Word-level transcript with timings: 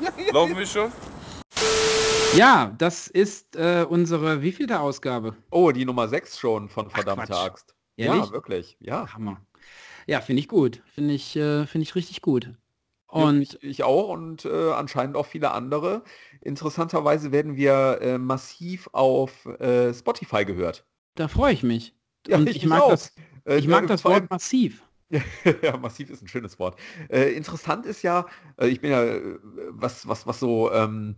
Laufen 0.32 0.56
wir 0.56 0.66
schon? 0.66 0.92
Ja, 2.36 2.74
das 2.78 3.06
ist 3.06 3.56
äh, 3.56 3.84
unsere 3.88 4.42
wievielte 4.42 4.80
Ausgabe? 4.80 5.36
Oh, 5.50 5.70
die 5.72 5.84
Nummer 5.84 6.08
6 6.08 6.38
schon 6.38 6.68
von 6.68 6.90
verdammte 6.90 7.26
Quatsch. 7.28 7.46
Axt. 7.46 7.74
Ehrlich? 7.96 8.26
Ja, 8.26 8.30
wirklich. 8.32 8.76
Ja. 8.80 9.12
Hammer. 9.14 9.40
Ja, 10.06 10.20
finde 10.20 10.40
ich 10.40 10.48
gut. 10.48 10.82
Finde 10.94 11.14
ich, 11.14 11.34
äh, 11.36 11.66
finde 11.66 11.82
ich 11.84 11.94
richtig 11.94 12.22
gut. 12.22 12.54
Und 13.08 13.42
ich, 13.42 13.62
ich 13.62 13.82
auch 13.84 14.08
und 14.10 14.44
äh, 14.44 14.72
anscheinend 14.72 15.16
auch 15.16 15.26
viele 15.26 15.52
andere. 15.52 16.02
Interessanterweise 16.42 17.32
werden 17.32 17.56
wir 17.56 17.98
äh, 18.02 18.18
massiv 18.18 18.88
auf 18.92 19.46
äh, 19.46 19.94
Spotify 19.94 20.44
gehört. 20.44 20.84
da 21.14 21.28
freue 21.28 21.52
ich 21.52 21.62
mich. 21.62 21.94
Ja, 22.26 22.36
Und 22.38 22.48
ich 22.48 22.56
ich, 22.56 22.66
mag 22.66 22.82
auch. 22.82 22.90
das, 22.90 23.12
Äh, 23.46 23.58
ich 23.58 23.68
mag 23.68 23.84
äh, 23.84 23.86
das 23.86 24.04
Wort 24.04 24.28
massiv. 24.30 24.82
ja, 25.62 25.76
massiv 25.76 26.10
ist 26.10 26.22
ein 26.22 26.28
schönes 26.28 26.58
Wort. 26.58 26.78
Äh, 27.08 27.32
interessant 27.34 27.86
ist 27.86 28.02
ja, 28.02 28.26
äh, 28.58 28.66
ich 28.68 28.80
bin 28.80 28.90
ja, 28.90 29.04
äh, 29.04 29.38
was, 29.68 30.08
was, 30.08 30.26
was 30.26 30.40
so 30.40 30.72
ähm, 30.72 31.16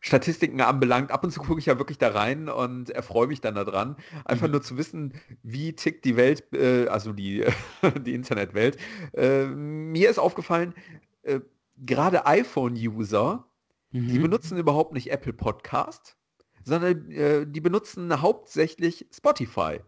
Statistiken 0.00 0.60
anbelangt, 0.60 1.10
ab 1.10 1.24
und 1.24 1.30
zu 1.32 1.40
gucke 1.40 1.58
ich 1.58 1.66
ja 1.66 1.78
wirklich 1.78 1.98
da 1.98 2.08
rein 2.10 2.48
und 2.48 2.90
erfreue 2.90 3.26
mich 3.26 3.40
dann 3.40 3.54
daran, 3.54 3.96
einfach 4.24 4.46
Mhm. 4.46 4.52
nur 4.52 4.62
zu 4.62 4.76
wissen, 4.76 5.14
wie 5.42 5.72
tickt 5.72 6.04
die 6.04 6.16
Welt, 6.16 6.44
äh, 6.52 6.86
also 6.88 7.12
die, 7.12 7.44
die 8.06 8.14
Internetwelt. 8.14 8.76
Äh, 9.14 9.46
mir 9.46 10.10
ist 10.10 10.18
aufgefallen, 10.18 10.74
äh, 11.22 11.40
gerade 11.78 12.26
iPhone-User, 12.26 13.46
die 13.90 14.18
Mhm. 14.18 14.22
benutzen 14.22 14.58
überhaupt 14.58 14.92
nicht 14.92 15.10
Apple 15.10 15.32
Podcast, 15.32 16.16
sondern 16.64 17.08
die 17.52 17.60
benutzen 17.60 18.22
hauptsächlich 18.22 19.06
Spotify. 19.12 19.80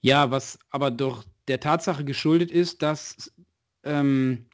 Ja, 0.00 0.30
was 0.30 0.58
aber 0.70 0.90
doch 0.90 1.24
der 1.48 1.60
Tatsache 1.60 2.04
geschuldet 2.04 2.50
ist, 2.50 2.82
dass 2.82 3.32
ähm, 3.84 4.46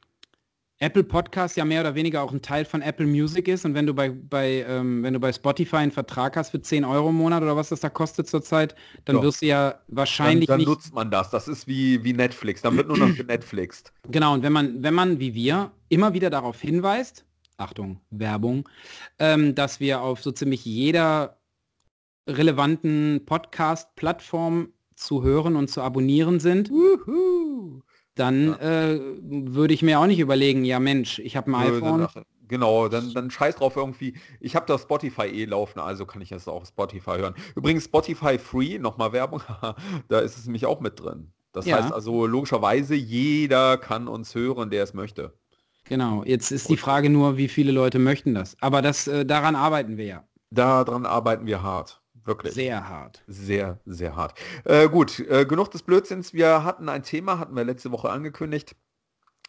Apple 0.79 1.03
Podcast 1.03 1.55
ja 1.55 1.63
mehr 1.63 1.79
oder 1.81 1.95
weniger 1.95 2.21
auch 2.23 2.33
ein 2.33 2.41
Teil 2.41 2.65
von 2.65 2.81
Apple 2.81 3.05
Music 3.05 3.47
ist 3.47 3.63
und 3.63 3.73
wenn 3.73 3.85
du 3.85 3.93
bei, 3.93 4.09
bei 4.09 4.65
ähm, 4.67 5.01
wenn 5.01 5.13
du 5.13 5.19
bei 5.19 5.31
Spotify 5.31 5.77
einen 5.77 5.91
Vertrag 5.91 6.35
hast 6.35 6.49
für 6.49 6.61
10 6.61 6.83
Euro 6.83 7.09
im 7.09 7.15
Monat 7.15 7.41
oder 7.41 7.55
was 7.55 7.69
das 7.69 7.79
da 7.79 7.89
kostet 7.89 8.27
zurzeit, 8.27 8.75
dann 9.05 9.17
Ja. 9.17 9.21
wirst 9.23 9.41
du 9.41 9.45
ja 9.45 9.71
Dann, 9.71 9.79
wahrscheinlich 9.87 10.47
dann 10.47 10.57
nicht 10.57 10.67
nutzt 10.67 10.93
man 10.93 11.09
das. 11.09 11.29
Das 11.29 11.47
ist 11.47 11.67
wie, 11.67 12.03
wie 12.03 12.11
Netflix. 12.13 12.61
Dann 12.61 12.75
wird 12.75 12.89
nur 12.89 12.97
noch 12.97 13.15
genetflixt. 13.15 13.93
Genau, 14.09 14.33
und 14.33 14.43
wenn 14.43 14.51
man, 14.51 14.83
wenn 14.83 14.93
man, 14.93 15.19
wie 15.19 15.33
wir, 15.33 15.71
immer 15.87 16.13
wieder 16.13 16.29
darauf 16.29 16.59
hinweist, 16.59 17.25
Achtung, 17.57 18.01
Werbung, 18.09 18.67
ähm, 19.19 19.55
dass 19.55 19.79
wir 19.79 20.01
auf 20.01 20.21
so 20.21 20.31
ziemlich 20.31 20.65
jeder 20.65 21.37
relevanten 22.27 23.21
Podcast-Plattform 23.25 24.72
zu 24.95 25.23
hören 25.23 25.55
und 25.55 25.69
zu 25.69 25.81
abonnieren 25.81 26.39
sind, 26.39 26.69
Wuhu. 26.69 27.81
dann 28.15 28.53
äh, 28.59 28.99
würde 29.21 29.73
ich 29.73 29.81
mir 29.81 29.99
auch 29.99 30.07
nicht 30.07 30.19
überlegen, 30.19 30.65
ja 30.65 30.79
Mensch, 30.79 31.19
ich 31.19 31.35
habe 31.35 31.51
ein 31.51 31.55
iPhone. 31.55 32.07
Genau, 32.47 32.87
dann, 32.89 33.13
dann 33.13 33.31
scheiß 33.31 33.55
drauf 33.55 33.75
irgendwie. 33.77 34.15
Ich 34.39 34.55
habe 34.55 34.65
das 34.67 34.83
Spotify 34.83 35.23
eh 35.23 35.45
laufen, 35.45 35.79
also 35.79 36.05
kann 36.05 36.21
ich 36.21 36.31
es 36.31 36.47
auch 36.47 36.61
auf 36.61 36.67
Spotify 36.67 37.17
hören. 37.17 37.33
Übrigens 37.55 37.85
Spotify 37.85 38.37
Free, 38.37 38.77
nochmal 38.77 39.11
Werbung, 39.13 39.41
da 40.09 40.19
ist 40.19 40.37
es 40.37 40.45
nämlich 40.45 40.65
auch 40.65 40.79
mit 40.81 40.99
drin. 40.99 41.31
Das 41.53 41.65
Ja. 41.65 41.77
heißt 41.77 41.93
also 41.93 42.27
logischerweise, 42.27 42.95
jeder 42.95 43.77
kann 43.77 44.07
uns 44.07 44.35
hören, 44.35 44.69
der 44.69 44.83
es 44.83 44.93
möchte. 44.93 45.33
Genau, 45.85 46.23
jetzt 46.25 46.51
ist 46.51 46.69
die 46.69 46.77
Frage 46.77 47.09
nur, 47.09 47.37
wie 47.37 47.47
viele 47.47 47.71
Leute 47.71 47.99
möchten 47.99 48.33
das. 48.33 48.55
Aber 48.61 48.81
das, 48.81 49.07
äh, 49.07 49.25
daran 49.25 49.55
arbeiten 49.55 49.97
wir 49.97 50.05
ja. 50.05 50.27
Daran 50.51 51.05
arbeiten 51.05 51.45
wir 51.45 51.63
hart. 51.63 52.02
Wirklich. 52.25 52.53
Sehr 52.53 52.87
hart. 52.87 53.23
Sehr, 53.27 53.79
sehr 53.85 54.15
hart. 54.15 54.39
Äh, 54.65 54.87
gut, 54.89 55.19
äh, 55.19 55.45
genug 55.45 55.71
des 55.71 55.83
Blödsinns. 55.83 56.33
Wir 56.33 56.63
hatten 56.63 56.89
ein 56.89 57.03
Thema, 57.03 57.39
hatten 57.39 57.55
wir 57.55 57.63
letzte 57.63 57.91
Woche 57.91 58.09
angekündigt. 58.09 58.75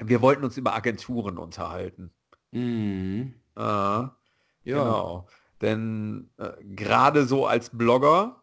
Wir 0.01 0.21
wollten 0.23 0.45
uns 0.45 0.57
über 0.57 0.75
Agenturen 0.75 1.39
unterhalten. 1.39 2.13
Mhm. 2.51 3.35
Äh, 3.57 3.61
Ja. 3.61 4.11
Genau. 4.65 5.29
Denn 5.61 6.31
äh, 6.39 6.53
gerade 6.63 7.27
so 7.27 7.47
als 7.47 7.71
Blogger 7.71 8.43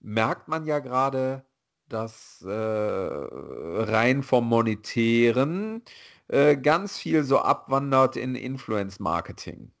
merkt 0.00 0.48
man 0.48 0.66
ja 0.66 0.80
gerade, 0.80 1.44
dass 1.88 2.42
äh, 2.42 2.50
rein 2.50 4.22
vom 4.22 4.48
Monetären 4.48 5.82
äh, 6.28 6.56
ganz 6.56 6.98
viel 6.98 7.22
so 7.24 7.38
abwandert 7.38 8.16
in 8.16 8.34
Influence-Marketing. 8.34 9.72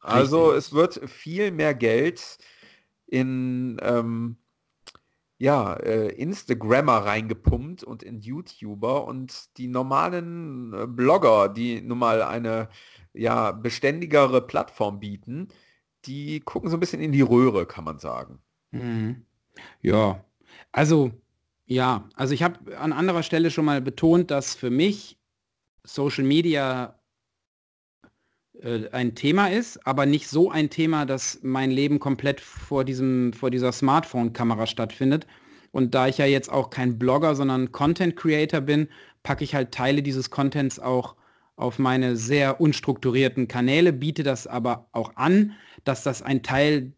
Also 0.00 0.50
Richtig. 0.50 0.58
es 0.58 0.72
wird 0.72 1.10
viel 1.10 1.50
mehr 1.52 1.74
Geld 1.74 2.38
in 3.10 3.78
ähm, 3.82 4.36
ja, 5.38 5.74
äh, 5.74 6.08
Instagrammer 6.08 6.98
reingepumpt 6.98 7.82
und 7.82 8.02
in 8.02 8.20
YouTuber 8.20 9.06
und 9.06 9.56
die 9.56 9.68
normalen 9.68 10.74
äh, 10.74 10.86
Blogger, 10.86 11.48
die 11.48 11.80
nun 11.80 11.98
mal 11.98 12.22
eine 12.22 12.68
ja, 13.14 13.50
beständigere 13.52 14.46
Plattform 14.46 15.00
bieten, 15.00 15.48
die 16.04 16.40
gucken 16.40 16.70
so 16.70 16.76
ein 16.76 16.80
bisschen 16.80 17.00
in 17.00 17.12
die 17.12 17.22
Röhre, 17.22 17.64
kann 17.64 17.84
man 17.84 17.98
sagen. 17.98 18.40
Mhm. 18.70 19.24
Ja, 19.80 20.22
also 20.72 21.10
ja, 21.64 22.08
also 22.14 22.34
ich 22.34 22.42
habe 22.42 22.76
an 22.76 22.92
anderer 22.92 23.22
Stelle 23.22 23.50
schon 23.50 23.64
mal 23.64 23.80
betont, 23.80 24.30
dass 24.30 24.54
für 24.54 24.70
mich 24.70 25.18
Social 25.84 26.24
Media 26.24 26.99
ein 28.92 29.14
Thema 29.14 29.48
ist, 29.48 29.86
aber 29.86 30.06
nicht 30.06 30.28
so 30.28 30.50
ein 30.50 30.70
Thema, 30.70 31.06
dass 31.06 31.38
mein 31.42 31.70
Leben 31.70 31.98
komplett 31.98 32.40
vor 32.40 32.84
diesem 32.84 33.32
vor 33.32 33.50
dieser 33.50 33.72
Smartphone-Kamera 33.72 34.66
stattfindet. 34.66 35.26
Und 35.72 35.94
da 35.94 36.08
ich 36.08 36.18
ja 36.18 36.26
jetzt 36.26 36.50
auch 36.50 36.70
kein 36.70 36.98
Blogger, 36.98 37.34
sondern 37.34 37.72
Content 37.72 38.16
Creator 38.16 38.60
bin, 38.60 38.88
packe 39.22 39.44
ich 39.44 39.54
halt 39.54 39.72
Teile 39.72 40.02
dieses 40.02 40.30
Contents 40.30 40.78
auch 40.78 41.16
auf 41.56 41.78
meine 41.78 42.16
sehr 42.16 42.60
unstrukturierten 42.60 43.46
Kanäle, 43.46 43.92
biete 43.92 44.22
das 44.22 44.46
aber 44.46 44.88
auch 44.92 45.12
an, 45.16 45.52
dass 45.84 46.02
das 46.02 46.22
ein 46.22 46.42
Teil 46.42 46.92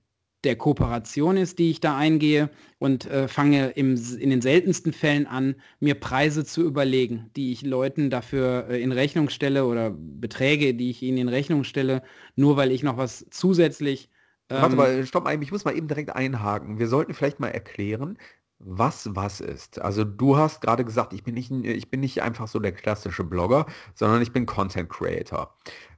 der 0.44 0.56
Kooperation 0.56 1.36
ist, 1.36 1.58
die 1.58 1.70
ich 1.70 1.80
da 1.80 1.96
eingehe 1.96 2.50
und 2.78 3.06
äh, 3.06 3.28
fange 3.28 3.70
im, 3.70 3.94
in 4.18 4.30
den 4.30 4.40
seltensten 4.40 4.92
Fällen 4.92 5.26
an, 5.26 5.54
mir 5.80 5.94
Preise 5.94 6.44
zu 6.44 6.62
überlegen, 6.62 7.30
die 7.36 7.52
ich 7.52 7.62
Leuten 7.62 8.10
dafür 8.10 8.66
äh, 8.68 8.82
in 8.82 8.92
Rechnung 8.92 9.28
stelle 9.28 9.66
oder 9.66 9.90
Beträge, 9.96 10.74
die 10.74 10.90
ich 10.90 11.02
ihnen 11.02 11.18
in 11.18 11.28
Rechnung 11.28 11.64
stelle, 11.64 12.02
nur 12.34 12.56
weil 12.56 12.72
ich 12.72 12.82
noch 12.82 12.96
was 12.96 13.26
zusätzlich... 13.30 14.10
Warte 14.48 14.72
ähm, 14.72 14.76
mal, 14.76 15.06
stopp 15.06 15.24
mal, 15.24 15.40
ich 15.40 15.52
muss 15.52 15.64
mal 15.64 15.76
eben 15.76 15.88
direkt 15.88 16.14
einhaken. 16.14 16.78
Wir 16.78 16.88
sollten 16.88 17.14
vielleicht 17.14 17.40
mal 17.40 17.48
erklären, 17.48 18.18
was 18.64 19.08
was 19.14 19.40
ist. 19.40 19.80
Also 19.80 20.04
du 20.04 20.36
hast 20.36 20.60
gerade 20.60 20.84
gesagt, 20.84 21.12
ich 21.12 21.24
bin 21.24 21.34
nicht, 21.34 21.50
ich 21.50 21.90
bin 21.90 22.00
nicht 22.00 22.22
einfach 22.22 22.48
so 22.48 22.58
der 22.60 22.72
klassische 22.72 23.24
Blogger, 23.24 23.66
sondern 23.94 24.22
ich 24.22 24.32
bin 24.32 24.46
Content 24.46 24.88
Creator. 24.88 25.54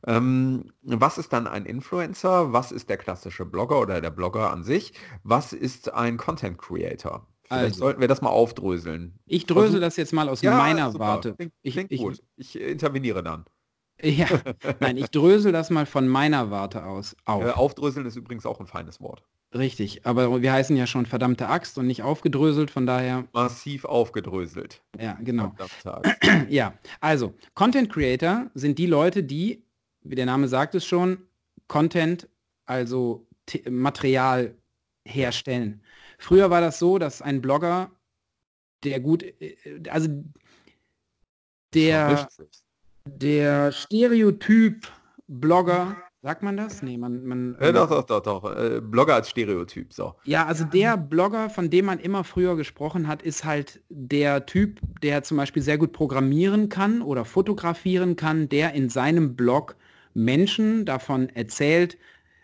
Ähm, 0.07 0.73
was 0.83 1.19
ist 1.19 1.33
dann 1.33 1.47
ein 1.47 1.67
Influencer? 1.67 2.53
Was 2.53 2.73
ist 2.73 2.89
der 2.91 2.97
klassische 2.97 3.45
Blogger 3.45 3.81
oder 3.81 4.01
der 4.01 4.11
Blogger 4.11 4.51
an 4.51 4.63
sich? 4.65 4.93
Was 5.23 5.53
ist 5.53 5.93
ein 5.93 6.17
Content 6.17 6.59
Creator? 6.59 7.27
Vielleicht 7.47 7.65
Also. 7.65 7.79
sollten 7.81 8.01
wir 8.01 8.09
das 8.09 8.23
mal 8.23 8.31
aufdröseln. 8.31 9.19
Ich 9.27 9.45
drösel 9.47 9.73
Versuch- 9.73 9.81
das 9.81 9.97
jetzt 9.97 10.13
mal 10.15 10.29
aus 10.31 10.41
Ja, 10.41 10.57
meiner 10.57 10.91
super. 10.91 11.05
Warte. 11.05 11.35
Klingt, 11.35 11.53
Ich- 11.63 11.75
klingt 11.75 11.93
ich- 11.93 12.01
gut. 12.01 12.23
Ich 12.37 12.59
äh, 12.59 12.71
interveniere 12.71 13.23
dann. 13.23 13.45
Ja, 14.03 14.27
nein, 14.81 14.97
ich 14.97 15.11
drösel 15.11 15.53
das 15.53 15.71
mal 15.71 15.87
von 15.87 16.09
meiner 16.09 16.51
Warte 16.51 16.85
aus 16.85 17.15
auf. 17.27 17.45
Äh, 17.45 17.51
aufdröseln 17.51 18.07
ist 18.07 18.17
übrigens 18.17 18.45
auch 18.47 18.59
ein 18.61 18.67
feines 18.67 19.01
Wort. 19.01 19.23
Richtig, 19.57 20.05
aber 20.05 20.43
wir 20.43 20.53
heißen 20.53 20.77
ja 20.77 20.87
schon 20.87 21.07
verdammte 21.07 21.49
Axt 21.49 21.79
und 21.79 21.87
nicht 21.87 22.03
aufgedröselt, 22.03 22.73
von 22.73 22.87
daher, 22.87 23.29
Massiv 23.33 23.85
aufgedröselt. 23.85 24.83
ja, 24.99 25.17
genau. 25.21 25.55
Ja, 26.49 26.75
also, 27.01 27.35
Content 27.55 27.93
Creator 27.93 28.51
sind 28.55 28.79
die 28.79 28.87
Leute, 28.87 29.23
die, 29.23 29.65
wie 30.03 30.17
der 30.17 30.27
Name 30.27 30.49
sagt 30.49 30.75
es 30.75 30.85
schon, 30.85 31.19
Content, 31.69 32.29
also 32.67 33.27
T 33.47 33.69
Material 33.71 34.57
herstellen. 35.05 35.83
Früher 36.19 36.51
war 36.51 36.61
das 36.61 36.79
so, 36.79 36.99
dass 36.99 37.23
ein 37.23 37.41
Blogger, 37.41 37.91
der 38.83 39.01
gut, 39.01 39.23
äh, 39.23 39.57
also 39.89 40.09
der, 41.75 42.29
der 43.05 43.73
Stereotyp 43.73 44.89
Blogger, 45.27 45.97
sagt 46.25 46.43
man 46.43 46.57
das? 46.57 46.83
Nee, 46.83 46.97
man, 46.97 47.23
man 47.27 47.57
Ja, 47.61 47.71
doch, 47.71 47.87
doch, 47.89 48.07
doch, 48.07 48.23
doch. 48.23 48.57
Äh, 48.57 48.81
Blogger 48.81 49.15
als 49.15 49.29
Stereotyp, 49.29 49.93
so. 49.93 50.15
Ja, 50.25 50.47
also 50.47 50.65
der 50.65 50.97
Blogger, 50.97 51.51
von 51.51 51.69
dem 51.69 51.85
man 51.85 52.01
immer 52.01 52.25
früher 52.25 52.57
gesprochen 52.57 53.07
hat, 53.09 53.23
ist 53.23 53.45
halt 53.45 53.83
der 53.91 54.47
Typ, 54.47 54.81
der 55.03 55.23
zum 55.23 55.37
Beispiel 55.37 55.63
sehr 55.63 55.77
gut 55.77 55.93
programmieren 55.93 56.71
kann 56.71 57.03
oder 57.03 57.27
fotografieren 57.27 58.17
kann, 58.17 58.49
der 58.49 58.73
in 58.73 58.89
seinem 58.89 59.37
Blog 59.37 59.77
Menschen 60.15 60.87
davon 60.87 61.29
erzählt, 61.29 61.99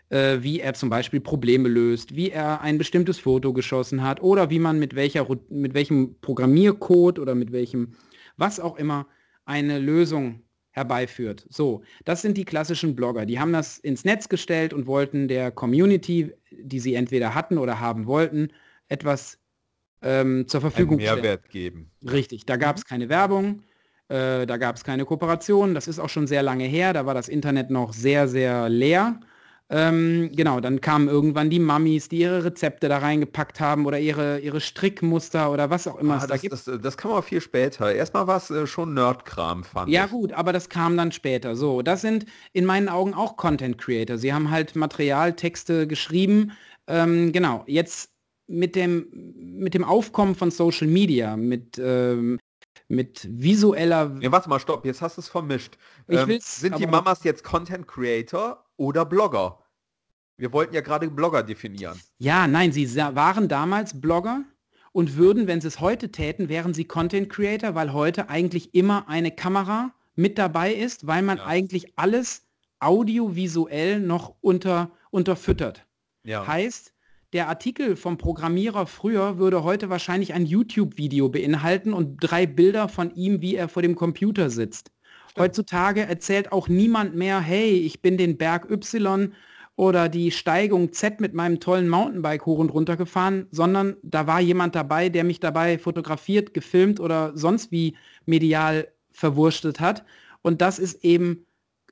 äh, 0.09 0.37
wie 0.41 0.59
er 0.59 0.75
zum 0.75 0.91
Beispiel 0.91 1.19
Probleme 1.19 1.67
löst, 1.67 2.15
wie 2.15 2.29
er 2.29 2.61
ein 2.61 2.77
bestimmtes 2.77 3.17
Foto 3.17 3.51
geschossen 3.51 4.03
hat 4.03 4.21
oder 4.21 4.51
wie 4.51 4.59
man 4.59 4.77
mit, 4.77 4.93
welcher, 4.93 5.25
mit 5.49 5.73
welchem 5.73 6.17
Programmiercode 6.21 7.17
oder 7.17 7.33
mit 7.33 7.51
welchem, 7.51 7.93
was 8.37 8.59
auch 8.59 8.77
immer, 8.77 9.07
eine 9.43 9.79
Lösung 9.79 10.43
herbeiführt. 10.71 11.45
So, 11.49 11.83
das 12.05 12.21
sind 12.21 12.37
die 12.37 12.45
klassischen 12.45 12.95
Blogger. 12.95 13.25
Die 13.25 13.39
haben 13.39 13.53
das 13.53 13.77
ins 13.77 14.05
Netz 14.05 14.29
gestellt 14.29 14.73
und 14.73 14.87
wollten 14.87 15.27
der 15.27 15.51
Community, 15.51 16.33
die 16.51 16.79
sie 16.79 16.95
entweder 16.95 17.35
hatten 17.35 17.57
oder 17.57 17.79
haben 17.79 18.07
wollten, 18.07 18.49
etwas 18.87 19.37
ähm, 20.01 20.47
zur 20.47 20.61
Einen 20.61 20.71
Verfügung 20.71 20.99
stellen. 20.99 21.15
Mehrwert 21.15 21.49
geben. 21.49 21.91
Richtig, 22.03 22.45
da 22.45 22.55
gab 22.57 22.77
es 22.77 22.85
keine 22.85 23.09
Werbung. 23.09 23.63
Äh, 24.07 24.45
da 24.45 24.57
gab 24.57 24.75
es 24.75 24.83
keine 24.83 25.05
Kooperation. 25.05 25.73
Das 25.75 25.87
ist 25.87 25.99
auch 25.99 26.09
schon 26.09 26.27
sehr 26.27 26.43
lange 26.43 26.65
her. 26.65 26.93
Da 26.93 27.05
war 27.05 27.13
das 27.13 27.29
Internet 27.29 27.69
noch 27.69 27.93
sehr, 27.93 28.27
sehr 28.27 28.67
leer. 28.67 29.19
Ähm, 29.73 30.31
genau, 30.35 30.59
dann 30.59 30.81
kamen 30.81 31.07
irgendwann 31.07 31.49
die 31.49 31.59
Mummies, 31.59 32.09
die 32.09 32.17
ihre 32.19 32.43
Rezepte 32.43 32.89
da 32.89 32.97
reingepackt 32.97 33.61
haben 33.61 33.85
oder 33.85 33.99
ihre, 33.99 34.39
ihre 34.39 34.59
Strickmuster 34.59 35.49
oder 35.49 35.69
was 35.69 35.87
auch 35.87 35.97
immer 35.97 36.15
Ah, 36.15 36.17
es 36.17 36.27
da 36.27 36.27
das, 36.27 36.41
gibt. 36.41 36.53
das, 36.53 36.69
das 36.81 36.97
kam 36.97 37.11
aber 37.11 37.23
viel 37.23 37.39
später. 37.39 37.93
Erstmal 37.93 38.27
war 38.27 38.35
es 38.35 38.49
äh, 38.49 38.67
schon 38.67 38.93
Nerdkram, 38.93 39.63
fand 39.63 39.89
Ja 39.89 40.05
ich. 40.05 40.11
gut, 40.11 40.33
aber 40.33 40.51
das 40.51 40.67
kam 40.67 40.97
dann 40.97 41.13
später. 41.13 41.55
So, 41.55 41.81
das 41.81 42.01
sind 42.01 42.25
in 42.51 42.65
meinen 42.65 42.89
Augen 42.89 43.13
auch 43.13 43.37
Content 43.37 43.77
Creator. 43.77 44.17
Sie 44.17 44.33
haben 44.33 44.51
halt 44.51 44.75
Material, 44.75 45.33
Texte 45.37 45.87
geschrieben. 45.87 46.51
Ähm, 46.87 47.31
genau, 47.31 47.63
jetzt 47.65 48.11
mit 48.47 48.75
dem, 48.75 49.07
mit 49.37 49.73
dem 49.73 49.85
Aufkommen 49.85 50.35
von 50.35 50.51
Social 50.51 50.87
Media, 50.87 51.37
mit, 51.37 51.79
ähm, 51.81 52.39
mit 52.89 53.25
visueller... 53.31 54.09
Nee, 54.09 54.29
warte 54.33 54.49
mal, 54.49 54.59
stopp, 54.59 54.85
jetzt 54.85 55.01
hast 55.01 55.15
du 55.15 55.21
es 55.21 55.29
vermischt. 55.29 55.77
Ähm, 56.09 56.39
sind 56.41 56.77
die 56.77 56.87
Mamas 56.87 57.23
jetzt 57.23 57.45
Content 57.45 57.87
Creator 57.87 58.65
oder 58.75 59.05
Blogger? 59.05 59.59
Wir 60.41 60.51
wollten 60.53 60.73
ja 60.73 60.81
gerade 60.81 61.07
Blogger 61.07 61.43
definieren. 61.43 62.01
Ja, 62.17 62.47
nein, 62.47 62.71
sie 62.71 62.95
waren 62.95 63.47
damals 63.47 64.01
Blogger 64.01 64.43
und 64.91 65.15
würden, 65.15 65.45
wenn 65.45 65.61
sie 65.61 65.67
es 65.67 65.79
heute 65.79 66.11
täten, 66.11 66.49
wären 66.49 66.73
sie 66.73 66.85
Content 66.85 67.29
Creator, 67.29 67.75
weil 67.75 67.93
heute 67.93 68.27
eigentlich 68.27 68.73
immer 68.73 69.07
eine 69.07 69.29
Kamera 69.29 69.93
mit 70.15 70.39
dabei 70.39 70.73
ist, 70.73 71.05
weil 71.05 71.21
man 71.21 71.37
Ja. 71.37 71.45
eigentlich 71.45 71.93
alles 71.95 72.47
audiovisuell 72.79 73.99
noch 73.99 74.33
unter, 74.41 74.89
unterfüttert. 75.11 75.85
Ja. 76.23 76.47
Heißt, 76.47 76.91
der 77.33 77.47
Artikel 77.47 77.95
vom 77.95 78.17
Programmierer 78.17 78.87
früher 78.87 79.37
würde 79.37 79.63
heute 79.63 79.91
wahrscheinlich 79.91 80.33
ein 80.33 80.47
YouTube-Video 80.47 81.29
beinhalten 81.29 81.93
und 81.93 82.17
drei 82.17 82.47
Bilder 82.47 82.89
von 82.89 83.13
ihm, 83.13 83.41
wie 83.41 83.53
er 83.53 83.69
vor 83.69 83.83
dem 83.83 83.93
Computer 83.93 84.49
sitzt. 84.49 84.91
Heutzutage 85.37 86.01
erzählt 86.01 86.51
auch 86.51 86.67
niemand 86.67 87.15
mehr, 87.15 87.39
hey, 87.39 87.77
ich 87.77 88.01
bin 88.01 88.17
den 88.17 88.39
Berg 88.39 88.71
Y 88.71 89.33
oder 89.75 90.09
die 90.09 90.31
Steigung 90.31 90.93
Z 90.93 91.21
mit 91.21 91.33
meinem 91.33 91.59
tollen 91.59 91.89
Mountainbike 91.89 92.45
hoch 92.45 92.59
und 92.59 92.73
runter 92.73 92.97
gefahren, 92.97 93.47
sondern 93.51 93.95
da 94.03 94.27
war 94.27 94.39
jemand 94.39 94.75
dabei, 94.75 95.09
der 95.09 95.23
mich 95.23 95.39
dabei 95.39 95.77
fotografiert, 95.77 96.53
gefilmt 96.53 96.99
oder 96.99 97.31
sonst 97.35 97.71
wie 97.71 97.95
medial 98.25 98.87
verwurstet 99.11 99.79
hat. 99.79 100.03
Und 100.41 100.61
das 100.61 100.79
ist 100.79 101.03
eben 101.03 101.45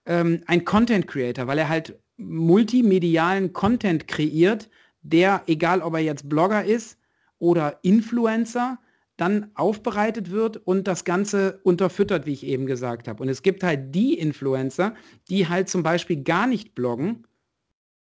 ähm, 0.06 0.42
ein 0.46 0.66
Content 0.66 1.08
Creator, 1.08 1.48
weil 1.48 1.58
er 1.58 1.70
halt 1.70 1.98
multimedialen 2.18 3.54
Content 3.54 4.08
kreiert, 4.08 4.70
der, 5.02 5.44
egal 5.48 5.82
ob 5.82 5.94
er 5.94 6.02
jetzt 6.02 6.28
Blogger 6.28 6.66
ist 6.66 6.98
oder 7.40 7.80
Influencer, 7.82 8.78
dann 9.16 9.52
aufbereitet 9.56 10.32
wird 10.32 10.58
und 10.58 10.88
das 10.88 11.04
Ganze 11.04 11.60
unterfüttert, 11.64 12.26
wie 12.26 12.34
ich 12.34 12.46
eben 12.46 12.66
gesagt 12.66 13.08
habe. 13.08 13.22
Und 13.22 13.30
es 13.30 13.42
gibt 13.42 13.64
halt 13.64 13.94
die 13.94 14.18
Influencer, 14.18 14.96
die 15.30 15.48
halt 15.48 15.70
zum 15.70 15.84
Beispiel 15.84 16.24
gar 16.24 16.48
nicht 16.48 16.74
bloggen 16.74 17.26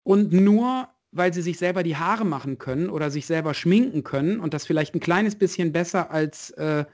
und 0.09 0.33
nur, 0.33 0.88
weil 1.11 1.35
sie 1.35 1.44
sich 1.44 1.59
selber 1.59 1.83
die 1.83 1.95
Haare 1.95 2.25
machen 2.25 2.57
können 2.57 2.89
oder 2.89 3.11
sich 3.11 3.27
selber 3.27 3.53
schminken 3.53 4.03
können 4.03 4.39
und 4.39 4.56
das 4.56 4.65
vielleicht 4.65 4.95
ein 4.95 5.00
kleines 5.00 5.35
bisschen 5.35 5.71
besser 5.71 6.09
als 6.09 6.50
äh, 6.57 6.85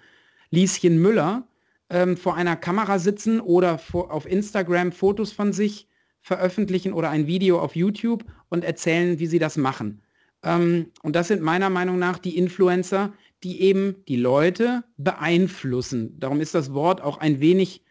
Lieschen 0.50 1.01
Müller, 1.01 1.47
ähm, 1.89 2.17
vor 2.17 2.35
einer 2.35 2.57
Kamera 2.57 3.00
sitzen 3.00 3.39
oder 3.39 3.77
vor, 3.77 4.12
auf 4.12 4.25
Instagram 4.25 4.91
Fotos 4.91 5.31
von 5.31 5.53
sich 5.53 5.88
veröffentlichen 6.19 6.91
oder 6.91 7.09
ein 7.09 7.25
Video 7.25 7.62
auf 7.62 7.77
YouTube 7.77 8.25
und 8.50 8.65
erzählen, 8.65 9.17
wie 9.17 9.27
sie 9.27 9.39
das 9.39 9.56
machen. 9.56 10.01
Ähm, 10.44 10.88
und 11.01 11.15
das 11.15 11.29
sind 11.29 11.41
meiner 11.41 11.69
Meinung 11.69 11.97
nach 11.97 12.17
die 12.17 12.38
Influencer, 12.38 13.13
die 13.44 13.62
eben 13.62 14.03
die 14.09 14.17
Leute 14.17 14.83
beeinflussen. 14.97 16.19
Darum 16.19 16.41
ist 16.41 16.53
das 16.53 16.73
Wort 16.73 17.00
auch 17.00 17.19
ein 17.19 17.39
wenig 17.39 17.84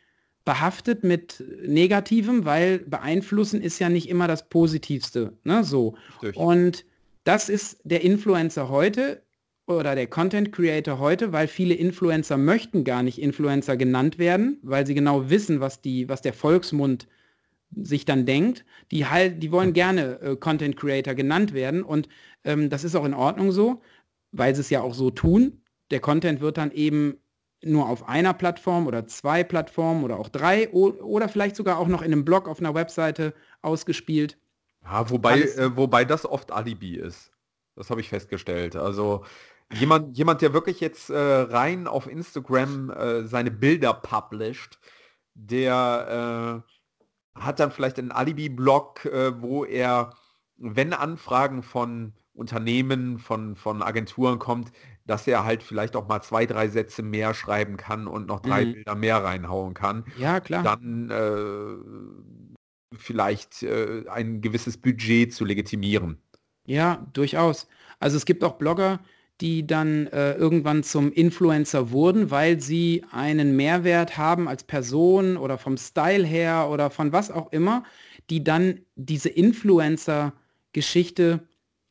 behaftet 0.45 1.05
mit 1.05 1.43
Negativem, 1.67 2.45
weil 2.45 2.81
beeinflussen 2.81 3.61
ist 3.61 3.79
ja 3.79 3.89
nicht 3.89 4.09
immer 4.09 4.29
das 4.29 4.49
Positivste. 4.49 5.39
Ne? 5.45 5.65
So. 5.65 5.97
Richtig. 6.23 6.37
Und 6.37 6.85
das 7.25 7.49
ist 7.49 7.81
der 7.85 8.03
Influencer 8.03 8.69
heute 8.69 9.23
oder 9.67 9.95
der 9.95 10.07
Content 10.07 10.53
Creator 10.53 10.99
heute, 10.99 11.33
weil 11.33 11.49
viele 11.49 11.75
Influencer 11.75 12.37
möchten 12.37 12.85
gar 12.85 13.03
nicht 13.03 13.19
Influencer 13.19 13.79
genannt 13.79 14.19
werden, 14.19 14.59
weil 14.63 14.87
sie 14.87 14.95
genau 14.95 15.31
wissen, 15.31 15.61
was, 15.61 15.81
die, 15.81 16.09
was 16.09 16.21
der 16.21 16.35
Volksmund 16.35 17.09
sich 17.75 18.05
dann 18.05 18.27
denkt. 18.27 18.65
Die, 18.91 19.07
halt, 19.07 19.43
die 19.43 19.51
wollen 19.51 19.73
gerne 19.73 20.21
äh, 20.21 20.37
Content 20.37 20.77
Creator 20.77 21.15
genannt 21.15 21.55
werden 21.55 21.83
und 21.83 22.09
ähm, 22.45 22.69
das 22.69 22.85
ist 22.85 22.95
auch 22.95 23.07
in 23.07 23.15
Ordnung 23.15 23.53
so, 23.53 23.81
weil 24.33 24.55
sie 24.55 24.61
es 24.61 24.71
ja 24.71 24.83
auch 24.83 24.95
so 24.95 25.11
tun. 25.11 25.63
Der 25.91 26.01
Content 26.01 26.41
wird 26.41 26.59
dann 26.59 26.71
eben 26.71 27.17
nur 27.65 27.89
auf 27.89 28.09
einer 28.09 28.35
Plattform 28.35 28.87
oder 28.87 29.07
zwei 29.07 29.45
Plattformen 29.45 30.05
oder 30.05 30.19
auch 30.19 30.29
drei 30.29 30.71
oder 30.71 31.29
vielleicht 31.29 31.57
sogar 31.57 31.79
auch 31.79 31.89
noch 31.89 32.03
in 32.03 32.13
einem 32.13 32.25
Blog 32.25 32.49
auf 32.49 32.61
einer 32.61 32.75
Webseite 32.75 33.35
ausgespielt. 33.63 34.39
Ja, 34.83 35.09
wobei, 35.11 35.41
äh, 35.41 35.77
wobei 35.77 36.05
das 36.05 36.27
oft 36.27 36.53
Alibi 36.53 36.97
ist. 36.97 37.31
Das 37.77 37.91
habe 37.91 38.01
ich 38.01 38.09
festgestellt. 38.09 38.77
Also 38.77 39.25
jemand, 39.73 40.17
jemand, 40.17 40.43
der 40.43 40.53
wirklich 40.53 40.81
jetzt 40.81 41.11
äh, 41.11 41.17
rein 41.19 41.87
auf 41.87 42.07
Instagram 42.07 42.91
äh, 42.91 43.25
seine 43.25 43.51
Bilder 43.51 43.95
published, 43.95 44.79
der 45.35 46.63
äh, 47.35 47.41
hat 47.41 47.61
dann 47.61 47.73
vielleicht 47.73 47.99
einen 47.99 48.13
Alibi-Blog, 48.13 49.07
äh, 49.07 49.43
wo 49.43 49.65
er, 49.65 50.15
wenn 50.57 50.93
Anfragen 50.93 51.63
von 51.63 52.13
Unternehmen, 52.35 53.19
von, 53.19 53.57
von 53.57 53.83
Agenturen 53.83 54.39
kommt, 54.39 54.73
dass 55.07 55.27
er 55.27 55.45
halt 55.45 55.63
vielleicht 55.63 55.97
auch 55.97 56.09
mal 56.09 56.23
zwei, 56.23 56.47
drei 56.47 56.69
Sätze 56.69 57.03
mehr 57.03 57.35
schreiben 57.35 57.77
kann 57.77 58.07
und 58.07 58.27
noch 58.27 58.41
drei 58.41 58.65
Mhm. 58.67 58.69
Bilder 58.73 58.95
mehr 58.95 59.23
reinhauen 59.23 59.75
kann 59.75 60.05
Ja, 60.15 60.41
klar. 60.41 60.63
dann 60.63 61.11
äh, 61.11 62.97
vielleicht 62.97 63.63
äh, 63.63 64.05
ein 64.09 64.41
gewisses 64.41 64.77
Budget 64.79 65.33
zu 65.35 65.45
legitimieren. 65.45 66.19
Ja, 66.67 67.07
durchaus. 67.13 67.69
Also 68.01 68.17
es 68.17 68.25
gibt 68.27 68.43
auch 68.45 68.55
Blogger, 68.55 69.01
die 69.41 69.67
dann 69.67 70.07
äh, 70.09 70.35
irgendwann 70.35 70.83
zum 70.83 71.13
Influencer 71.13 71.91
wurden, 71.91 72.31
weil 72.31 72.61
sie 72.61 73.05
einen 73.11 73.57
Mehrwert 73.57 74.17
haben 74.17 74.49
als 74.49 74.65
Person 74.65 75.37
oder 75.37 75.59
vom 75.59 75.77
Style 75.77 76.25
her 76.25 76.69
oder 76.71 76.89
von 76.91 77.13
was 77.13 77.31
auch 77.31 77.53
immer, 77.53 77.85
die 78.31 78.43
dann 78.45 78.81
diese 78.95 79.29
Influencer-Geschichte 79.29 81.47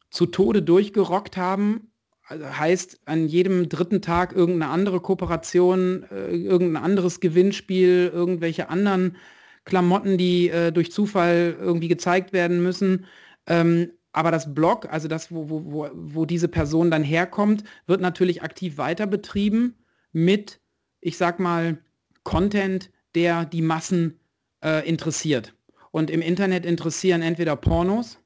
zu 0.10 0.26
Tode 0.28 0.64
durchgerockt 0.64 1.38
haben. 1.38 1.92
Also 2.26 2.46
heißt, 2.46 3.02
an 3.06 3.28
jedem 3.28 3.68
dritten 3.68 4.02
Tag 4.02 4.34
irgendeine 4.34 4.72
andere 4.72 5.02
Kooperation, 5.02 6.06
äh, 6.10 6.36
irgendein 6.36 6.84
anderes 6.84 7.20
Gewinnspiel, 7.20 8.10
irgendwelche 8.14 8.70
anderen 8.70 9.18
Klamotten, 9.66 10.18
die 10.18 10.50
äh, 10.50 10.72
durch 10.72 10.92
Zufall 10.92 11.56
irgendwie 11.60 11.88
gezeigt 11.90 12.34
werden 12.34 12.64
müssen. 12.64 13.06
Ähm, 13.48 13.92
aber 14.14 14.32
das 14.32 14.54
Blog, 14.54 14.88
also 14.92 15.08
das, 15.08 15.32
wo, 15.32 15.50
wo, 15.50 15.66
wo, 15.66 15.90
wo 15.94 16.26
diese 16.26 16.48
Person 16.48 16.92
dann 16.92 17.04
herkommt, 17.04 17.64
wird 17.88 18.00
natürlich 18.00 18.44
aktiv 18.44 18.78
weiter 18.78 19.08
betrieben 19.08 19.76
mit, 20.12 20.62
ich 21.02 21.18
sag 21.18 21.40
mal, 21.40 21.80
Content, 22.24 22.92
der 23.16 23.46
die 23.46 23.62
Massen 23.62 24.20
äh, 24.64 24.88
interessiert. 24.88 25.54
Und 25.92 26.10
im 26.10 26.22
Internet 26.22 26.66
interessieren 26.66 27.22
entweder 27.22 27.56
Pornos, 27.56 28.20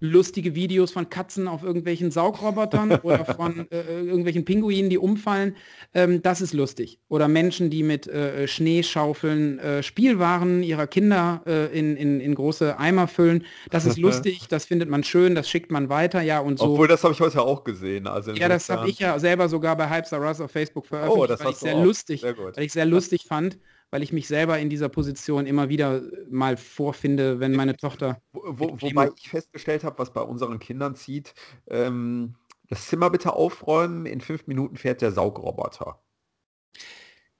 lustige 0.00 0.54
Videos 0.54 0.92
von 0.92 1.08
Katzen 1.08 1.48
auf 1.48 1.62
irgendwelchen 1.62 2.10
Saugrobotern 2.10 2.92
oder 3.02 3.24
von 3.24 3.70
äh, 3.70 4.00
irgendwelchen 4.00 4.44
Pinguinen, 4.44 4.90
die 4.90 4.98
umfallen. 4.98 5.56
Ähm, 5.94 6.22
das 6.22 6.40
ist 6.40 6.52
lustig. 6.52 6.98
Oder 7.08 7.28
Menschen, 7.28 7.70
die 7.70 7.82
mit 7.82 8.06
äh, 8.06 8.46
Schneeschaufeln 8.46 9.58
äh, 9.58 9.82
Spielwaren 9.82 10.62
ihrer 10.62 10.86
Kinder 10.86 11.42
äh, 11.46 11.66
in, 11.78 11.96
in, 11.96 12.20
in 12.20 12.34
große 12.34 12.78
Eimer 12.78 13.08
füllen. 13.08 13.44
Das 13.70 13.86
ist 13.86 13.98
lustig, 14.04 14.46
das 14.48 14.66
findet 14.66 14.88
man 14.88 15.04
schön, 15.04 15.34
das 15.34 15.48
schickt 15.48 15.70
man 15.70 15.88
weiter, 15.88 16.20
ja 16.22 16.40
und 16.40 16.58
so. 16.58 16.66
Obwohl, 16.66 16.88
das 16.88 17.02
habe 17.04 17.14
ich 17.14 17.20
heute 17.20 17.42
auch 17.42 17.64
gesehen. 17.64 18.06
Also 18.06 18.32
ja, 18.32 18.48
das 18.48 18.68
habe 18.68 18.88
ich 18.88 18.98
ja 18.98 19.18
selber 19.18 19.48
sogar 19.48 19.76
bei 19.76 19.88
Hypes 19.88 20.12
Us 20.12 20.40
auf 20.40 20.50
Facebook 20.50 20.86
veröffentlicht, 20.86 21.24
Oh, 21.24 21.26
das 21.26 21.44
weil 21.44 21.52
ich 21.52 21.56
sehr 21.56 21.82
lustig, 21.82 22.20
Sehr 22.20 22.36
weil 22.36 22.64
ich 22.64 22.72
sehr 22.72 22.86
lustig 22.86 23.24
fand, 23.26 23.58
weil 23.90 24.02
ich 24.02 24.12
mich 24.12 24.26
selber 24.26 24.58
in 24.58 24.70
dieser 24.70 24.88
Position 24.88 25.46
immer 25.46 25.68
wieder 25.68 26.02
mal 26.28 26.56
vorfinde, 26.56 27.40
wenn 27.40 27.52
meine 27.52 27.76
Tochter 27.76 28.20
Wo, 28.32 28.76
wobei 28.80 29.10
ich 29.16 29.28
festgestellt 29.28 29.84
habe, 29.84 29.98
was 29.98 30.12
bei 30.12 30.20
unseren 30.20 30.58
Kindern 30.58 30.94
zieht, 30.94 31.34
ähm, 31.68 32.34
das 32.68 32.88
Zimmer 32.88 33.10
bitte 33.10 33.34
aufräumen, 33.34 34.06
in 34.06 34.20
fünf 34.20 34.46
Minuten 34.46 34.76
fährt 34.76 35.02
der 35.02 35.12
Saugroboter. 35.12 36.00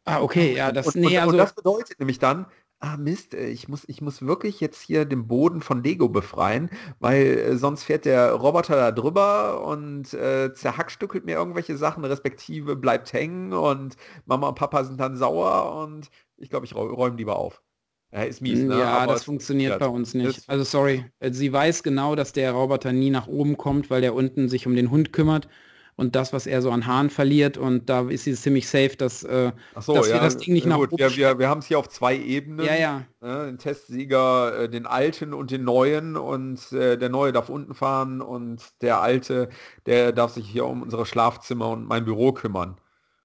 Ah, 0.05 0.21
okay, 0.21 0.55
ja, 0.55 0.71
das 0.71 0.89
und, 0.89 0.97
nee, 0.97 1.17
und, 1.17 1.23
also 1.23 1.31
und 1.31 1.39
das 1.39 1.55
bedeutet 1.55 1.99
nämlich 1.99 2.19
dann, 2.19 2.47
ah 2.81 2.97
Mist, 2.99 3.35
äh, 3.35 3.49
ich 3.49 3.69
muss, 3.69 3.85
ich 3.89 4.01
muss 4.03 4.23
wirklich 4.23 4.61
jetzt 4.61 4.83
hier 4.83 5.07
den 5.07 5.27
Boden 5.27 5.63
von 5.63 5.83
Lego 5.83 6.09
befreien, 6.09 6.71
weil 7.01 7.23
äh, 7.23 7.57
sonst 7.57 7.85
fährt 7.85 8.05
der 8.05 8.33
Roboter 8.33 8.77
da 8.77 8.93
drüber 8.93 9.67
und 9.67 10.13
äh, 10.13 10.53
zerhackstückelt 10.53 11.25
mir 11.25 11.37
irgendwelche 11.37 11.77
Sachen, 11.79 12.05
respektive 12.05 12.77
bleibt 12.77 13.13
hängen 13.15 13.53
und 13.55 13.97
Mama 14.27 14.49
und 14.49 14.57
Papa 14.57 14.85
sind 14.85 15.01
dann 15.01 15.17
sauer 15.17 15.75
und 15.83 16.11
ich 16.37 16.51
glaube, 16.51 16.67
ich 16.67 16.73
räu- 16.75 16.93
räume 16.93 17.17
lieber 17.17 17.37
auf. 17.37 17.63
Ja, 18.13 18.23
ist 18.23 18.41
mies, 18.41 18.61
ne? 18.61 18.77
ja, 18.77 18.87
Aber 18.99 19.15
das 19.15 19.25
funktioniert 19.25 19.79
bei 19.79 19.87
uns 19.89 20.15
nicht. 20.15 20.49
Also 20.49 20.63
sorry, 20.65 21.05
Äh, 21.19 21.33
sie 21.33 21.53
weiß 21.53 21.83
genau, 21.83 22.15
dass 22.15 22.33
der 22.33 22.53
Roboter 22.53 22.93
nie 22.93 23.11
nach 23.11 23.27
oben 23.27 23.57
kommt, 23.57 23.91
weil 23.91 24.01
der 24.03 24.15
unten 24.15 24.49
sich 24.49 24.67
um 24.67 24.77
den 24.77 24.91
Hund 24.91 25.13
kümmert. 25.13 25.49
und 25.97 26.17
das, 26.17 26.33
was 26.33 26.49
er 26.49 26.61
so 26.61 26.73
an 26.73 26.87
Haaren 26.89 27.09
verliert. 27.09 27.57
Und 27.57 27.89
da 27.89 28.09
ist 28.09 28.27
es 28.27 28.43
ziemlich 28.43 28.69
safe, 28.69 28.97
dass, 28.97 29.23
äh, 29.23 29.53
so, 29.81 29.95
dass 29.95 30.09
ja, 30.09 30.15
wir 30.15 30.21
das 30.21 30.37
Ding 30.39 30.53
nicht 30.53 30.67
nach 30.67 30.79
gut, 30.79 30.91
wir, 30.99 31.17
wir, 31.17 31.39
wir 31.39 31.49
haben 31.49 31.61
es 31.61 31.67
hier 31.67 31.79
auf 31.79 31.89
zwei 31.89 32.17
Ebenen. 32.17 32.67
Ja, 32.67 32.75
ja. 32.75 33.07
Ne, 33.21 33.47
den 33.47 33.59
Testsieger, 33.59 34.63
äh, 34.65 34.69
den 34.69 34.87
alten 34.87 35.33
und 35.33 35.51
den 35.53 35.63
neuen 35.65 36.17
und 36.17 36.73
äh, 36.73 36.99
der 36.99 37.09
neue 37.11 37.33
darf 37.33 37.49
unten 37.49 37.75
fahren 37.75 38.21
und 38.21 38.73
der 38.83 39.01
alte, 39.01 39.49
der 39.87 40.11
darf 40.13 40.33
sich 40.33 40.49
hier 40.49 40.67
um 40.67 40.83
unsere 40.83 41.07
Schlafzimmer 41.07 41.69
und 41.69 41.85
mein 41.87 42.05
Büro 42.05 42.33
kümmern. 42.33 42.77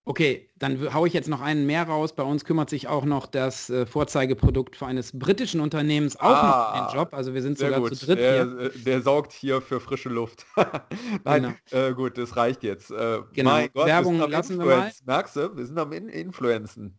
Okay, 0.06 0.50
dann 0.58 0.92
haue 0.94 1.08
ich 1.08 1.14
jetzt 1.14 1.30
noch 1.30 1.42
einen 1.42 1.66
mehr 1.68 1.84
raus. 1.84 2.14
Bei 2.16 2.24
uns 2.24 2.44
kümmert 2.44 2.70
sich 2.70 2.88
auch 2.88 3.06
noch 3.06 3.28
das 3.28 3.70
äh, 3.70 3.86
Vorzeigeprodukt 3.86 4.76
für 4.76 4.88
eines 4.88 5.18
britischen 5.18 5.62
Unternehmens 5.62 6.16
auch 6.20 6.24
Ah, 6.24 6.74
noch 6.82 6.88
den 6.92 6.98
Job. 6.98 7.14
Also 7.14 7.34
wir 7.36 7.42
sind 7.44 7.60
sogar 7.60 7.80
gut. 7.80 7.96
zu 7.96 8.08
dritt 8.08 8.18
der, 8.18 8.46
hier. 8.46 8.70
der 8.70 9.02
sorgt 9.04 9.34
hier 9.34 9.62
für 9.62 9.80
frische 9.80 10.10
Luft. 10.10 10.46
Nein, 11.26 11.56
äh, 11.72 11.94
gut, 11.94 12.18
das 12.18 12.36
reicht 12.36 12.64
jetzt. 12.64 12.90
Äh, 12.90 13.20
Genau. 13.34 13.60
Gott, 13.74 13.86
Werbung 13.86 14.18
lassen 14.30 14.58
wir 14.58 14.66
Influence. 14.66 15.06
Merkst 15.06 15.36
du? 15.36 15.56
Wir 15.58 15.66
sind 15.66 15.78
am 15.78 15.92
In 15.92 16.08
Influenzen. 16.10 16.98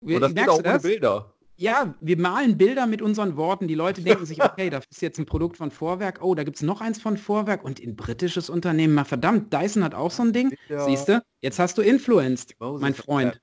Wir, 0.00 0.16
Und 0.16 0.22
das 0.22 0.34
geht 0.34 0.48
auch 0.48 0.58
ohne? 0.58 0.80
Bilder. 0.80 1.34
Ja, 1.60 1.92
wir 2.00 2.16
malen 2.16 2.56
Bilder 2.56 2.86
mit 2.86 3.02
unseren 3.02 3.36
Worten. 3.36 3.66
Die 3.66 3.74
Leute 3.74 4.00
denken 4.00 4.24
sich, 4.24 4.42
okay, 4.42 4.70
das 4.70 4.84
ist 4.90 5.02
jetzt 5.02 5.18
ein 5.18 5.26
Produkt 5.26 5.56
von 5.56 5.72
Vorwerk. 5.72 6.20
Oh, 6.22 6.36
da 6.36 6.44
gibt 6.44 6.56
es 6.56 6.62
noch 6.62 6.80
eins 6.80 7.00
von 7.00 7.16
Vorwerk 7.16 7.64
und 7.64 7.80
ein 7.82 7.96
britisches 7.96 8.48
Unternehmen. 8.48 8.94
Mal 8.94 9.04
verdammt, 9.04 9.52
Dyson 9.52 9.82
hat 9.82 9.92
auch 9.92 10.12
so 10.12 10.22
ein 10.22 10.32
Ding. 10.32 10.54
Ja. 10.68 10.84
Siehst 10.84 11.08
du? 11.08 11.20
Jetzt 11.40 11.58
hast 11.58 11.76
du 11.76 11.82
influenced, 11.82 12.54
mein 12.60 12.94
Freund. 12.94 13.40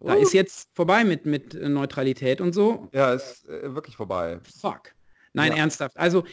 Da 0.00 0.12
ist 0.12 0.34
jetzt 0.34 0.68
vorbei 0.74 1.04
mit, 1.04 1.24
mit 1.24 1.54
äh, 1.54 1.70
Neutralität 1.70 2.42
und 2.42 2.52
so. 2.52 2.88
Ja, 2.92 3.14
ist 3.14 3.48
äh, 3.48 3.74
wirklich 3.74 3.96
vorbei. 3.96 4.38
Fuck. 4.60 4.94
Nein, 5.32 5.52
Ja. 5.52 5.58
ernsthaft. 5.58 5.96
Also 5.96 6.24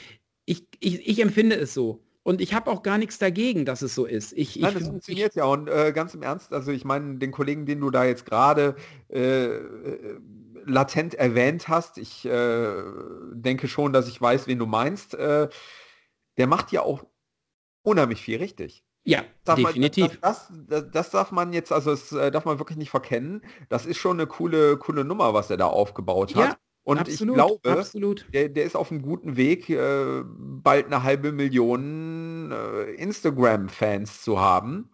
ich, 0.44 0.68
ich, 0.82 1.08
ich 1.08 1.22
empfinde 1.22 1.56
es 1.56 1.74
so. 1.74 2.04
Und 2.24 2.42
ich 2.42 2.54
habe 2.54 2.70
auch 2.70 2.84
gar 2.84 2.98
nichts 2.98 3.18
dagegen, 3.18 3.64
dass 3.66 3.82
es 3.82 3.96
so 3.96 4.06
ist. 4.06 4.34
Ich, 4.34 4.60
Nein, 4.60 4.74
ich, 4.74 4.80
das 4.80 4.88
funktioniert 4.90 5.34
ja 5.36 5.46
und 5.46 5.70
äh, 5.70 5.94
ganz 5.94 6.14
im 6.14 6.22
Ernst, 6.22 6.52
also 6.54 6.72
ich 6.72 6.84
meine, 6.84 7.18
den 7.18 7.32
Kollegen, 7.32 7.66
den 7.66 7.80
du 7.80 7.90
da 7.90 8.04
jetzt 8.04 8.26
gerade 8.26 8.76
äh, 9.10 9.46
äh, 9.46 10.20
latent 10.66 11.16
erwähnt 11.16 11.68
hast, 11.68 11.98
ich 11.98 12.26
äh, 12.26 12.84
denke 13.32 13.68
schon, 13.68 13.94
dass 13.94 14.08
ich 14.08 14.22
weiß, 14.22 14.48
wen 14.48 14.60
du 14.60 14.66
meinst, 14.66 15.14
äh, 15.14 15.50
der 16.38 16.48
macht 16.48 16.72
ja 16.72 16.82
auch 16.82 17.04
unheimlich 17.84 18.22
viel 18.22 18.38
richtig. 18.38 18.84
ja, 19.04 19.24
Darf 19.44 19.58
definitiv. 19.58 20.08
Man, 20.08 20.18
das, 20.22 20.52
das, 20.68 20.86
das 20.92 21.10
darf 21.12 21.32
man 21.32 21.54
jetzt, 21.54 21.72
also 21.72 21.92
das 21.92 22.12
äh, 22.12 22.32
darf 22.32 22.46
man 22.46 22.60
wirklich 22.60 22.78
nicht 22.78 22.92
verkennen. 22.92 23.42
Das 23.70 23.86
ist 23.86 23.98
schon 23.98 24.20
eine 24.20 24.28
coole, 24.28 24.78
coole 24.78 25.04
Nummer, 25.04 25.34
was 25.34 25.50
er 25.50 25.58
da 25.58 25.66
aufgebaut 25.68 26.36
hat. 26.36 26.50
Ja, 26.50 26.58
und 26.84 27.00
absolut, 27.00 27.36
ich 27.38 27.44
glaube, 27.44 27.72
absolut. 27.72 28.26
der, 28.34 28.50
der 28.50 28.66
ist 28.66 28.76
auf 28.76 28.92
einem 28.92 29.02
guten 29.02 29.38
Weg, 29.38 29.70
äh, 29.70 30.24
bald 30.26 30.88
eine 30.88 31.04
halbe 31.04 31.32
Million 31.32 32.52
äh, 32.52 32.92
Instagram-Fans 32.94 34.22
zu 34.22 34.40
haben. 34.40 34.90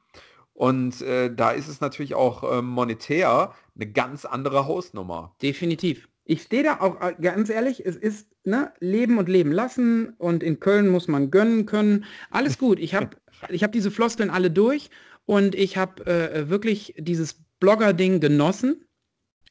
Und 0.53 1.01
äh, 1.01 1.33
da 1.33 1.51
ist 1.51 1.67
es 1.67 1.81
natürlich 1.81 2.15
auch 2.15 2.43
äh, 2.51 2.61
monetär 2.61 3.53
eine 3.79 3.91
ganz 3.91 4.25
andere 4.25 4.65
Hausnummer. 4.67 5.35
Definitiv. 5.41 6.09
Ich 6.25 6.41
stehe 6.41 6.63
da 6.63 6.79
auch 6.81 6.99
äh, 7.01 7.15
ganz 7.21 7.49
ehrlich, 7.49 7.85
es 7.85 7.95
ist 7.95 8.27
ne, 8.43 8.73
Leben 8.79 9.17
und 9.17 9.29
Leben 9.29 9.51
lassen 9.51 10.13
und 10.17 10.43
in 10.43 10.59
Köln 10.59 10.89
muss 10.89 11.07
man 11.07 11.31
gönnen 11.31 11.65
können. 11.65 12.05
Alles 12.29 12.57
gut. 12.59 12.79
Ich 12.79 12.93
habe 12.95 13.11
ich 13.49 13.63
hab 13.63 13.71
diese 13.71 13.91
Floskeln 13.91 14.29
alle 14.29 14.51
durch 14.51 14.89
und 15.25 15.55
ich 15.55 15.77
habe 15.77 16.05
äh, 16.05 16.49
wirklich 16.49 16.95
dieses 16.97 17.35
Blogger-Ding 17.59 18.19
genossen. 18.19 18.83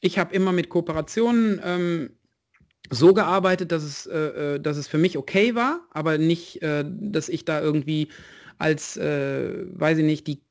Ich 0.01 0.19
habe 0.19 0.35
immer 0.35 0.51
mit 0.51 0.69
Kooperationen 0.69 1.59
ähm, 1.63 2.09
so 2.89 3.13
gearbeitet, 3.13 3.71
dass 3.71 3.83
es, 3.83 4.05
äh, 4.05 4.55
äh, 4.55 4.59
dass 4.59 4.77
es 4.77 4.87
für 4.87 4.97
mich 4.97 5.17
okay 5.17 5.55
war, 5.55 5.81
aber 5.91 6.17
nicht, 6.17 6.61
äh, 6.61 6.85
dass 6.87 7.29
ich 7.29 7.45
da 7.45 7.61
irgendwie 7.61 8.09
als, 8.59 8.97
äh, 8.97 9.65
weiß 9.79 9.99
ich 9.99 10.05
nicht, 10.05 10.27
die, 10.27 10.41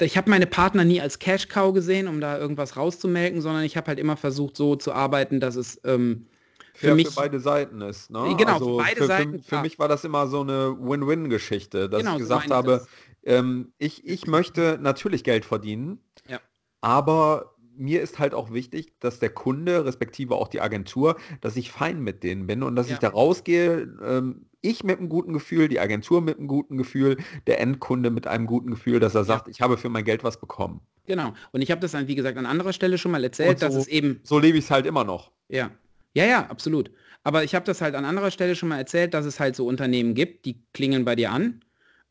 ich 0.00 0.16
habe 0.16 0.30
meine 0.30 0.46
Partner 0.46 0.84
nie 0.84 1.00
als 1.00 1.18
Cash-Cow 1.18 1.72
gesehen, 1.72 2.08
um 2.08 2.20
da 2.20 2.38
irgendwas 2.38 2.76
rauszumelken, 2.76 3.40
sondern 3.40 3.64
ich 3.64 3.76
habe 3.76 3.88
halt 3.88 3.98
immer 3.98 4.16
versucht, 4.16 4.56
so 4.56 4.76
zu 4.76 4.92
arbeiten, 4.92 5.40
dass 5.40 5.56
es 5.56 5.80
ähm, 5.84 6.26
für 6.74 6.94
mich, 6.94 7.08
für 7.08 7.14
beide 7.14 7.40
Seiten 7.40 7.80
ist. 7.80 8.10
Ne? 8.10 8.34
Genau, 8.38 8.52
also 8.54 8.78
für 8.78 8.84
beide 8.84 9.00
für, 9.00 9.06
Seiten, 9.06 9.42
Für, 9.42 9.56
für 9.56 9.62
mich 9.62 9.78
war 9.78 9.88
das 9.88 10.04
immer 10.04 10.26
so 10.26 10.40
eine 10.40 10.76
Win-Win-Geschichte, 10.78 11.88
dass 11.88 12.00
Genau, 12.00 12.12
ich 12.12 12.18
so 12.18 12.24
gesagt 12.24 12.46
ich 12.46 12.52
habe, 12.52 12.86
ähm, 13.24 13.72
ich, 13.78 14.06
ich 14.06 14.26
möchte 14.26 14.78
natürlich 14.80 15.24
Geld 15.24 15.44
verdienen, 15.44 16.00
Ja. 16.28 16.40
aber 16.80 17.54
mir 17.76 18.02
ist 18.02 18.18
halt 18.18 18.34
auch 18.34 18.52
wichtig, 18.52 18.98
dass 18.98 19.20
der 19.20 19.30
Kunde, 19.30 19.84
respektive 19.84 20.34
auch 20.34 20.48
die 20.48 20.60
Agentur, 20.60 21.16
dass 21.40 21.56
ich 21.56 21.70
fein 21.70 22.00
mit 22.00 22.24
denen 22.24 22.46
bin 22.48 22.64
und 22.64 22.74
dass 22.74 22.88
Ja. 22.88 22.94
ich 22.94 22.98
da 22.98 23.08
rausgehe, 23.10 23.96
ähm, 24.04 24.46
ich 24.60 24.82
mit 24.84 24.98
einem 24.98 25.08
guten 25.08 25.32
Gefühl, 25.32 25.68
die 25.68 25.78
Agentur 25.80 26.20
mit 26.20 26.38
einem 26.38 26.48
guten 26.48 26.76
Gefühl, 26.76 27.16
der 27.46 27.60
Endkunde 27.60 28.10
mit 28.10 28.26
einem 28.26 28.46
guten 28.46 28.70
Gefühl, 28.70 29.00
dass 29.00 29.14
er 29.14 29.24
sagt, 29.24 29.48
ich 29.48 29.60
habe 29.60 29.76
für 29.78 29.88
mein 29.88 30.04
Geld 30.04 30.24
was 30.24 30.40
bekommen. 30.40 30.80
genau. 31.06 31.32
Und 31.52 31.62
ich 31.62 31.70
habe 31.70 31.80
das 31.80 31.92
dann, 31.92 32.08
wie 32.08 32.14
gesagt, 32.14 32.36
an 32.38 32.46
anderer 32.46 32.72
Stelle 32.72 32.98
schon 32.98 33.12
mal 33.12 33.22
erzählt, 33.24 33.50
Und 33.50 33.62
dass 33.62 33.74
so- 33.74 33.80
es 33.80 33.88
eben 33.88 34.20
So 34.24 34.38
lebe 34.38 34.58
ich 34.58 34.64
es 34.64 34.70
halt 34.70 34.86
immer 34.86 35.04
noch. 35.04 35.32
Ja. 35.48 35.70
Ja, 36.14 36.24
ja, 36.24 36.46
absolut. 36.46 36.90
Aber 37.22 37.44
ich 37.44 37.54
habe 37.54 37.64
das 37.64 37.80
halt 37.80 37.94
an 37.94 38.04
anderer 38.04 38.30
Stelle 38.30 38.54
schon 38.56 38.68
mal 38.70 38.78
erzählt, 38.78 39.14
dass 39.14 39.24
es 39.26 39.38
halt 39.40 39.54
so 39.56 39.66
Unternehmen 39.66 40.14
gibt, 40.14 40.44
die 40.46 40.60
klingeln 40.72 41.04
bei 41.04 41.14
dir 41.14 41.30
an 41.32 41.62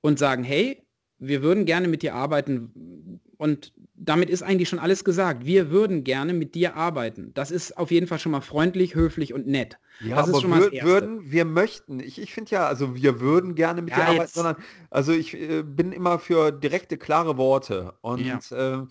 und 0.02 0.18
sagen, 0.20 0.44
hey, 0.44 0.84
wir 1.20 1.42
würden 1.42 1.66
gerne 1.66 1.88
mit 1.88 2.02
dir 2.04 2.14
arbeiten 2.16 3.20
und 3.38 3.74
damit 3.98 4.30
ist 4.30 4.44
eigentlich 4.44 4.70
schon 4.70 4.80
alles 4.80 5.04
gesagt. 5.04 5.46
Wir 5.46 5.72
würden 5.72 6.04
gerne 6.04 6.34
mit 6.34 6.56
dir 6.56 6.76
arbeiten. 6.76 7.32
Das 7.34 7.52
ist 7.52 7.78
auf 7.78 7.92
jeden 7.92 8.08
Fall 8.08 8.20
schon 8.20 8.32
mal 8.32 8.42
freundlich, 8.42 8.96
höflich 8.96 9.34
und 9.34 9.48
nett. 9.48 9.78
Ja, 10.00 10.16
das 10.18 10.28
ist 10.28 10.44
aber 10.44 10.72
Erste. 10.72 10.86
würden, 10.86 11.32
wir 11.32 11.46
möchten. 11.46 12.00
Ich, 12.00 12.20
ich 12.20 12.32
finde 12.34 12.52
ja, 12.52 12.68
also 12.68 12.96
wir 12.96 13.20
würden 13.20 13.56
gerne 13.56 13.82
mit 13.82 13.92
Ja, 13.92 13.98
dir 13.98 14.04
arbeiten, 14.04 14.22
jetzt- 14.22 14.36
sondern 14.36 14.58
also 14.92 15.12
ich 15.12 15.34
äh, 15.34 15.64
bin 15.64 15.92
immer 15.92 16.20
für 16.20 16.52
direkte, 16.52 16.98
klare 16.98 17.38
Worte. 17.38 17.94
Und 18.02 18.24
Ja. 18.26 18.40
äh, 18.52 18.86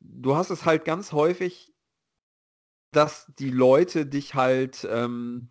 du 0.00 0.36
hast 0.36 0.50
es 0.50 0.64
halt 0.64 0.84
ganz 0.86 1.12
häufig, 1.12 1.74
dass 2.92 3.26
die 3.38 3.50
Leute 3.50 4.06
dich 4.06 4.34
halt 4.34 4.86
ähm, 4.90 5.50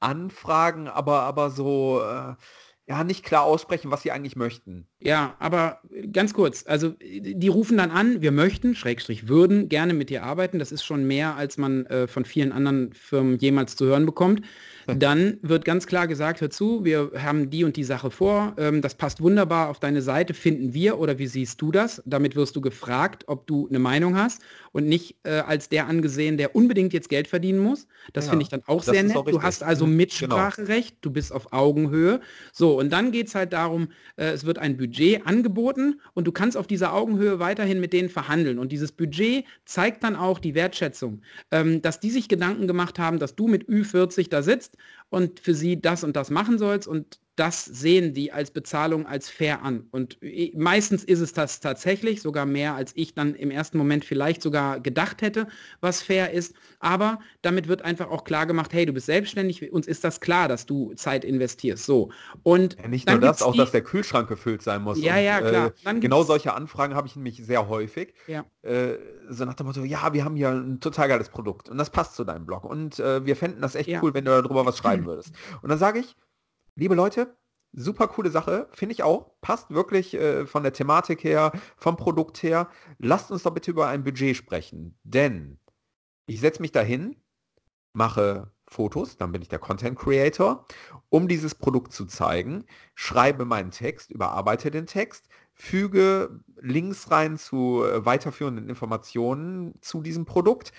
anfragen, 0.00 0.88
aber 0.88 1.20
aber 1.22 1.50
so 1.50 2.00
äh, 2.02 2.34
ja 2.88 3.02
nicht 3.02 3.24
klar 3.24 3.42
aussprechen, 3.42 3.90
was 3.90 4.02
sie 4.02 4.12
eigentlich 4.12 4.36
möchten. 4.36 4.86
Ja, 5.00 5.34
aber 5.38 5.80
ganz 6.12 6.34
kurz, 6.34 6.64
also 6.66 6.90
die 7.00 7.48
rufen 7.48 7.76
dann 7.76 7.90
an, 7.90 8.22
wir 8.22 8.30
möchten, 8.30 8.74
Schrägstrich 8.74 9.28
würden, 9.28 9.68
gerne 9.68 9.92
mit 9.92 10.08
dir 10.08 10.22
arbeiten. 10.22 10.58
Das 10.58 10.70
ist 10.70 10.84
schon 10.84 11.06
mehr, 11.06 11.34
als 11.36 11.58
man 11.58 11.86
äh, 11.86 12.06
von 12.06 12.24
vielen 12.24 12.52
anderen 12.52 12.92
Firmen 12.92 13.38
jemals 13.38 13.76
zu 13.76 13.86
hören 13.86 14.06
bekommt. 14.06 14.42
Dann 14.98 15.38
wird 15.42 15.64
ganz 15.64 15.86
klar 15.86 16.06
gesagt, 16.06 16.40
hör 16.40 16.50
zu, 16.50 16.84
wir 16.84 17.10
haben 17.16 17.50
die 17.50 17.64
und 17.64 17.76
die 17.76 17.84
Sache 17.84 18.10
vor, 18.10 18.54
ähm, 18.58 18.82
das 18.82 18.94
passt 18.94 19.20
wunderbar 19.20 19.68
auf 19.68 19.80
deine 19.80 20.02
Seite, 20.02 20.34
finden 20.34 20.74
wir 20.74 20.98
oder 20.98 21.18
wie 21.18 21.26
siehst 21.26 21.60
du 21.60 21.72
das? 21.72 22.02
Damit 22.06 22.36
wirst 22.36 22.54
du 22.56 22.60
gefragt, 22.60 23.24
ob 23.26 23.46
du 23.46 23.66
eine 23.68 23.78
Meinung 23.78 24.16
hast 24.16 24.42
und 24.72 24.86
nicht 24.86 25.16
äh, 25.24 25.30
als 25.40 25.68
der 25.68 25.86
angesehen, 25.88 26.36
der 26.36 26.54
unbedingt 26.54 26.92
jetzt 26.92 27.08
Geld 27.08 27.28
verdienen 27.28 27.58
muss. 27.58 27.86
Das 28.12 28.26
Ja, 28.26 28.30
finde 28.30 28.42
ich 28.44 28.48
dann 28.48 28.62
auch 28.66 28.82
sehr 28.82 29.02
nett. 29.02 29.16
auch 29.16 29.24
du 29.24 29.42
hast 29.42 29.62
also 29.62 29.86
Mhm, 29.86 29.90
genau. 29.90 29.96
Mitspracherecht, 29.96 30.96
du 31.00 31.10
bist 31.10 31.32
auf 31.32 31.52
Augenhöhe. 31.52 32.20
So, 32.52 32.78
und 32.78 32.92
dann 32.92 33.10
geht 33.12 33.28
es 33.28 33.34
halt 33.34 33.52
darum, 33.52 33.88
äh, 34.16 34.26
es 34.26 34.44
wird 34.44 34.58
ein 34.58 34.76
Budget 34.76 35.26
angeboten 35.26 36.00
und 36.14 36.26
du 36.26 36.32
kannst 36.32 36.56
auf 36.56 36.66
dieser 36.66 36.92
Augenhöhe 36.92 37.38
weiterhin 37.38 37.80
mit 37.80 37.92
denen 37.92 38.08
verhandeln. 38.08 38.58
Und 38.58 38.72
dieses 38.72 38.92
Budget 38.92 39.44
zeigt 39.64 40.04
dann 40.04 40.16
auch 40.16 40.38
die 40.38 40.54
Wertschätzung, 40.54 41.22
ähm, 41.50 41.82
dass 41.82 42.00
die 42.00 42.10
sich 42.10 42.28
Gedanken 42.28 42.66
gemacht 42.66 42.98
haben, 42.98 43.18
dass 43.18 43.34
du 43.34 43.48
mit 43.48 43.68
Ü40 43.68 44.28
da 44.30 44.42
sitzt 44.42 44.75
und 45.08 45.40
für 45.40 45.54
sie 45.54 45.80
das 45.80 46.04
und 46.04 46.16
das 46.16 46.30
machen 46.30 46.58
sollst 46.58 46.88
und 46.88 47.20
das 47.36 47.64
sehen 47.66 48.14
die 48.14 48.32
als 48.32 48.50
Bezahlung 48.50 49.06
als 49.06 49.28
fair 49.28 49.62
an. 49.62 49.86
Und 49.90 50.16
äh, 50.22 50.52
meistens 50.56 51.04
ist 51.04 51.20
es 51.20 51.32
das 51.34 51.60
tatsächlich, 51.60 52.22
sogar 52.22 52.46
mehr 52.46 52.74
als 52.74 52.92
ich 52.94 53.14
dann 53.14 53.34
im 53.34 53.50
ersten 53.50 53.76
Moment 53.78 54.04
vielleicht 54.06 54.40
sogar 54.42 54.80
gedacht 54.80 55.20
hätte, 55.22 55.46
was 55.80 56.02
fair 56.02 56.32
ist. 56.32 56.54
Aber 56.80 57.20
damit 57.42 57.68
wird 57.68 57.82
einfach 57.82 58.10
auch 58.10 58.24
klar 58.24 58.46
gemacht, 58.46 58.72
hey, 58.72 58.86
du 58.86 58.92
bist 58.94 59.06
selbstständig, 59.06 59.70
uns 59.70 59.86
ist 59.86 60.02
das 60.02 60.20
klar, 60.20 60.48
dass 60.48 60.66
du 60.66 60.94
Zeit 60.94 61.24
investierst. 61.24 61.84
So. 61.84 62.10
Und 62.42 62.76
Ja, 62.80 62.88
nicht 62.88 63.06
dann 63.08 63.20
nur 63.20 63.28
das, 63.28 63.42
auch 63.42 63.52
die- 63.52 63.58
dass 63.58 63.70
der 63.70 63.82
Kühlschrank 63.82 64.28
gefüllt 64.28 64.62
sein 64.62 64.82
muss. 64.82 64.98
Ja, 65.00 65.18
ja, 65.18 65.40
klar. 65.40 65.72
Äh, 65.84 66.00
genau 66.00 66.22
solche 66.22 66.54
Anfragen 66.54 66.94
habe 66.94 67.06
ich 67.06 67.16
nämlich 67.16 67.44
sehr 67.44 67.68
häufig. 67.68 68.14
Ja. 68.26 68.44
Äh, 68.62 68.94
so 69.28 69.44
nach 69.44 69.54
dem 69.54 69.66
Motto, 69.66 69.84
ja, 69.84 70.12
wir 70.14 70.24
haben 70.24 70.36
hier 70.36 70.48
ein 70.50 70.80
total 70.80 71.08
geiles 71.08 71.28
Produkt 71.28 71.68
und 71.68 71.76
das 71.78 71.90
passt 71.90 72.14
zu 72.16 72.24
deinem 72.24 72.46
Blog 72.46 72.64
und 72.64 72.98
äh, 72.98 73.26
wir 73.26 73.36
fänden 73.36 73.60
das 73.60 73.74
echt 73.74 73.88
Ja. 73.88 74.00
cool, 74.02 74.14
wenn 74.14 74.24
du 74.24 74.30
darüber 74.30 74.64
was 74.64 74.78
schreiben 74.78 75.04
würdest. 75.06 75.32
Und 75.62 75.68
dann 75.68 75.78
sage 75.78 75.98
ich, 75.98 76.16
liebe 76.76 76.94
Leute, 76.94 77.36
super 77.72 78.08
coole 78.08 78.30
Sache, 78.30 78.68
finde 78.72 78.92
ich 78.92 79.02
auch, 79.02 79.32
passt 79.40 79.70
wirklich 79.70 80.14
äh, 80.14 80.46
von 80.46 80.62
der 80.62 80.72
Thematik 80.72 81.24
her, 81.24 81.52
vom 81.76 81.96
Produkt 81.96 82.42
her. 82.42 82.68
Lasst 82.98 83.30
uns 83.30 83.42
doch 83.42 83.52
bitte 83.52 83.72
über 83.72 83.88
ein 83.88 84.04
Budget 84.04 84.36
sprechen, 84.36 84.98
denn 85.02 85.58
ich 86.26 86.40
setze 86.40 86.62
mich 86.62 86.72
dahin, 86.72 87.16
mache 87.92 88.52
Fotos, 88.68 89.16
dann 89.16 89.32
bin 89.32 89.42
ich 89.42 89.48
der 89.48 89.58
Content 89.58 89.98
Creator, 89.98 90.66
um 91.08 91.28
dieses 91.28 91.54
Produkt 91.54 91.92
zu 91.92 92.04
zeigen, 92.04 92.64
schreibe 92.94 93.44
meinen 93.44 93.70
Text, 93.70 94.10
überarbeite 94.10 94.70
den 94.70 94.86
Text, 94.86 95.28
füge 95.54 96.40
Links 96.60 97.10
rein 97.10 97.38
zu 97.38 97.84
äh, 97.84 98.04
weiterführenden 98.04 98.68
Informationen 98.68 99.74
zu 99.80 100.02
diesem 100.02 100.24
Produkt 100.24 100.72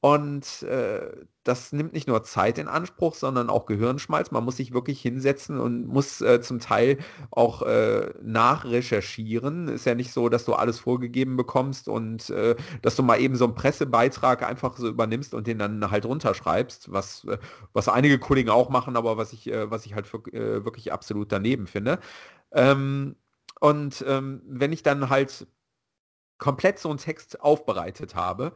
Und 0.00 0.62
äh, 0.64 1.12
das 1.44 1.72
nimmt 1.72 1.94
nicht 1.94 2.06
nur 2.08 2.22
Zeit 2.24 2.58
in 2.58 2.68
Anspruch, 2.68 3.14
sondern 3.14 3.48
auch 3.48 3.64
Gehirnschmalz. 3.64 4.30
Man 4.32 4.44
muss 4.44 4.58
sich 4.58 4.74
wirklich 4.74 5.00
hinsetzen 5.00 5.58
und 5.58 5.86
muss 5.86 6.20
äh, 6.20 6.42
zum 6.42 6.60
Teil 6.60 6.98
auch 7.30 7.62
äh, 7.62 8.12
nachrecherchieren. 8.22 9.68
Ist 9.68 9.86
ja 9.86 9.94
nicht 9.94 10.12
so, 10.12 10.28
dass 10.28 10.44
du 10.44 10.52
alles 10.54 10.78
vorgegeben 10.78 11.38
bekommst 11.38 11.88
und 11.88 12.28
äh, 12.28 12.54
dass 12.82 12.96
du 12.96 13.02
mal 13.02 13.18
eben 13.18 13.36
so 13.36 13.46
einen 13.46 13.54
Pressebeitrag 13.54 14.42
einfach 14.42 14.76
so 14.76 14.88
übernimmst 14.88 15.32
und 15.32 15.46
den 15.46 15.58
dann 15.58 15.90
halt 15.90 16.04
runterschreibst, 16.04 16.92
was, 16.92 17.24
äh, 17.24 17.38
was 17.72 17.88
einige 17.88 18.18
Kollegen 18.18 18.50
auch 18.50 18.68
machen, 18.68 18.96
aber 18.96 19.16
was 19.16 19.32
ich, 19.32 19.50
äh, 19.50 19.70
was 19.70 19.86
ich 19.86 19.94
halt 19.94 20.06
für, 20.06 20.22
wirklich 20.24 20.92
absolut 20.92 21.32
daneben 21.32 21.66
finde. 21.66 21.98
Ähm, 22.52 23.16
und 23.60 24.04
ähm, 24.06 24.42
wenn 24.46 24.72
ich 24.72 24.82
dann 24.82 25.08
halt 25.08 25.46
komplett 26.38 26.78
so 26.78 26.90
einen 26.90 26.98
Text 26.98 27.40
aufbereitet 27.40 28.14
habe, 28.14 28.54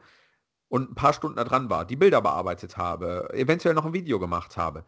und 0.69 0.91
ein 0.91 0.95
paar 0.95 1.13
Stunden 1.13 1.37
da 1.37 1.45
dran 1.45 1.71
war, 1.71 1.85
die 1.85 1.97
Bilder 1.97 2.21
bearbeitet 2.21 2.77
habe, 2.77 3.29
eventuell 3.33 3.75
noch 3.75 3.87
ein 3.87 3.93
Video 3.93 4.19
gemacht 4.19 4.57
habe. 4.57 4.85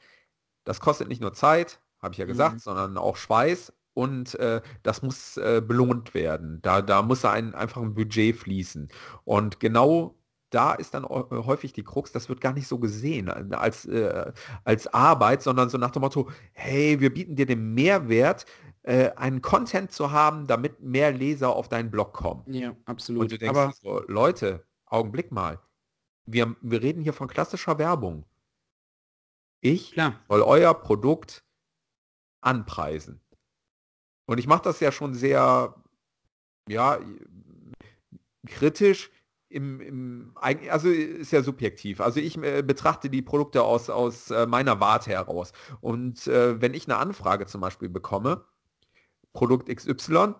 Das 0.65 0.81
kostet 0.81 1.09
nicht 1.09 1.21
nur 1.21 1.33
Zeit, 1.33 1.81
habe 2.01 2.13
ich 2.13 2.19
ja 2.19 2.27
gesagt, 2.27 2.55
mhm. 2.55 2.59
sondern 2.61 2.99
auch 2.99 3.17
Schweiß 3.17 3.73
und 3.95 4.35
äh, 4.37 4.61
das 4.83 5.03
muss 5.03 5.37
äh, 5.37 5.63
belohnt 5.67 6.15
werden. 6.15 6.61
Da, 6.63 6.83
da 6.83 7.03
muss 7.03 7.25
ein, 7.25 7.55
einfach 7.55 7.83
ein 7.83 7.95
Budget 7.95 8.37
fließen. 8.37 8.89
Und 9.25 9.61
genau 9.61 10.17
da 10.51 10.75
ist 10.75 10.95
dann 10.95 11.05
häufig 11.05 11.73
die 11.73 11.85
Krux, 11.85 12.13
das 12.13 12.29
wird 12.29 12.41
gar 12.41 12.53
nicht 12.53 12.67
so 12.67 12.79
gesehen 12.79 13.29
äh, 13.29 13.55
als, 13.55 13.87
äh, 13.87 14.33
als 14.65 14.87
Arbeit, 14.89 15.43
sondern 15.43 15.71
so 15.71 15.79
nach 15.79 15.91
dem 15.91 16.01
Motto, 16.03 16.29
hey, 16.53 17.01
wir 17.01 17.13
bieten 17.13 17.37
dir 17.37 17.47
den 17.47 17.75
Mehrwert, 17.75 18.47
äh, 18.83 19.11
einen 19.17 19.43
Content 19.43 19.93
zu 19.93 20.11
haben, 20.11 20.47
damit 20.47 20.81
mehr 20.81 21.13
Leser 21.13 21.51
auf 21.51 21.69
deinen 21.69 21.91
Blog 21.91 22.13
kommen. 22.13 22.43
Ja, 22.47 22.75
absolut. 22.87 23.23
Und 23.23 23.33
du 23.33 23.39
denkst, 23.39 23.59
Aber 23.59 23.73
so, 23.81 24.03
Leute, 24.09 24.65
Augenblick 24.87 25.31
mal, 25.31 25.61
wir, 26.27 26.57
wir 26.61 26.83
reden 26.83 27.03
hier 27.03 27.13
von 27.13 27.29
klassischer 27.29 27.79
Werbung. 27.79 28.25
Ich 29.61 29.93
Klar. 29.93 30.21
soll 30.29 30.43
euer 30.43 30.75
Produkt 30.75 31.45
anpreisen. 32.41 33.21
Und 34.27 34.39
ich 34.39 34.47
mache 34.47 34.63
das 34.63 34.81
ja 34.81 34.93
schon 34.93 35.15
sehr, 35.15 35.75
ja, 36.69 36.99
kritisch. 38.47 39.11
Im, 39.49 39.81
im, 39.81 40.33
also 40.37 40.89
ist 40.89 41.33
ja 41.33 41.43
subjektiv. 41.43 42.01
Also 42.01 42.21
ich 42.21 42.39
äh, 42.39 42.63
betrachte 42.63 43.11
die 43.11 43.21
Produkte 43.21 43.65
aus, 43.65 43.91
aus 43.91 44.31
äh, 44.31 44.47
meiner 44.47 44.79
Warte 44.79 45.11
heraus. 45.11 45.53
Und 45.81 46.29
äh, 46.29 46.61
wenn 46.61 46.73
ich 46.73 46.87
eine 46.87 46.99
Anfrage 46.99 47.47
zum 47.47 47.61
Beispiel 47.61 47.89
bekomme, 47.89 48.45
Produkt 49.33 49.69
XY, 49.69 50.35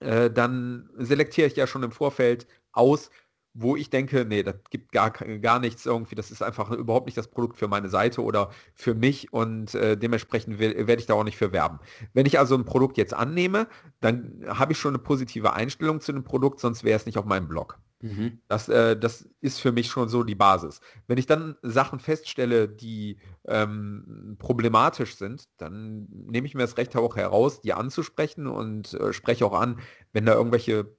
äh, 0.00 0.30
dann 0.30 0.90
selektiere 0.98 1.46
ich 1.46 1.56
ja 1.56 1.66
schon 1.66 1.82
im 1.82 1.92
Vorfeld 1.92 2.46
aus, 2.72 3.10
wo 3.52 3.76
ich 3.76 3.90
denke, 3.90 4.24
nee, 4.24 4.42
das 4.42 4.56
gibt 4.70 4.92
gar, 4.92 5.10
gar 5.10 5.58
nichts 5.58 5.84
irgendwie, 5.86 6.14
das 6.14 6.30
ist 6.30 6.42
einfach 6.42 6.70
überhaupt 6.70 7.06
nicht 7.06 7.18
das 7.18 7.28
Produkt 7.28 7.58
für 7.58 7.68
meine 7.68 7.88
Seite 7.88 8.22
oder 8.22 8.50
für 8.74 8.94
mich 8.94 9.32
und 9.32 9.74
äh, 9.74 9.96
dementsprechend 9.96 10.58
werde 10.58 10.94
ich 10.94 11.06
da 11.06 11.14
auch 11.14 11.24
nicht 11.24 11.36
für 11.36 11.52
werben. 11.52 11.80
Wenn 12.12 12.26
ich 12.26 12.38
also 12.38 12.54
ein 12.54 12.64
Produkt 12.64 12.96
jetzt 12.96 13.14
annehme, 13.14 13.66
dann 14.00 14.44
habe 14.46 14.72
ich 14.72 14.78
schon 14.78 14.94
eine 14.94 15.02
positive 15.02 15.52
Einstellung 15.52 16.00
zu 16.00 16.12
dem 16.12 16.24
Produkt, 16.24 16.60
sonst 16.60 16.84
wäre 16.84 16.96
es 16.96 17.06
nicht 17.06 17.18
auf 17.18 17.24
meinem 17.24 17.48
Blog. 17.48 17.78
Mhm. 18.02 18.40
Das, 18.48 18.68
äh, 18.68 18.96
das 18.96 19.28
ist 19.40 19.60
für 19.60 19.72
mich 19.72 19.88
schon 19.88 20.08
so 20.08 20.22
die 20.22 20.34
Basis. 20.34 20.80
Wenn 21.06 21.18
ich 21.18 21.26
dann 21.26 21.56
Sachen 21.62 22.00
feststelle, 22.00 22.68
die 22.68 23.18
ähm, 23.46 24.36
problematisch 24.38 25.16
sind, 25.16 25.44
dann 25.58 26.06
nehme 26.08 26.46
ich 26.46 26.54
mir 26.54 26.62
das 26.62 26.78
Recht 26.78 26.96
auch 26.96 27.16
heraus, 27.16 27.60
die 27.60 27.74
anzusprechen 27.74 28.46
und 28.46 28.94
äh, 28.94 29.12
spreche 29.12 29.44
auch 29.44 29.58
an, 29.58 29.80
wenn 30.12 30.24
da 30.24 30.32
irgendwelche 30.34 30.96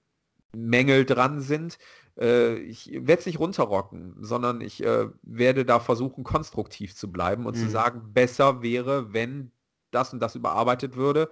Mängel 0.53 1.05
dran 1.05 1.41
sind, 1.41 1.77
äh, 2.19 2.55
ich 2.55 2.91
werde 2.91 3.19
es 3.19 3.25
nicht 3.25 3.39
runterrocken, 3.39 4.15
sondern 4.19 4.61
ich 4.61 4.83
äh, 4.83 5.07
werde 5.23 5.65
da 5.65 5.79
versuchen, 5.79 6.23
konstruktiv 6.23 6.95
zu 6.95 7.11
bleiben 7.11 7.45
und 7.45 7.55
mhm. 7.57 7.61
zu 7.61 7.69
sagen, 7.69 8.13
besser 8.13 8.61
wäre, 8.61 9.13
wenn 9.13 9.51
das 9.91 10.13
und 10.13 10.19
das 10.19 10.35
überarbeitet 10.35 10.95
würde 10.95 11.29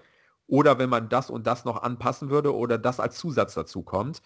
oder 0.47 0.79
wenn 0.79 0.89
man 0.89 1.09
das 1.09 1.29
und 1.29 1.47
das 1.47 1.65
noch 1.65 1.81
anpassen 1.81 2.29
würde 2.29 2.55
oder 2.55 2.77
das 2.77 2.99
als 2.99 3.17
Zusatz 3.17 3.53
dazu 3.53 3.83
kommt 3.83 4.21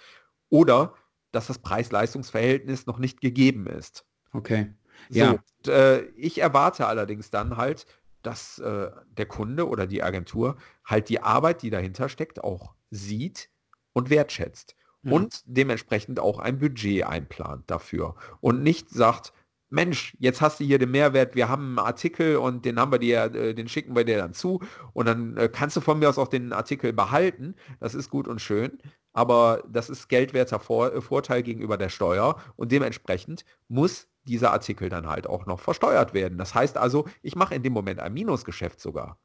oder 0.49 0.93
dass 1.31 1.47
das 1.47 1.59
Preis-Leistungs-Verhältnis 1.59 2.85
noch 2.85 2.99
nicht 2.99 3.19
gegeben 3.19 3.67
ist. 3.67 4.05
Okay. 4.31 4.73
So, 5.09 5.19
ja. 5.19 5.31
Und, 5.31 5.67
äh, 5.67 6.03
ich 6.15 6.39
erwarte 6.39 6.87
allerdings 6.87 7.31
dann 7.31 7.57
halt, 7.57 7.87
dass 8.21 8.59
äh, 8.59 8.89
der 9.17 9.25
Kunde 9.25 9.67
oder 9.67 9.85
die 9.85 10.01
Agentur 10.01 10.55
halt 10.85 11.09
die 11.09 11.21
Arbeit, 11.21 11.61
die 11.61 11.71
dahinter 11.71 12.07
steckt, 12.07 12.43
auch 12.43 12.73
sieht 12.89 13.49
und 13.91 14.09
wertschätzt 14.09 14.75
ja. 15.03 15.11
und 15.11 15.43
dementsprechend 15.45 16.19
auch 16.19 16.39
ein 16.39 16.59
Budget 16.59 17.05
einplant 17.05 17.69
dafür 17.69 18.15
und 18.41 18.63
nicht 18.63 18.89
sagt, 18.89 19.33
Mensch, 19.69 20.15
jetzt 20.19 20.39
hast 20.39 20.59
du 20.59 20.63
hier 20.63 20.77
den 20.77 20.91
Mehrwert, 20.91 21.33
wir 21.33 21.49
haben 21.49 21.79
einen 21.79 21.87
Artikel 21.87 22.37
und 22.37 22.63
den 22.63 22.79
haben 22.79 22.91
wir 22.91 22.99
dir, 22.99 23.23
äh, 23.33 23.53
den 23.55 23.67
schicken 23.67 23.95
wir 23.95 24.05
dir 24.05 24.17
dann 24.17 24.33
zu 24.33 24.61
und 24.93 25.07
dann 25.07 25.35
äh, 25.35 25.49
kannst 25.51 25.75
du 25.75 25.81
von 25.81 25.97
mir 25.97 26.09
aus 26.09 26.19
auch 26.19 26.27
den 26.27 26.53
Artikel 26.53 26.93
behalten. 26.93 27.55
Das 27.79 27.95
ist 27.95 28.11
gut 28.11 28.27
und 28.27 28.39
schön, 28.39 28.77
aber 29.13 29.63
das 29.67 29.89
ist 29.89 30.09
geldwerter 30.09 30.59
Vor 30.59 30.93
äh, 30.93 31.01
Vorteil 31.01 31.41
gegenüber 31.41 31.77
der 31.77 31.89
Steuer 31.89 32.37
und 32.55 32.71
dementsprechend 32.71 33.45
muss 33.67 34.07
dieser 34.25 34.51
Artikel 34.51 34.89
dann 34.89 35.07
halt 35.07 35.25
auch 35.25 35.47
noch 35.47 35.59
versteuert 35.59 36.13
werden. 36.13 36.37
Das 36.37 36.53
heißt 36.53 36.77
also, 36.77 37.07
ich 37.23 37.35
mache 37.35 37.55
in 37.55 37.63
dem 37.63 37.73
Moment 37.73 37.99
ein 37.99 38.13
Minusgeschäft 38.13 38.79
sogar. 38.79 39.17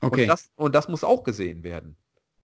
Okay. 0.00 0.22
Und 0.22 0.28
das, 0.28 0.50
und 0.56 0.74
das 0.74 0.88
muss 0.88 1.04
auch 1.04 1.24
gesehen 1.24 1.62
werden. 1.62 1.96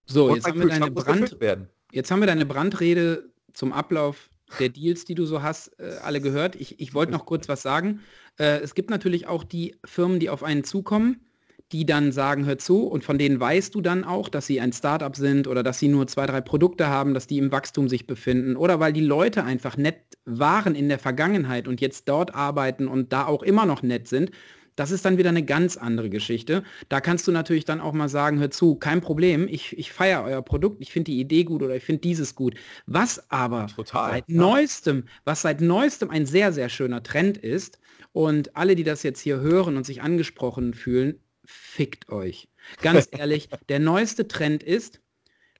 So, 0.05 0.27
und 0.27 0.37
jetzt 0.37 0.47
haben 0.47 0.61
wir 0.61 0.69
deine 0.69 0.91
Brand, 0.91 1.41
werden. 1.41 1.69
Jetzt 1.97 2.11
haben 2.11 2.21
wir 2.21 2.27
deine 2.27 2.45
Brandrede 2.45 3.31
zum 3.55 3.73
Ablauf 3.73 4.29
der 4.61 4.69
Deals, 4.69 5.07
die 5.07 5.15
du 5.15 5.25
so 5.25 5.43
hast, 5.43 5.69
äh, 5.81 5.95
alle 6.03 6.21
gehört. 6.21 6.55
Ich, 6.55 6.79
ich 6.79 6.93
wollte 6.93 7.11
noch 7.11 7.25
kurz 7.25 7.49
was 7.49 7.63
sagen. 7.63 8.01
Äh, 8.39 8.61
es 8.61 8.75
gibt 8.75 8.91
natürlich 8.91 9.27
auch 9.27 9.45
die 9.45 9.77
Firmen, 9.83 10.21
die 10.21 10.29
auf 10.29 10.43
einen 10.43 10.63
zukommen, 10.63 11.25
die 11.73 11.87
dann 11.87 12.13
sagen, 12.13 12.45
hör 12.45 12.59
zu, 12.59 12.87
und 12.87 13.03
von 13.03 13.17
denen 13.17 13.41
weißt 13.41 13.75
du 13.75 13.81
dann 13.81 14.05
auch, 14.05 14.29
dass 14.29 14.47
sie 14.47 14.61
ein 14.61 14.75
Startup 14.75 15.17
sind 15.17 15.49
oder 15.49 15.63
dass 15.63 15.79
sie 15.79 15.89
nur 15.89 16.07
zwei, 16.07 16.27
drei 16.27 16.43
Produkte 16.43 16.89
haben, 16.89 17.15
dass 17.15 17.29
die 17.29 17.39
im 17.39 17.51
Wachstum 17.51 17.89
sich 17.89 18.07
befinden 18.07 18.57
oder 18.57 18.79
weil 18.79 18.93
die 18.93 19.01
Leute 19.01 19.45
einfach 19.45 19.79
nett 19.79 19.97
waren 20.27 20.75
in 20.75 20.91
der 20.91 20.99
Vergangenheit 20.99 21.67
und 21.67 21.81
jetzt 21.81 22.11
dort 22.11 22.35
arbeiten 22.35 22.89
und 22.89 23.15
da 23.15 23.25
auch 23.25 23.43
immer 23.43 23.65
noch 23.65 23.83
nett 23.83 24.07
sind 24.07 24.33
das 24.77 24.91
ist 24.91 25.05
dann 25.05 25.19
wieder 25.19 25.31
eine 25.31 25.45
ganz 25.45 25.77
andere 25.77 26.09
Geschichte. 26.11 26.63
Da 26.89 27.01
kannst 27.01 27.27
du 27.27 27.33
natürlich 27.33 27.65
dann 27.65 27.81
auch 27.81 27.93
mal 27.93 28.09
sagen, 28.09 28.39
hör 28.39 28.51
zu, 28.51 28.77
kein 28.77 29.01
Problem, 29.01 29.49
ich, 29.49 29.77
ich 29.77 29.93
feiere 29.93 30.23
euer 30.25 30.43
Produkt, 30.43 30.81
ich 30.81 30.93
finde 30.93 31.11
die 31.11 31.21
Idee 31.21 31.45
gut 31.45 31.63
oder 31.63 31.75
ich 31.75 31.85
finde 31.85 32.01
dieses 32.01 32.35
gut. 32.35 32.55
Was 32.87 33.31
aber 33.31 33.67
Total, 33.67 34.13
seit 34.13 34.29
ja. 34.29 34.37
neuestem, 34.37 35.05
was 35.25 35.43
seit 35.43 35.61
neuestem 35.61 36.11
ein 36.11 36.27
sehr, 36.27 36.53
sehr 36.53 36.69
schöner 36.69 37.03
Trend 37.03 37.39
ist, 37.39 37.79
und 38.17 38.57
alle, 38.57 38.77
die 38.77 38.83
das 38.83 39.03
jetzt 39.03 39.21
hier 39.21 39.41
hören 39.41 39.77
und 39.77 39.85
sich 39.85 40.01
angesprochen 40.01 40.73
fühlen, 40.73 41.21
fickt 41.45 42.09
euch. 42.09 42.49
Ganz 42.81 43.09
ehrlich, 43.13 43.51
der 43.69 43.79
neueste 43.79 44.27
Trend 44.27 44.63
ist, 44.63 45.03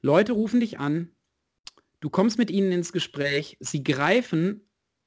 Leute 0.01 0.33
rufen 0.33 0.61
dich 0.61 0.79
an, 0.79 1.11
du 2.01 2.09
kommst 2.09 2.39
mit 2.39 2.51
ihnen 2.51 2.73
ins 2.73 2.95
Gespräch, 2.95 3.59
sie 3.61 3.85
greifen 3.85 4.63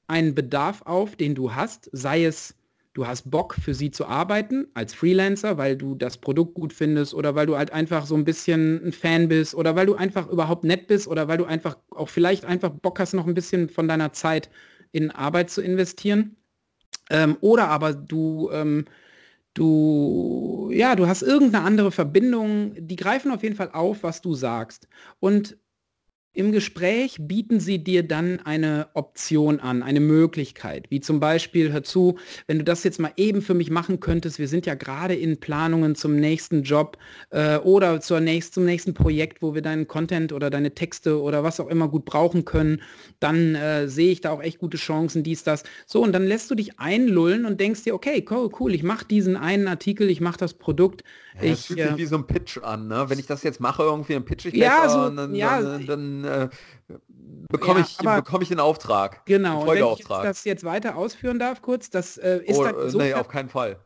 einen 0.06 0.36
Bedarf 0.36 0.82
auf, 0.82 1.16
den 1.16 1.34
du 1.34 1.52
hast, 1.52 1.90
sei 1.92 2.24
es 2.24 2.54
du 2.92 3.06
hast 3.06 3.30
Bock 3.30 3.54
für 3.54 3.74
sie 3.74 3.90
zu 3.90 4.06
arbeiten 4.06 4.66
als 4.74 4.94
Freelancer, 4.94 5.58
weil 5.58 5.76
du 5.76 5.94
das 5.94 6.18
Produkt 6.18 6.54
gut 6.54 6.72
findest 6.72 7.14
oder 7.14 7.34
weil 7.34 7.46
du 7.46 7.56
halt 7.56 7.72
einfach 7.72 8.06
so 8.06 8.16
ein 8.16 8.24
bisschen 8.24 8.84
ein 8.84 8.92
Fan 8.92 9.28
bist 9.28 9.54
oder 9.54 9.76
weil 9.76 9.86
du 9.86 9.94
einfach 9.94 10.28
überhaupt 10.28 10.64
nett 10.64 10.86
bist 10.88 11.06
oder 11.06 11.28
weil 11.28 11.38
du 11.38 11.44
einfach 11.44 11.76
auch 11.90 12.08
vielleicht 12.08 12.44
einfach 12.44 12.70
Bock 12.70 12.98
hast, 12.98 13.14
noch 13.14 13.26
ein 13.26 13.34
bisschen 13.34 13.68
von 13.68 13.86
deiner 13.86 14.12
Zeit 14.12 14.50
in 14.92 15.10
Arbeit 15.10 15.50
zu 15.50 15.62
investieren. 15.62 16.36
Ähm, 17.10 17.36
oder 17.40 17.68
aber 17.68 17.92
du, 17.94 18.50
ähm, 18.52 18.86
du, 19.54 20.70
ja, 20.72 20.96
du 20.96 21.06
hast 21.06 21.22
irgendeine 21.22 21.64
andere 21.64 21.92
Verbindung, 21.92 22.74
die 22.76 22.96
greifen 22.96 23.30
auf 23.30 23.42
jeden 23.42 23.56
Fall 23.56 23.70
auf, 23.72 24.02
was 24.02 24.20
du 24.20 24.34
sagst. 24.34 24.88
Und 25.20 25.56
im 26.32 26.52
Gespräch 26.52 27.16
bieten 27.18 27.58
sie 27.58 27.82
dir 27.82 28.02
dann 28.02 28.38
eine 28.40 28.88
Option 28.94 29.58
an, 29.58 29.82
eine 29.82 29.98
Möglichkeit, 29.98 30.86
wie 30.88 31.00
zum 31.00 31.18
Beispiel, 31.18 31.72
hör 31.72 31.82
zu, 31.82 32.18
wenn 32.46 32.58
du 32.58 32.64
das 32.64 32.84
jetzt 32.84 33.00
mal 33.00 33.12
eben 33.16 33.42
für 33.42 33.54
mich 33.54 33.70
machen 33.70 33.98
könntest, 33.98 34.38
wir 34.38 34.46
sind 34.46 34.64
ja 34.64 34.74
gerade 34.74 35.14
in 35.14 35.40
Planungen 35.40 35.96
zum 35.96 36.14
nächsten 36.14 36.62
Job 36.62 36.98
äh, 37.30 37.56
oder 37.58 38.00
zur 38.00 38.20
nächst, 38.20 38.54
zum 38.54 38.64
nächsten 38.64 38.94
Projekt, 38.94 39.42
wo 39.42 39.54
wir 39.54 39.62
deinen 39.62 39.88
Content 39.88 40.32
oder 40.32 40.50
deine 40.50 40.72
Texte 40.72 41.20
oder 41.20 41.42
was 41.42 41.58
auch 41.58 41.68
immer 41.68 41.88
gut 41.88 42.04
brauchen 42.04 42.44
können, 42.44 42.80
dann 43.18 43.56
äh, 43.56 43.88
sehe 43.88 44.12
ich 44.12 44.20
da 44.20 44.30
auch 44.30 44.42
echt 44.42 44.60
gute 44.60 44.76
Chancen, 44.76 45.24
dies, 45.24 45.42
das. 45.42 45.64
So, 45.86 46.00
und 46.02 46.12
dann 46.12 46.24
lässt 46.24 46.48
du 46.50 46.54
dich 46.54 46.78
einlullen 46.78 47.44
und 47.44 47.60
denkst 47.60 47.82
dir, 47.82 47.94
okay, 47.94 48.24
cool, 48.30 48.50
cool 48.60 48.72
ich 48.72 48.84
mache 48.84 49.04
diesen 49.04 49.36
einen 49.36 49.66
Artikel, 49.66 50.08
ich 50.08 50.20
mache 50.20 50.38
das 50.38 50.54
Produkt. 50.54 51.02
Ich, 51.42 51.66
fühlt 51.66 51.78
sich 51.78 51.90
äh, 51.90 51.96
wie 51.96 52.06
so 52.06 52.16
ein 52.16 52.26
Pitch 52.26 52.58
an, 52.58 52.88
ne? 52.88 53.04
Wenn 53.08 53.18
ich 53.18 53.26
das 53.26 53.42
jetzt 53.42 53.60
mache, 53.60 53.82
irgendwie 53.82 54.14
ein 54.14 54.24
Pitch 54.24 54.46
ich 54.46 54.54
ja, 54.54 54.88
so, 54.88 55.08
dann, 55.10 55.34
ja, 55.34 55.60
dann, 55.60 55.86
dann 55.86 56.24
äh, 56.24 56.48
bekomme 57.48 57.80
ja, 57.80 57.86
ich, 57.86 57.96
bekomm 57.96 58.42
ich 58.42 58.48
den 58.48 58.60
Auftrag. 58.60 59.24
Genau, 59.26 59.62
und 59.62 59.68
wenn 59.68 59.84
ich 59.84 60.04
das 60.06 60.44
jetzt 60.44 60.64
weiter 60.64 60.96
ausführen 60.96 61.38
darf, 61.38 61.62
kurz, 61.62 61.90
das 61.90 62.16
äh, 62.18 62.40
ist 62.44 62.58
oh, 62.58 62.64
dann 62.64 62.74
äh, 62.76 62.90
so 62.90 62.98
Nee, 62.98 63.14
auf 63.14 63.28
keinen 63.28 63.48
Fall. 63.48 63.78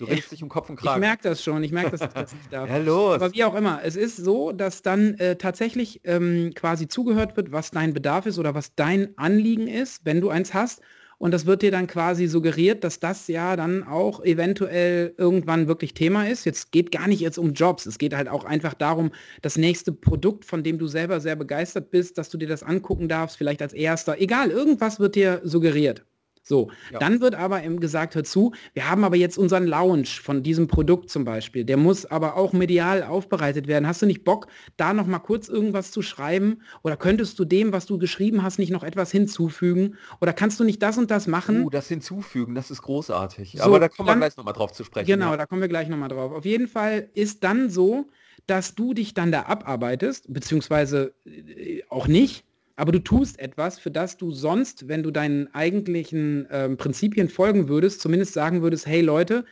Du 0.00 0.06
redest 0.06 0.32
dich 0.32 0.42
um 0.42 0.48
Kopf 0.48 0.70
und 0.70 0.76
Kragen. 0.76 1.02
Ich 1.02 1.06
merke 1.06 1.22
das 1.24 1.44
schon, 1.44 1.62
ich 1.62 1.72
merke, 1.72 1.90
dass 1.90 2.00
ich 2.00 2.14
das 2.14 2.32
nicht 2.32 2.50
darf. 2.50 2.70
ja, 2.70 2.78
los. 2.78 3.16
Aber 3.16 3.32
wie 3.34 3.44
auch 3.44 3.54
immer, 3.54 3.80
es 3.84 3.96
ist 3.96 4.16
so, 4.16 4.50
dass 4.50 4.80
dann 4.80 5.14
äh, 5.18 5.36
tatsächlich 5.36 6.00
ähm, 6.04 6.52
quasi 6.54 6.88
zugehört 6.88 7.36
wird, 7.36 7.52
was 7.52 7.70
dein 7.70 7.92
Bedarf 7.92 8.24
ist 8.24 8.38
oder 8.38 8.54
was 8.54 8.74
dein 8.74 9.16
Anliegen 9.18 9.68
ist, 9.68 10.00
wenn 10.06 10.22
du 10.22 10.30
eins 10.30 10.54
hast. 10.54 10.80
Und 11.20 11.32
das 11.32 11.44
wird 11.44 11.60
dir 11.60 11.70
dann 11.70 11.86
quasi 11.86 12.26
suggeriert, 12.26 12.82
dass 12.82 12.98
das 12.98 13.28
ja 13.28 13.54
dann 13.54 13.84
auch 13.84 14.24
eventuell 14.24 15.12
irgendwann 15.18 15.68
wirklich 15.68 15.92
Thema 15.92 16.26
ist. 16.26 16.46
Jetzt 16.46 16.72
geht 16.72 16.90
gar 16.90 17.08
nicht 17.08 17.20
jetzt 17.20 17.38
um 17.38 17.52
Jobs, 17.52 17.84
es 17.84 17.98
geht 17.98 18.14
halt 18.14 18.26
auch 18.28 18.44
einfach 18.44 18.72
darum, 18.72 19.10
das 19.42 19.58
nächste 19.58 19.92
Produkt, 19.92 20.46
von 20.46 20.62
dem 20.62 20.78
du 20.78 20.86
selber 20.86 21.20
sehr 21.20 21.36
begeistert 21.36 21.90
bist, 21.90 22.16
dass 22.16 22.30
du 22.30 22.38
dir 22.38 22.48
das 22.48 22.62
angucken 22.62 23.06
darfst, 23.08 23.36
vielleicht 23.36 23.60
als 23.60 23.74
erster, 23.74 24.18
egal, 24.18 24.50
irgendwas 24.50 24.98
wird 24.98 25.14
dir 25.14 25.42
suggeriert. 25.44 26.06
So, 26.42 26.70
ja. 26.90 26.98
dann 26.98 27.20
wird 27.20 27.34
aber 27.34 27.60
gesagt, 27.60 28.14
hör 28.14 28.24
zu, 28.24 28.52
wir 28.72 28.90
haben 28.90 29.04
aber 29.04 29.16
jetzt 29.16 29.38
unseren 29.38 29.66
Launch 29.66 30.20
von 30.20 30.42
diesem 30.42 30.68
Produkt 30.68 31.10
zum 31.10 31.24
Beispiel, 31.24 31.64
der 31.64 31.76
muss 31.76 32.06
aber 32.06 32.36
auch 32.36 32.52
medial 32.52 33.02
aufbereitet 33.02 33.68
werden. 33.68 33.86
Hast 33.86 34.02
du 34.02 34.06
nicht 34.06 34.24
Bock, 34.24 34.46
da 34.76 34.92
noch 34.94 35.06
mal 35.06 35.18
kurz 35.18 35.48
irgendwas 35.48 35.90
zu 35.90 36.02
schreiben? 36.02 36.62
Oder 36.82 36.96
könntest 36.96 37.38
du 37.38 37.44
dem, 37.44 37.72
was 37.72 37.86
du 37.86 37.98
geschrieben 37.98 38.42
hast, 38.42 38.58
nicht 38.58 38.70
noch 38.70 38.82
etwas 38.82 39.10
hinzufügen? 39.10 39.96
Oder 40.20 40.32
kannst 40.32 40.58
du 40.58 40.64
nicht 40.64 40.82
das 40.82 40.98
und 40.98 41.10
das 41.10 41.26
machen? 41.26 41.64
Uh, 41.64 41.70
das 41.70 41.88
hinzufügen, 41.88 42.54
das 42.54 42.70
ist 42.70 42.82
großartig. 42.82 43.56
So, 43.58 43.62
aber 43.62 43.78
da 43.78 43.88
kommen 43.88 44.06
dann, 44.08 44.18
wir 44.18 44.26
gleich 44.26 44.36
noch 44.36 44.44
mal 44.44 44.52
drauf 44.52 44.72
zu 44.72 44.84
sprechen. 44.84 45.06
Genau, 45.06 45.32
ja. 45.32 45.36
da 45.36 45.46
kommen 45.46 45.60
wir 45.60 45.68
gleich 45.68 45.88
noch 45.88 45.98
mal 45.98 46.08
drauf. 46.08 46.32
Auf 46.32 46.44
jeden 46.44 46.68
Fall 46.68 47.10
ist 47.14 47.44
dann 47.44 47.70
so, 47.70 48.06
dass 48.46 48.74
du 48.74 48.94
dich 48.94 49.14
dann 49.14 49.30
da 49.30 49.42
abarbeitest, 49.42 50.32
beziehungsweise 50.32 51.14
äh, 51.24 51.82
auch 51.88 52.08
nicht, 52.08 52.44
aber 52.80 52.92
du 52.92 52.98
tust 52.98 53.38
etwas, 53.38 53.78
für 53.78 53.90
das 53.90 54.16
du 54.16 54.32
sonst, 54.32 54.88
wenn 54.88 55.02
du 55.02 55.10
deinen 55.10 55.54
eigentlichen 55.54 56.48
ähm, 56.50 56.78
Prinzipien 56.78 57.28
folgen 57.28 57.68
würdest, 57.68 58.00
zumindest 58.00 58.32
sagen 58.32 58.62
würdest, 58.62 58.86
hey 58.86 59.02
Leute, 59.02 59.44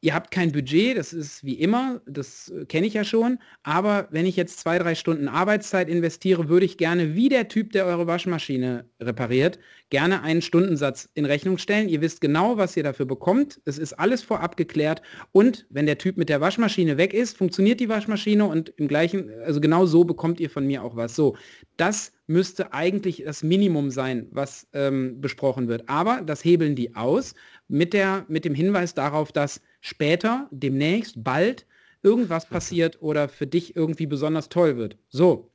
ihr 0.00 0.14
habt 0.14 0.30
kein 0.30 0.50
Budget, 0.50 0.96
das 0.96 1.12
ist 1.12 1.44
wie 1.44 1.60
immer, 1.60 2.00
das 2.06 2.48
äh, 2.48 2.64
kenne 2.64 2.86
ich 2.86 2.94
ja 2.94 3.04
schon, 3.04 3.38
aber 3.64 4.08
wenn 4.12 4.24
ich 4.24 4.36
jetzt 4.36 4.60
zwei, 4.60 4.78
drei 4.78 4.94
Stunden 4.94 5.28
Arbeitszeit 5.28 5.90
investiere, 5.90 6.48
würde 6.48 6.64
ich 6.64 6.78
gerne, 6.78 7.14
wie 7.14 7.28
der 7.28 7.48
Typ, 7.48 7.72
der 7.72 7.84
eure 7.84 8.06
Waschmaschine 8.06 8.88
repariert, 8.98 9.58
gerne 9.90 10.22
einen 10.22 10.40
Stundensatz 10.40 11.10
in 11.12 11.26
Rechnung 11.26 11.58
stellen. 11.58 11.90
Ihr 11.90 12.00
wisst 12.00 12.22
genau, 12.22 12.56
was 12.56 12.78
ihr 12.78 12.82
dafür 12.82 13.04
bekommt. 13.04 13.60
Es 13.66 13.76
ist 13.76 13.92
alles 13.92 14.22
vorab 14.22 14.56
geklärt 14.56 15.02
und 15.32 15.66
wenn 15.68 15.84
der 15.84 15.98
Typ 15.98 16.16
mit 16.16 16.30
der 16.30 16.40
Waschmaschine 16.40 16.96
weg 16.96 17.12
ist, 17.12 17.36
funktioniert 17.36 17.78
die 17.78 17.90
Waschmaschine 17.90 18.46
und 18.46 18.70
im 18.78 18.88
gleichen, 18.88 19.30
also 19.44 19.60
genau 19.60 19.84
so 19.84 20.04
bekommt 20.04 20.40
ihr 20.40 20.48
von 20.48 20.66
mir 20.66 20.82
auch 20.82 20.96
was. 20.96 21.14
So, 21.14 21.36
das 21.76 22.13
müsste 22.26 22.72
eigentlich 22.72 23.22
das 23.24 23.42
Minimum 23.42 23.90
sein, 23.90 24.28
was 24.30 24.66
ähm, 24.72 25.20
besprochen 25.20 25.68
wird. 25.68 25.88
Aber 25.88 26.22
das 26.22 26.44
hebeln 26.44 26.74
die 26.74 26.96
aus 26.96 27.34
mit, 27.68 27.92
der, 27.92 28.24
mit 28.28 28.44
dem 28.44 28.54
Hinweis 28.54 28.94
darauf, 28.94 29.32
dass 29.32 29.60
später, 29.80 30.48
demnächst, 30.50 31.22
bald 31.22 31.66
irgendwas 32.02 32.48
passiert 32.48 33.02
oder 33.02 33.28
für 33.28 33.46
dich 33.46 33.76
irgendwie 33.76 34.06
besonders 34.06 34.48
toll 34.48 34.76
wird. 34.76 34.96
So, 35.08 35.50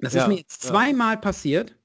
das 0.00 0.14
ja, 0.14 0.22
ist 0.22 0.28
mir 0.28 0.36
jetzt 0.36 0.62
zweimal 0.62 1.14
ja. 1.14 1.20
passiert, 1.20 1.76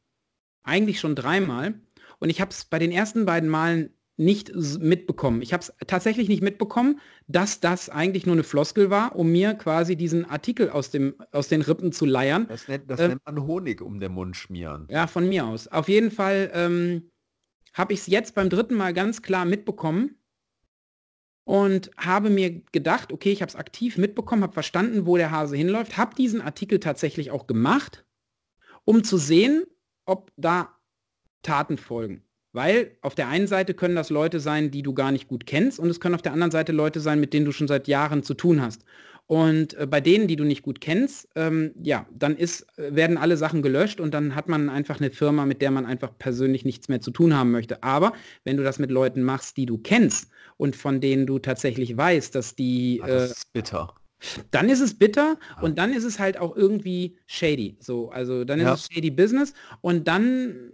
eigentlich 0.63 0.99
schon 0.99 1.15
dreimal. 1.15 1.75
Und 2.19 2.29
ich 2.29 2.41
habe 2.41 2.51
es 2.51 2.65
bei 2.65 2.79
den 2.79 2.91
ersten 2.91 3.25
beiden 3.25 3.49
Malen 3.49 3.93
nicht 4.15 4.53
mitbekommen. 4.79 5.41
Ich 5.41 5.53
habe 5.53 5.61
es 5.61 5.73
tatsächlich 5.87 6.29
nicht 6.29 6.43
mitbekommen, 6.43 6.99
dass 7.27 7.59
das 7.59 7.89
eigentlich 7.89 8.25
nur 8.25 8.35
eine 8.35 8.43
Floskel 8.43 8.89
war, 8.89 9.15
um 9.15 9.31
mir 9.31 9.55
quasi 9.55 9.95
diesen 9.95 10.25
Artikel 10.25 10.69
aus, 10.69 10.91
dem, 10.91 11.15
aus 11.31 11.47
den 11.47 11.61
Rippen 11.61 11.91
zu 11.91 12.05
leiern. 12.05 12.45
Das, 12.47 12.67
nennt, 12.67 12.89
das 12.89 12.99
ähm, 12.99 13.09
nennt 13.09 13.25
man 13.25 13.47
Honig 13.47 13.81
um 13.81 13.99
den 13.99 14.11
Mund 14.11 14.35
schmieren. 14.35 14.87
Ja, 14.89 15.07
von 15.07 15.27
mir 15.27 15.45
aus. 15.45 15.67
Auf 15.67 15.89
jeden 15.89 16.11
Fall 16.11 16.51
ähm, 16.53 17.09
habe 17.73 17.93
ich 17.93 18.01
es 18.01 18.07
jetzt 18.07 18.35
beim 18.35 18.49
dritten 18.49 18.75
Mal 18.75 18.93
ganz 18.93 19.23
klar 19.23 19.45
mitbekommen 19.45 20.15
und 21.45 21.89
habe 21.97 22.29
mir 22.29 22.61
gedacht, 22.71 23.11
okay, 23.11 23.31
ich 23.31 23.41
habe 23.41 23.49
es 23.49 23.55
aktiv 23.55 23.97
mitbekommen, 23.97 24.43
habe 24.43 24.53
verstanden, 24.53 25.07
wo 25.07 25.17
der 25.17 25.31
Hase 25.31 25.57
hinläuft, 25.57 25.97
habe 25.97 26.15
diesen 26.15 26.41
Artikel 26.41 26.79
tatsächlich 26.79 27.31
auch 27.31 27.47
gemacht, 27.47 28.05
um 28.85 29.03
zu 29.03 29.17
sehen, 29.17 29.63
ob 30.05 30.31
da 30.37 30.77
Taten 31.41 31.77
folgen. 31.77 32.23
Weil 32.53 32.91
auf 33.01 33.15
der 33.15 33.27
einen 33.27 33.47
Seite 33.47 33.73
können 33.73 33.95
das 33.95 34.09
Leute 34.09 34.39
sein, 34.39 34.71
die 34.71 34.83
du 34.83 34.93
gar 34.93 35.11
nicht 35.11 35.27
gut 35.27 35.45
kennst 35.45 35.79
und 35.79 35.89
es 35.89 35.99
können 35.99 36.15
auf 36.15 36.21
der 36.21 36.33
anderen 36.33 36.51
Seite 36.51 36.71
Leute 36.71 36.99
sein, 36.99 37.19
mit 37.19 37.33
denen 37.33 37.45
du 37.45 37.51
schon 37.51 37.67
seit 37.67 37.87
Jahren 37.87 38.23
zu 38.23 38.35
tun 38.35 38.61
hast. 38.61 38.85
Und 39.25 39.73
äh, 39.75 39.87
bei 39.87 40.01
denen, 40.01 40.27
die 40.27 40.35
du 40.35 40.43
nicht 40.43 40.61
gut 40.63 40.81
kennst, 40.81 41.29
ähm, 41.35 41.71
ja, 41.81 42.05
dann 42.11 42.35
ist, 42.35 42.67
äh, 42.77 42.93
werden 42.93 43.17
alle 43.17 43.37
Sachen 43.37 43.61
gelöscht 43.61 43.99
und 43.99 44.13
dann 44.13 44.35
hat 44.35 44.49
man 44.49 44.69
einfach 44.69 44.99
eine 44.99 45.11
Firma, 45.11 45.45
mit 45.45 45.61
der 45.61 45.71
man 45.71 45.85
einfach 45.85 46.11
persönlich 46.17 46.65
nichts 46.65 46.89
mehr 46.89 46.99
zu 46.99 47.09
tun 47.09 47.35
haben 47.35 47.51
möchte. 47.51 47.81
Aber 47.83 48.13
wenn 48.43 48.57
du 48.57 48.63
das 48.63 48.79
mit 48.79 48.91
Leuten 48.91 49.23
machst, 49.23 49.57
die 49.57 49.65
du 49.65 49.77
kennst 49.77 50.29
und 50.57 50.75
von 50.75 50.99
denen 50.99 51.25
du 51.25 51.39
tatsächlich 51.39 51.95
weißt, 51.95 52.35
dass 52.35 52.55
die... 52.55 53.01
Das 53.05 53.29
äh, 53.29 53.31
ist 53.31 53.53
bitter. 53.53 53.95
Dann 54.51 54.69
ist 54.69 54.81
es 54.81 54.97
bitter 54.97 55.37
und 55.61 55.77
dann 55.77 55.93
ist 55.93 56.03
es 56.03 56.19
halt 56.19 56.37
auch 56.37 56.55
irgendwie 56.55 57.17
shady. 57.25 57.77
So, 57.79 58.09
also 58.09 58.45
dann 58.45 58.59
ist 58.59 58.65
ja. 58.65 58.73
es 58.73 58.87
shady 58.87 59.11
Business 59.11 59.53
und 59.81 60.07
dann 60.07 60.71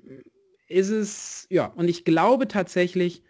ist 0.69 0.89
es, 0.89 1.47
ja, 1.49 1.65
und 1.65 1.89
ich 1.89 2.05
glaube 2.05 2.47
tatsächlich, 2.47 3.23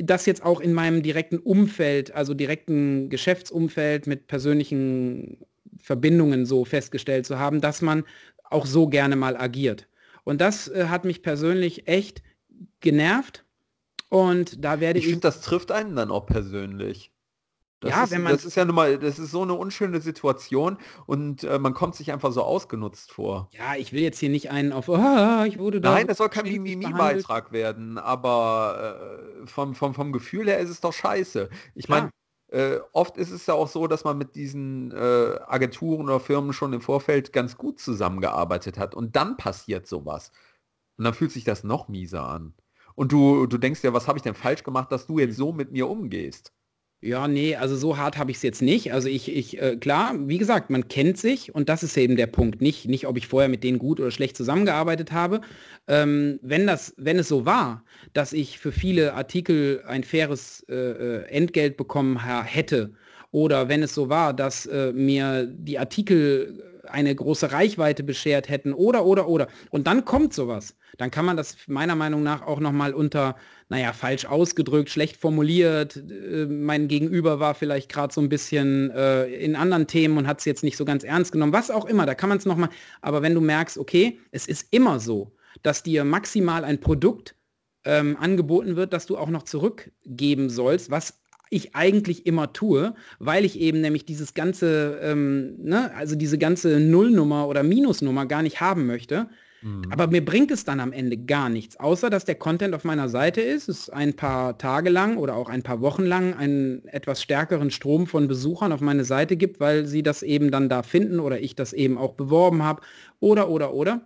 das 0.00 0.26
jetzt 0.26 0.42
auch 0.42 0.60
in 0.60 0.72
meinem 0.72 1.02
direkten 1.02 1.38
Umfeld, 1.38 2.14
also 2.14 2.32
direkten 2.32 3.10
Geschäftsumfeld 3.10 4.06
mit 4.06 4.26
persönlichen 4.28 5.38
Verbindungen 5.78 6.46
so 6.46 6.64
festgestellt 6.64 7.26
zu 7.26 7.38
haben, 7.38 7.60
dass 7.60 7.82
man 7.82 8.04
auch 8.44 8.66
so 8.66 8.86
gerne 8.86 9.16
mal 9.16 9.36
agiert. 9.36 9.88
Und 10.24 10.40
das 10.40 10.68
äh, 10.68 10.86
hat 10.88 11.04
mich 11.04 11.22
persönlich 11.22 11.86
echt 11.86 12.22
genervt. 12.80 13.44
Und 14.08 14.64
da 14.64 14.80
werde 14.80 14.98
ich. 14.98 15.06
Ich 15.06 15.10
finde, 15.10 15.28
das 15.28 15.40
trifft 15.42 15.70
einen 15.70 15.96
dann 15.96 16.10
auch 16.10 16.26
persönlich. 16.26 17.12
Das 17.80 17.90
ja, 17.90 18.04
ist, 18.04 18.10
wenn 18.10 18.22
man 18.22 18.32
das 18.32 18.44
ist 18.46 18.54
ja 18.54 18.64
nun 18.64 18.74
mal, 18.74 18.98
das 18.98 19.18
ist 19.18 19.30
so 19.30 19.42
eine 19.42 19.52
unschöne 19.52 20.00
Situation 20.00 20.78
und 21.04 21.44
äh, 21.44 21.58
man 21.58 21.74
kommt 21.74 21.94
sich 21.94 22.10
einfach 22.10 22.32
so 22.32 22.42
ausgenutzt 22.42 23.12
vor. 23.12 23.50
Ja, 23.52 23.76
ich 23.76 23.92
will 23.92 24.00
jetzt 24.00 24.18
hier 24.18 24.30
nicht 24.30 24.50
einen 24.50 24.72
auf, 24.72 24.88
oh, 24.88 25.44
ich 25.46 25.58
wurde 25.58 25.82
da. 25.82 25.92
Nein, 25.92 26.06
das 26.06 26.16
soll 26.16 26.30
kein 26.30 26.44
Mimimi-Beitrag 26.44 27.52
werden, 27.52 27.98
aber 27.98 29.18
äh, 29.42 29.46
vom, 29.46 29.74
vom, 29.74 29.92
vom 29.92 30.12
Gefühl 30.12 30.46
her 30.46 30.58
ist 30.58 30.70
es 30.70 30.80
doch 30.80 30.94
scheiße. 30.94 31.50
Ich 31.74 31.90
meine, 31.90 32.08
äh, 32.48 32.78
oft 32.92 33.18
ist 33.18 33.30
es 33.30 33.44
ja 33.44 33.52
auch 33.52 33.68
so, 33.68 33.86
dass 33.86 34.04
man 34.04 34.16
mit 34.16 34.36
diesen 34.36 34.92
äh, 34.92 35.38
Agenturen 35.46 36.06
oder 36.06 36.20
Firmen 36.20 36.54
schon 36.54 36.72
im 36.72 36.80
Vorfeld 36.80 37.32
ganz 37.34 37.58
gut 37.58 37.78
zusammengearbeitet 37.78 38.78
hat 38.78 38.94
und 38.94 39.16
dann 39.16 39.36
passiert 39.36 39.86
sowas. 39.86 40.30
Und 40.96 41.04
dann 41.04 41.12
fühlt 41.12 41.32
sich 41.32 41.44
das 41.44 41.62
noch 41.62 41.88
mieser 41.88 42.26
an. 42.26 42.54
Und 42.94 43.12
du, 43.12 43.46
du 43.46 43.58
denkst 43.58 43.84
ja, 43.84 43.92
was 43.92 44.08
habe 44.08 44.18
ich 44.18 44.22
denn 44.22 44.34
falsch 44.34 44.62
gemacht, 44.62 44.90
dass 44.90 45.06
du 45.06 45.18
jetzt 45.18 45.36
so 45.36 45.52
mit 45.52 45.72
mir 45.72 45.88
umgehst? 45.90 46.55
Ja, 47.02 47.28
nee, 47.28 47.54
also 47.54 47.76
so 47.76 47.98
hart 47.98 48.16
habe 48.16 48.30
ich 48.30 48.38
es 48.38 48.42
jetzt 48.42 48.62
nicht. 48.62 48.92
Also 48.92 49.08
ich, 49.08 49.34
ich, 49.34 49.60
äh, 49.60 49.76
klar, 49.76 50.14
wie 50.28 50.38
gesagt, 50.38 50.70
man 50.70 50.88
kennt 50.88 51.18
sich 51.18 51.54
und 51.54 51.68
das 51.68 51.82
ist 51.82 51.96
eben 51.96 52.16
der 52.16 52.26
Punkt. 52.26 52.62
Nicht, 52.62 52.88
nicht 52.88 53.06
ob 53.06 53.18
ich 53.18 53.28
vorher 53.28 53.50
mit 53.50 53.62
denen 53.64 53.78
gut 53.78 54.00
oder 54.00 54.10
schlecht 54.10 54.36
zusammengearbeitet 54.36 55.12
habe. 55.12 55.42
Ähm, 55.88 56.40
wenn, 56.42 56.66
das, 56.66 56.94
wenn 56.96 57.18
es 57.18 57.28
so 57.28 57.44
war, 57.44 57.84
dass 58.14 58.32
ich 58.32 58.58
für 58.58 58.72
viele 58.72 59.12
Artikel 59.14 59.82
ein 59.86 60.04
faires 60.04 60.64
äh, 60.68 60.74
äh 60.74 61.22
Entgelt 61.26 61.76
bekommen 61.76 62.24
hätte, 62.44 62.92
oder 63.30 63.68
wenn 63.68 63.82
es 63.82 63.94
so 63.94 64.08
war, 64.08 64.32
dass 64.32 64.64
äh, 64.64 64.92
mir 64.92 65.46
die 65.46 65.78
Artikel 65.78 66.75
eine 66.90 67.14
große 67.14 67.52
Reichweite 67.52 68.02
beschert 68.02 68.48
hätten, 68.48 68.72
oder, 68.72 69.04
oder, 69.04 69.28
oder. 69.28 69.48
Und 69.70 69.86
dann 69.86 70.04
kommt 70.04 70.34
sowas. 70.34 70.76
Dann 70.98 71.10
kann 71.10 71.24
man 71.24 71.36
das 71.36 71.56
meiner 71.66 71.94
Meinung 71.94 72.22
nach 72.22 72.42
auch 72.42 72.60
nochmal 72.60 72.94
unter 72.94 73.36
naja, 73.68 73.92
falsch 73.92 74.26
ausgedrückt, 74.26 74.90
schlecht 74.90 75.16
formuliert. 75.16 75.96
Äh, 75.96 76.46
mein 76.46 76.88
Gegenüber 76.88 77.40
war 77.40 77.54
vielleicht 77.54 77.90
gerade 77.90 78.14
so 78.14 78.20
ein 78.20 78.28
bisschen 78.28 78.90
äh, 78.90 79.26
in 79.26 79.56
anderen 79.56 79.86
Themen 79.86 80.18
und 80.18 80.26
hat 80.26 80.38
es 80.38 80.44
jetzt 80.44 80.62
nicht 80.62 80.76
so 80.76 80.84
ganz 80.84 81.02
ernst 81.02 81.32
genommen. 81.32 81.52
Was 81.52 81.70
auch 81.70 81.84
immer, 81.86 82.06
da 82.06 82.14
kann 82.14 82.28
man 82.28 82.38
es 82.38 82.46
nochmal. 82.46 82.70
Aber 83.00 83.22
wenn 83.22 83.34
du 83.34 83.40
merkst, 83.40 83.78
okay, 83.78 84.20
es 84.30 84.46
ist 84.46 84.68
immer 84.70 85.00
so, 85.00 85.32
dass 85.62 85.82
dir 85.82 86.04
maximal 86.04 86.64
ein 86.64 86.80
Produkt 86.80 87.34
ähm, 87.84 88.16
angeboten 88.20 88.76
wird, 88.76 88.92
das 88.92 89.06
du 89.06 89.16
auch 89.16 89.28
noch 89.28 89.42
zurückgeben 89.42 90.48
sollst, 90.48 90.90
was 90.90 91.20
ich 91.50 91.74
eigentlich 91.74 92.26
immer 92.26 92.52
tue, 92.52 92.94
weil 93.18 93.44
ich 93.44 93.60
eben 93.60 93.80
nämlich 93.80 94.04
dieses 94.04 94.34
ganze, 94.34 94.98
ähm, 95.02 95.56
ne, 95.62 95.94
also 95.94 96.16
diese 96.16 96.38
ganze 96.38 96.80
Nullnummer 96.80 97.46
oder 97.48 97.62
Minusnummer 97.62 98.26
gar 98.26 98.42
nicht 98.42 98.60
haben 98.60 98.86
möchte, 98.86 99.28
Mhm. 99.66 99.82
Aber 99.90 100.06
mir 100.06 100.24
bringt 100.24 100.52
es 100.52 100.64
dann 100.64 100.78
am 100.78 100.92
Ende 100.92 101.16
gar 101.16 101.48
nichts, 101.48 101.78
außer 101.78 102.08
dass 102.08 102.24
der 102.24 102.36
Content 102.36 102.74
auf 102.74 102.84
meiner 102.84 103.08
Seite 103.08 103.40
ist, 103.40 103.68
es 103.68 103.90
ein 103.90 104.14
paar 104.14 104.58
Tage 104.58 104.90
lang 104.90 105.16
oder 105.16 105.34
auch 105.34 105.48
ein 105.48 105.62
paar 105.62 105.80
Wochen 105.80 106.04
lang 106.04 106.34
einen 106.34 106.86
etwas 106.86 107.20
stärkeren 107.20 107.70
Strom 107.70 108.06
von 108.06 108.28
Besuchern 108.28 108.70
auf 108.70 108.80
meine 108.80 109.04
Seite 109.04 109.36
gibt, 109.36 109.58
weil 109.58 109.86
sie 109.86 110.04
das 110.04 110.22
eben 110.22 110.52
dann 110.52 110.68
da 110.68 110.84
finden 110.84 111.18
oder 111.18 111.40
ich 111.40 111.56
das 111.56 111.72
eben 111.72 111.98
auch 111.98 112.12
beworben 112.12 112.62
habe 112.62 112.82
oder 113.18 113.48
oder 113.48 113.74
oder. 113.74 114.02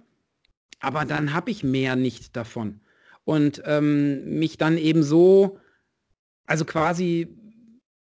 Aber 0.81 1.05
dann 1.05 1.35
habe 1.35 1.51
ich 1.51 1.63
mehr 1.63 1.95
nicht 1.95 2.37
davon. 2.37 2.81
Und 3.25 3.63
ähm, 3.67 4.39
mich 4.39 4.57
dann 4.57 4.79
eben 4.79 5.03
so, 5.03 5.59
also 6.51 6.65
quasi 6.65 7.29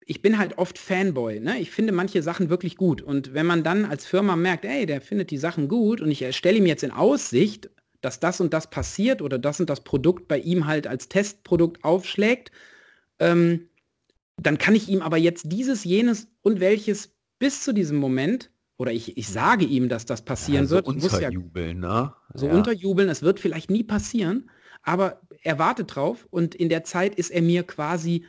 ich 0.05 0.21
bin 0.21 0.37
halt 0.37 0.57
oft 0.57 0.77
Fanboy. 0.77 1.39
Ne? 1.39 1.59
Ich 1.59 1.71
finde 1.71 1.93
manche 1.93 2.21
Sachen 2.23 2.49
wirklich 2.49 2.75
gut. 2.75 3.01
Und 3.01 3.33
wenn 3.33 3.45
man 3.45 3.63
dann 3.63 3.85
als 3.85 4.05
Firma 4.05 4.35
merkt, 4.35 4.65
ey, 4.65 4.85
der 4.85 4.99
findet 4.99 5.31
die 5.31 5.37
Sachen 5.37 5.69
gut 5.69 6.01
und 6.01 6.11
ich 6.11 6.35
stelle 6.35 6.57
ihm 6.57 6.65
jetzt 6.65 6.83
in 6.83 6.91
Aussicht, 6.91 7.69
dass 8.01 8.19
das 8.19 8.41
und 8.41 8.53
das 8.53 8.69
passiert 8.69 9.21
oder 9.21 9.39
das 9.39 9.61
und 9.61 9.69
das 9.69 9.83
Produkt 9.85 10.27
bei 10.27 10.39
ihm 10.39 10.67
halt 10.67 10.87
als 10.87 11.07
Testprodukt 11.07 11.85
aufschlägt, 11.85 12.51
ähm, 13.19 13.69
dann 14.41 14.57
kann 14.57 14.75
ich 14.75 14.89
ihm 14.89 15.01
aber 15.01 15.17
jetzt 15.17 15.51
dieses, 15.51 15.85
jenes 15.85 16.27
und 16.41 16.59
welches 16.59 17.15
bis 17.39 17.63
zu 17.63 17.73
diesem 17.73 17.97
Moment, 17.97 18.51
oder 18.77 18.91
ich, 18.91 19.15
ich 19.17 19.29
sage 19.29 19.63
ihm, 19.63 19.87
dass 19.87 20.05
das 20.05 20.25
passieren 20.25 20.63
ja, 20.63 20.67
so 20.67 20.75
wird. 20.75 20.87
Unterjubeln, 20.87 21.81
ja, 21.81 22.03
ne? 22.03 22.13
So 22.33 22.47
ja. 22.47 22.53
unterjubeln, 22.53 23.07
es 23.07 23.21
wird 23.21 23.39
vielleicht 23.39 23.69
nie 23.69 23.83
passieren, 23.83 24.49
aber 24.83 25.21
er 25.41 25.59
wartet 25.59 25.95
drauf 25.95 26.27
und 26.29 26.55
in 26.55 26.69
der 26.69 26.83
Zeit 26.83 27.15
ist 27.15 27.31
er 27.31 27.41
mir 27.41 27.63
quasi, 27.63 28.25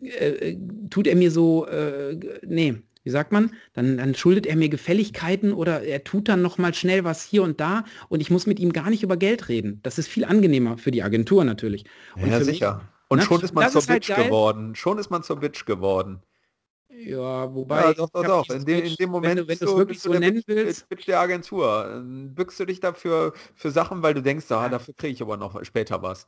äh, 0.00 0.50
äh 0.50 0.58
tut 0.88 1.06
er 1.06 1.16
mir 1.16 1.30
so, 1.30 1.66
äh, 1.66 2.18
nee, 2.46 2.82
wie 3.02 3.10
sagt 3.10 3.32
man, 3.32 3.54
dann, 3.72 3.96
dann 3.96 4.14
schuldet 4.14 4.46
er 4.46 4.56
mir 4.56 4.68
Gefälligkeiten 4.68 5.52
oder 5.52 5.82
er 5.82 6.04
tut 6.04 6.28
dann 6.28 6.42
noch 6.42 6.58
mal 6.58 6.74
schnell 6.74 7.04
was 7.04 7.24
hier 7.24 7.42
und 7.42 7.60
da 7.60 7.84
und 8.08 8.20
ich 8.20 8.30
muss 8.30 8.46
mit 8.46 8.60
ihm 8.60 8.72
gar 8.72 8.90
nicht 8.90 9.02
über 9.02 9.16
Geld 9.16 9.48
reden. 9.48 9.80
Das 9.82 9.98
ist 9.98 10.08
viel 10.08 10.24
angenehmer 10.24 10.76
für 10.76 10.90
die 10.90 11.02
Agentur 11.02 11.44
natürlich. 11.44 11.84
Und 12.16 12.30
ja, 12.30 12.42
sicher. 12.42 12.74
Mich, 12.74 12.84
und 13.08 13.18
na, 13.18 13.24
schon 13.24 13.40
ist 13.40 13.54
man 13.54 13.70
zur 13.70 13.80
halt 13.80 14.00
Bitch 14.00 14.16
halt 14.16 14.26
geworden. 14.26 14.74
Schon 14.74 14.98
ist 14.98 15.10
man 15.10 15.22
zur 15.22 15.40
Bitch 15.40 15.64
geworden. 15.64 16.22
Ja, 17.04 17.54
wobei. 17.54 17.82
Ja, 17.82 17.94
doch, 17.94 18.10
doch, 18.10 18.24
doch. 18.24 18.50
In, 18.50 18.64
dem, 18.64 18.84
in 18.84 18.94
dem 18.94 19.10
Moment, 19.10 19.36
wenn 19.36 19.44
du, 19.44 19.48
wenn 19.48 19.58
du 19.58 19.64
es 19.64 19.76
wirklich 19.76 20.00
so 20.00 20.12
nennen 20.12 20.42
willst. 20.46 20.88
Bitch 20.88 21.06
der 21.06 21.20
Agentur. 21.20 22.02
Bückst 22.04 22.60
du 22.60 22.64
dich 22.64 22.80
dafür 22.80 23.32
für 23.54 23.70
Sachen, 23.70 24.02
weil 24.02 24.14
du 24.14 24.22
denkst, 24.22 24.50
ah, 24.50 24.68
dafür 24.68 24.94
kriege 24.94 25.12
ich 25.12 25.22
aber 25.22 25.36
noch 25.36 25.64
später 25.64 26.02
was. 26.02 26.26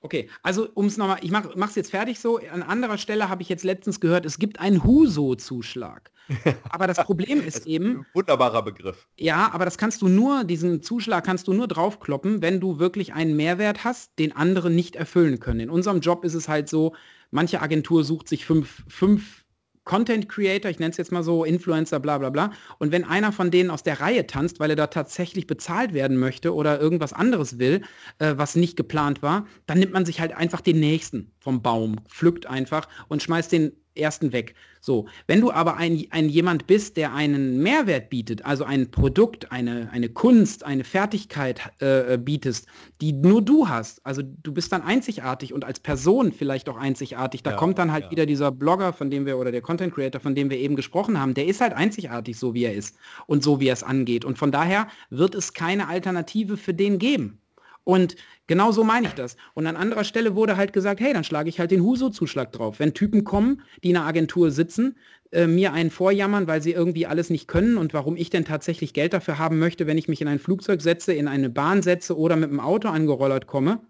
Okay, 0.00 0.30
also 0.42 0.68
um 0.74 0.86
es 0.86 0.96
nochmal, 0.96 1.18
ich 1.22 1.32
mache 1.32 1.50
es 1.64 1.74
jetzt 1.74 1.90
fertig 1.90 2.20
so. 2.20 2.38
An 2.38 2.62
anderer 2.62 2.98
Stelle 2.98 3.28
habe 3.28 3.42
ich 3.42 3.48
jetzt 3.48 3.64
letztens 3.64 3.98
gehört, 3.98 4.26
es 4.26 4.38
gibt 4.38 4.60
einen 4.60 4.84
Huso-Zuschlag. 4.84 6.12
Aber 6.70 6.86
das 6.86 6.98
Problem 6.98 7.40
ist 7.40 7.66
eben. 7.66 8.04
Wunderbarer 8.12 8.62
Begriff. 8.62 9.08
Ja, 9.16 9.50
aber 9.50 9.64
das 9.64 9.78
kannst 9.78 10.02
du 10.02 10.08
nur, 10.08 10.44
diesen 10.44 10.82
Zuschlag 10.82 11.24
kannst 11.24 11.48
du 11.48 11.54
nur 11.54 11.66
draufkloppen, 11.66 12.42
wenn 12.42 12.60
du 12.60 12.78
wirklich 12.78 13.14
einen 13.14 13.34
Mehrwert 13.34 13.82
hast, 13.84 14.18
den 14.18 14.36
andere 14.36 14.68
nicht 14.68 14.94
erfüllen 14.94 15.40
können. 15.40 15.60
In 15.60 15.70
unserem 15.70 16.00
Job 16.00 16.26
ist 16.26 16.34
es 16.34 16.46
halt 16.46 16.68
so, 16.68 16.94
manche 17.30 17.62
Agentur 17.62 18.04
sucht 18.04 18.28
sich 18.28 18.44
fünf, 18.44 18.84
fünf 18.88 19.46
Content 19.88 20.28
Creator, 20.28 20.70
ich 20.70 20.78
nenne 20.78 20.90
es 20.90 20.98
jetzt 20.98 21.12
mal 21.12 21.22
so, 21.22 21.44
Influencer, 21.44 21.98
bla 21.98 22.18
bla 22.18 22.28
bla. 22.28 22.52
Und 22.78 22.92
wenn 22.92 23.04
einer 23.04 23.32
von 23.32 23.50
denen 23.50 23.70
aus 23.70 23.82
der 23.82 24.00
Reihe 24.00 24.26
tanzt, 24.26 24.60
weil 24.60 24.68
er 24.68 24.76
da 24.76 24.88
tatsächlich 24.88 25.46
bezahlt 25.46 25.94
werden 25.94 26.18
möchte 26.18 26.54
oder 26.54 26.78
irgendwas 26.78 27.14
anderes 27.14 27.58
will, 27.58 27.80
äh, 28.18 28.34
was 28.36 28.54
nicht 28.54 28.76
geplant 28.76 29.22
war, 29.22 29.46
dann 29.66 29.78
nimmt 29.78 29.94
man 29.94 30.04
sich 30.04 30.20
halt 30.20 30.36
einfach 30.36 30.60
den 30.60 30.78
nächsten 30.78 31.32
vom 31.40 31.62
Baum, 31.62 31.96
pflückt 32.06 32.44
einfach 32.44 32.86
und 33.08 33.22
schmeißt 33.22 33.50
den 33.50 33.72
ersten 33.98 34.32
weg. 34.32 34.54
So, 34.80 35.06
wenn 35.26 35.40
du 35.40 35.50
aber 35.50 35.76
ein, 35.76 36.04
ein 36.10 36.28
jemand 36.28 36.66
bist, 36.66 36.96
der 36.96 37.12
einen 37.14 37.58
Mehrwert 37.62 38.10
bietet, 38.10 38.44
also 38.44 38.64
ein 38.64 38.90
Produkt, 38.90 39.50
eine, 39.50 39.90
eine 39.92 40.08
Kunst, 40.08 40.64
eine 40.64 40.84
Fertigkeit 40.84 41.60
äh, 41.80 42.16
bietest, 42.16 42.66
die 43.00 43.12
nur 43.12 43.42
du 43.42 43.68
hast, 43.68 44.04
also 44.06 44.22
du 44.22 44.52
bist 44.52 44.72
dann 44.72 44.82
einzigartig 44.82 45.52
und 45.52 45.64
als 45.64 45.80
Person 45.80 46.32
vielleicht 46.32 46.68
auch 46.68 46.76
einzigartig, 46.76 47.42
da 47.42 47.50
ja, 47.50 47.56
kommt 47.56 47.78
dann 47.78 47.92
halt 47.92 48.04
ja. 48.04 48.10
wieder 48.10 48.26
dieser 48.26 48.52
Blogger, 48.52 48.92
von 48.92 49.10
dem 49.10 49.26
wir, 49.26 49.38
oder 49.38 49.52
der 49.52 49.62
Content 49.62 49.94
Creator, 49.94 50.20
von 50.20 50.34
dem 50.34 50.50
wir 50.50 50.58
eben 50.58 50.76
gesprochen 50.76 51.20
haben, 51.20 51.34
der 51.34 51.46
ist 51.46 51.60
halt 51.60 51.72
einzigartig, 51.72 52.38
so 52.38 52.54
wie 52.54 52.64
er 52.64 52.74
ist 52.74 52.96
und 53.26 53.42
so 53.42 53.60
wie 53.60 53.68
er 53.68 53.74
es 53.74 53.82
angeht. 53.82 54.24
Und 54.24 54.38
von 54.38 54.52
daher 54.52 54.88
wird 55.10 55.34
es 55.34 55.52
keine 55.52 55.88
Alternative 55.88 56.56
für 56.56 56.74
den 56.74 56.98
geben. 56.98 57.40
Und 57.88 58.16
genau 58.46 58.70
so 58.70 58.84
meine 58.84 59.06
ich 59.06 59.14
das. 59.14 59.38
Und 59.54 59.66
an 59.66 59.74
anderer 59.74 60.04
Stelle 60.04 60.36
wurde 60.36 60.58
halt 60.58 60.74
gesagt, 60.74 61.00
hey, 61.00 61.14
dann 61.14 61.24
schlage 61.24 61.48
ich 61.48 61.58
halt 61.58 61.70
den 61.70 61.82
Huso-Zuschlag 61.82 62.52
drauf. 62.52 62.80
Wenn 62.80 62.92
Typen 62.92 63.24
kommen, 63.24 63.62
die 63.82 63.88
in 63.88 63.96
einer 63.96 64.04
Agentur 64.04 64.50
sitzen, 64.50 64.98
äh, 65.32 65.46
mir 65.46 65.72
einen 65.72 65.90
vorjammern, 65.90 66.46
weil 66.46 66.60
sie 66.60 66.72
irgendwie 66.72 67.06
alles 67.06 67.30
nicht 67.30 67.48
können 67.48 67.78
und 67.78 67.94
warum 67.94 68.18
ich 68.18 68.28
denn 68.28 68.44
tatsächlich 68.44 68.92
Geld 68.92 69.14
dafür 69.14 69.38
haben 69.38 69.58
möchte, 69.58 69.86
wenn 69.86 69.96
ich 69.96 70.06
mich 70.06 70.20
in 70.20 70.28
ein 70.28 70.38
Flugzeug 70.38 70.82
setze, 70.82 71.14
in 71.14 71.28
eine 71.28 71.48
Bahn 71.48 71.80
setze 71.80 72.18
oder 72.18 72.36
mit 72.36 72.50
dem 72.50 72.60
Auto 72.60 72.88
angerollert 72.88 73.46
komme. 73.46 73.80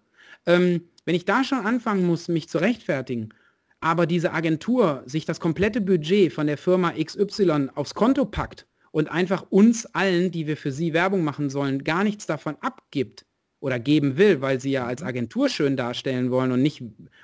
Ähm, 0.45 0.83
wenn 1.03 1.15
ich 1.15 1.25
da 1.25 1.43
schon 1.43 1.65
anfangen 1.65 2.07
muss, 2.07 2.29
mich 2.29 2.47
zu 2.47 2.59
rechtfertigen, 2.59 3.33
aber 3.81 4.05
diese 4.05 4.31
Agentur 4.31 5.03
sich 5.07 5.25
das 5.25 5.41
komplette 5.41 5.81
Budget 5.81 6.31
von 6.31 6.47
der 6.47 6.57
Firma 6.57 6.93
XY 6.93 7.71
aufs 7.75 7.95
Konto 7.95 8.23
packt 8.23 8.65
und 8.91 9.11
einfach 9.11 9.47
uns 9.49 9.87
allen, 9.87 10.31
die 10.31 10.47
wir 10.47 10.55
für 10.55 10.71
sie 10.71 10.93
Werbung 10.93 11.25
machen 11.25 11.49
sollen, 11.49 11.83
gar 11.83 12.05
nichts 12.05 12.25
davon 12.27 12.55
abgibt, 12.61 13.25
oder 13.59 13.79
geben 13.79 14.17
will, 14.17 14.41
weil 14.41 14.59
sie 14.59 14.71
ja 14.71 14.85
als. 14.85 15.03
Agentur 15.03 15.49
schön 15.49 15.75
darstellen 15.75 16.31
wollen 16.31 16.51
und 16.51 16.61
nicht 16.61 16.83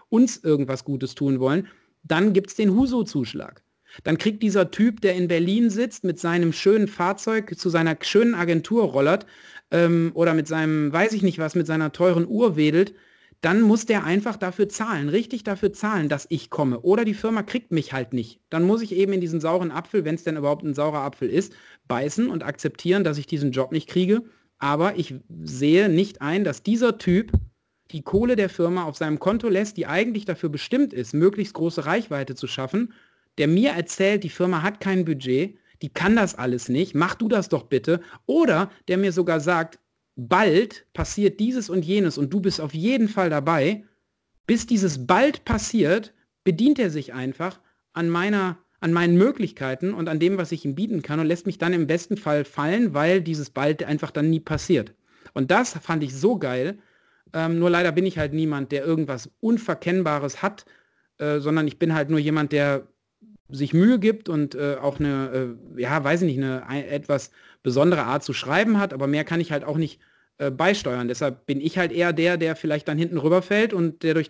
uns 0.10 0.38
irgendwas 0.38 0.84
Gutes 0.84 1.15
tun 1.15 1.39
wollen, 1.39 1.67
dann 2.04 2.34
gibt 2.34 2.50
es 2.50 2.56
den 2.56 2.74
Huso-Zuschlag. 2.74 3.63
Dann 4.04 4.17
kriegt 4.17 4.43
dieser 4.43 4.71
Typ, 4.71 5.02
der 5.02 5.15
in 5.15 5.28
Berlin 5.28 5.69
sitzt, 5.69 6.04
mit 6.04 6.19
seinem 6.19 6.52
schönen 6.52 6.88
Fahrzeug 6.88 7.58
zu 7.58 7.69
seiner 7.69 7.98
schönen 8.02 8.36
Agentur 8.36 8.84
rollert 8.86 9.26
ähm, 9.71 10.12
oder 10.13 10.34
mit 10.34 10.48
seinem, 10.48 10.91
weiß 10.91 11.13
ich 11.13 11.24
nicht 11.24 11.39
was, 11.39 11.56
mit 11.56 11.67
seiner 11.67 11.91
teuren 11.91 12.28
Uhr 12.28 12.56
wedelt, 12.56 12.93
dann 13.41 13.62
muss 13.62 13.86
der 13.86 14.04
einfach 14.04 14.38
dafür 14.38 14.69
zahlen, 14.69 15.08
richtig 15.08 15.43
dafür 15.43 15.71
zahlen, 15.71 16.10
dass 16.10 16.26
ich 16.30 16.50
komme. 16.50 16.80
Oder 16.82 17.06
die 17.06 17.13
Firma 17.13 17.43
kriegt 17.43 17.71
mich 17.71 17.93
halt 17.93 18.12
nicht. 18.12 18.39
Dann 18.50 18.63
muss 18.63 18.82
ich 18.82 18.93
eben 18.93 19.13
in 19.13 19.21
diesen 19.21 19.39
sauren 19.39 19.71
Apfel, 19.71 20.04
wenn 20.04 20.15
es 20.15 20.24
denn 20.24 20.38
überhaupt 20.38 20.63
ein 20.63 20.74
saurer 20.74 21.02
Apfel 21.02 21.30
ist, 21.30 21.54
beißen 21.88 22.30
und 22.30 22.43
akzeptieren, 22.43 23.04
dass 23.04 23.17
ich 23.17 23.28
diesen 23.28 23.52
Job 23.52 23.71
nicht 23.71 23.88
kriege 23.88 24.24
aber 24.60 24.98
ich 24.98 25.15
sehe 25.44 25.89
nicht 25.89 26.22
ein, 26.22 26.44
dass 26.44 26.63
dieser 26.63 26.98
Typ 26.98 27.32
die 27.91 28.02
Kohle 28.02 28.36
der 28.36 28.50
Firma 28.50 28.84
auf 28.84 28.98
seinem 28.98 29.20
Konto 29.20 29.48
lässt, 29.48 29.78
die 29.78 29.88
eigentlich 29.88 30.26
dafür 30.26 30.50
bestimmt 30.50 30.94
ist, 30.94 31.13
möglichst 31.13 31.54
große 31.54 31.86
Reichweite 31.86 32.36
zu 32.36 32.48
schaffen, 32.48 32.94
der 33.38 33.48
mir 33.48 33.72
erzählt, 33.72 34.24
die 34.24 34.30
Firma 34.30 34.63
hat 34.63 34.80
kein 34.80 35.06
Budget, 35.06 35.58
die 35.82 35.89
kann 35.89 36.15
das 36.15 36.36
alles 36.36 36.70
nicht, 36.70 36.96
mach 36.96 37.15
du 37.15 37.28
das 37.28 37.50
doch 37.50 37.63
bitte. 37.63 38.02
Oder 38.26 38.72
der 38.88 38.98
mir 38.98 39.12
sogar 39.12 39.39
sagt, 39.39 39.80
bald 40.15 40.88
passiert 40.94 41.39
dieses 41.39 41.70
und 41.70 41.84
jenes 41.86 42.18
und 42.18 42.34
du 42.34 42.39
bist 42.39 42.62
auf 42.62 42.74
jeden 42.74 43.10
Fall 43.10 43.30
dabei. 43.30 43.84
Bis 44.48 44.65
dieses 44.65 45.06
bald 45.06 45.44
passiert, 45.44 46.13
bedient 46.44 46.80
er 46.80 46.89
sich 46.89 47.13
einfach 47.13 47.60
an 47.94 48.10
meiner 48.10 48.58
an 48.86 48.93
meinen 48.93 49.17
Möglichkeiten 49.17 49.95
und 49.95 50.08
an 50.08 50.19
dem, 50.19 50.38
was 50.38 50.52
ich 50.52 50.63
ihm 50.63 50.76
bieten 50.76 51.02
kann 51.02 51.19
und 51.19 51.26
lässt 51.26 51.48
mich 51.48 51.58
dann 51.58 51.74
im 51.74 51.88
besten 51.88 52.17
Fall 52.17 52.45
fallen, 52.45 52.93
weil 52.93 53.19
dieses 53.19 53.50
bald 53.50 53.84
einfach 53.84 54.12
dann 54.12 54.30
nie 54.30 54.39
passiert. 54.39 54.93
Und 55.34 55.50
das 55.50 55.74
fand 55.74 56.04
ich 56.04 56.13
so 56.15 56.38
geil. 56.38 56.78
Ähm, 57.34 57.58
nur 57.58 57.71
leider 57.71 57.91
bin 57.91 58.06
ich 58.06 58.19
halt 58.19 58.34
niemand, 58.34 58.71
der 58.71 58.86
irgendwas 58.86 59.32
Unverkennbares 59.39 60.43
hat, 60.43 60.65
äh, 61.17 61.39
sondern 61.39 61.67
ich 61.67 61.80
bin 61.80 61.95
halt 61.95 62.12
nur 62.12 62.19
jemand, 62.19 62.52
der 62.52 62.88
sich 63.50 63.74
Mühe 63.74 63.98
gibt 63.98 64.30
und 64.30 64.54
äh, 64.54 64.76
auch 64.80 65.00
eine, 65.00 65.58
äh, 65.76 65.82
ja, 65.82 66.04
weiß 66.04 66.21
ich 66.21 66.28
nicht, 66.28 66.38
eine 66.38 66.67
ein, 66.67 66.86
etwas 66.86 67.32
besondere 67.63 68.04
Art 68.04 68.24
zu 68.24 68.34
schreiben 68.34 68.80
hat, 68.80 68.93
aber 68.93 69.08
mehr 69.08 69.24
kann 69.24 69.41
ich 69.41 69.52
halt 69.52 69.63
auch 69.63 69.78
nicht 69.78 70.00
äh, 70.38 70.52
beisteuern. 70.52 71.08
Deshalb 71.08 71.48
bin 71.48 71.60
ich 71.60 71.80
halt 71.80 71.91
eher 71.91 72.13
der, 72.13 72.38
der 72.38 72.56
vielleicht 72.56 72.88
dann 72.88 73.00
hinten 73.00 73.17
rüberfällt 73.17 73.74
und 73.74 74.04
der 74.04 74.13
durch 74.13 74.30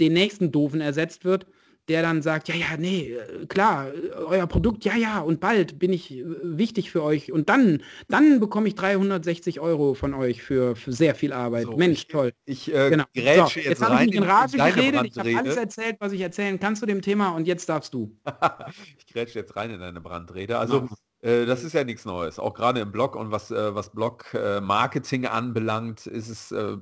den 0.00 0.14
nächsten 0.14 0.50
Doofen 0.50 0.80
ersetzt 0.80 1.24
wird, 1.24 1.46
der 1.88 2.02
dann 2.02 2.22
sagt, 2.22 2.48
ja, 2.48 2.54
ja, 2.54 2.76
nee, 2.78 3.12
äh, 3.12 3.46
klar, 3.46 3.88
euer 4.26 4.46
Produkt, 4.46 4.84
ja, 4.84 4.96
ja, 4.96 5.20
und 5.20 5.40
bald 5.40 5.78
bin 5.78 5.92
ich 5.92 6.12
äh, 6.12 6.24
wichtig 6.42 6.90
für 6.90 7.02
euch. 7.02 7.30
Und 7.30 7.48
dann, 7.48 7.82
dann 8.08 8.40
bekomme 8.40 8.68
ich 8.68 8.74
360 8.74 9.60
Euro 9.60 9.94
von 9.94 10.14
euch 10.14 10.42
für, 10.42 10.76
für 10.76 10.92
sehr 10.92 11.14
viel 11.14 11.32
Arbeit. 11.32 11.64
So, 11.64 11.76
Mensch, 11.76 12.00
ich, 12.00 12.08
toll. 12.08 12.32
Ich 12.46 12.72
äh, 12.74 12.90
genau. 12.90 13.04
so, 13.14 13.20
jetzt, 13.20 13.56
jetzt 13.56 13.82
habe 13.82 14.02
ich 14.02 14.06
mich 14.06 14.14
in 14.16 14.22
Rage 14.22 14.56
geredet, 14.56 15.04
ich 15.04 15.18
habe 15.18 15.36
alles 15.36 15.56
erzählt, 15.56 15.96
was 16.00 16.12
ich 16.12 16.20
erzählen 16.20 16.58
kann 16.58 16.76
zu 16.76 16.86
dem 16.86 17.02
Thema 17.02 17.30
und 17.30 17.46
jetzt 17.46 17.68
darfst 17.68 17.92
du. 17.92 18.16
ich 18.98 19.06
grätsche 19.06 19.40
jetzt 19.40 19.54
rein 19.56 19.70
in 19.70 19.80
deine 19.80 20.00
Brandrede. 20.00 20.58
Also 20.58 20.78
äh, 20.78 20.88
das 21.24 21.64
ist 21.64 21.72
ja 21.72 21.84
nichts 21.84 22.04
Neues. 22.04 22.38
Auch 22.38 22.52
gerade 22.52 22.80
im 22.80 22.92
Blog 22.92 23.16
und 23.16 23.30
was, 23.30 23.50
äh, 23.50 23.74
was 23.74 23.90
Blog-Marketing 23.90 25.26
anbelangt, 25.26 26.06
ist 26.06 26.28
es, 26.28 26.52
äh, 26.52 26.76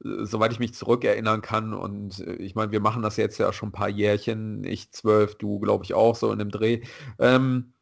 soweit 0.00 0.52
ich 0.52 0.58
mich 0.58 0.74
zurückerinnern 0.74 1.42
kann, 1.42 1.72
und 1.72 2.18
ich 2.18 2.56
meine, 2.56 2.72
wir 2.72 2.80
machen 2.80 3.02
das 3.02 3.16
jetzt 3.16 3.38
ja 3.38 3.52
schon 3.52 3.68
ein 3.68 3.72
paar 3.72 3.88
Jährchen, 3.88 4.64
ich 4.64 4.90
zwölf, 4.90 5.36
du 5.36 5.60
glaube 5.60 5.84
ich 5.84 5.94
auch 5.94 6.16
so 6.16 6.32
in 6.32 6.40
dem 6.40 6.50
Dreh, 6.50 6.82
ähm, 7.20 7.72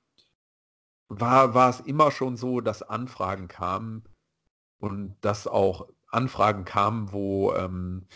war, 1.09 1.55
war 1.55 1.70
es 1.70 1.81
immer 1.81 2.11
schon 2.11 2.37
so, 2.37 2.61
dass 2.61 2.83
Anfragen 2.83 3.48
kamen 3.48 4.05
und 4.79 5.16
dass 5.22 5.46
auch 5.46 5.88
Anfragen 6.09 6.64
kamen, 6.64 7.12
wo 7.12 7.55
ähm, 7.55 8.07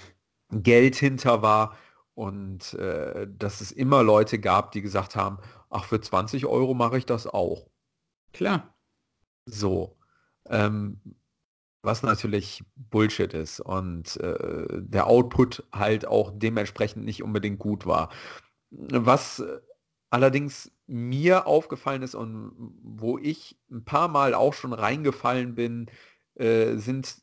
Geld 0.50 0.96
hinter 0.96 1.42
war 1.42 1.76
und 2.14 2.74
äh, 2.74 3.26
dass 3.38 3.60
es 3.60 3.72
immer 3.72 4.02
Leute 4.02 4.38
gab, 4.38 4.72
die 4.72 4.82
gesagt 4.82 5.16
haben, 5.16 5.38
ach, 5.70 5.84
für 5.84 6.00
20 6.00 6.46
Euro 6.46 6.74
mache 6.74 6.98
ich 6.98 7.06
das 7.06 7.26
auch. 7.26 7.66
Klar. 8.36 8.76
So. 9.46 9.96
Ähm, 10.48 11.00
was 11.82 12.02
natürlich 12.02 12.62
Bullshit 12.74 13.32
ist 13.32 13.60
und 13.60 14.16
äh, 14.18 14.66
der 14.70 15.06
Output 15.06 15.64
halt 15.72 16.06
auch 16.06 16.32
dementsprechend 16.34 17.04
nicht 17.04 17.22
unbedingt 17.22 17.58
gut 17.58 17.86
war. 17.86 18.10
Was 18.70 19.42
allerdings 20.10 20.70
mir 20.86 21.46
aufgefallen 21.46 22.02
ist 22.02 22.14
und 22.14 22.52
wo 22.82 23.18
ich 23.18 23.58
ein 23.70 23.84
paar 23.84 24.08
Mal 24.08 24.34
auch 24.34 24.52
schon 24.52 24.72
reingefallen 24.72 25.54
bin, 25.54 25.86
äh, 26.34 26.76
sind 26.76 27.22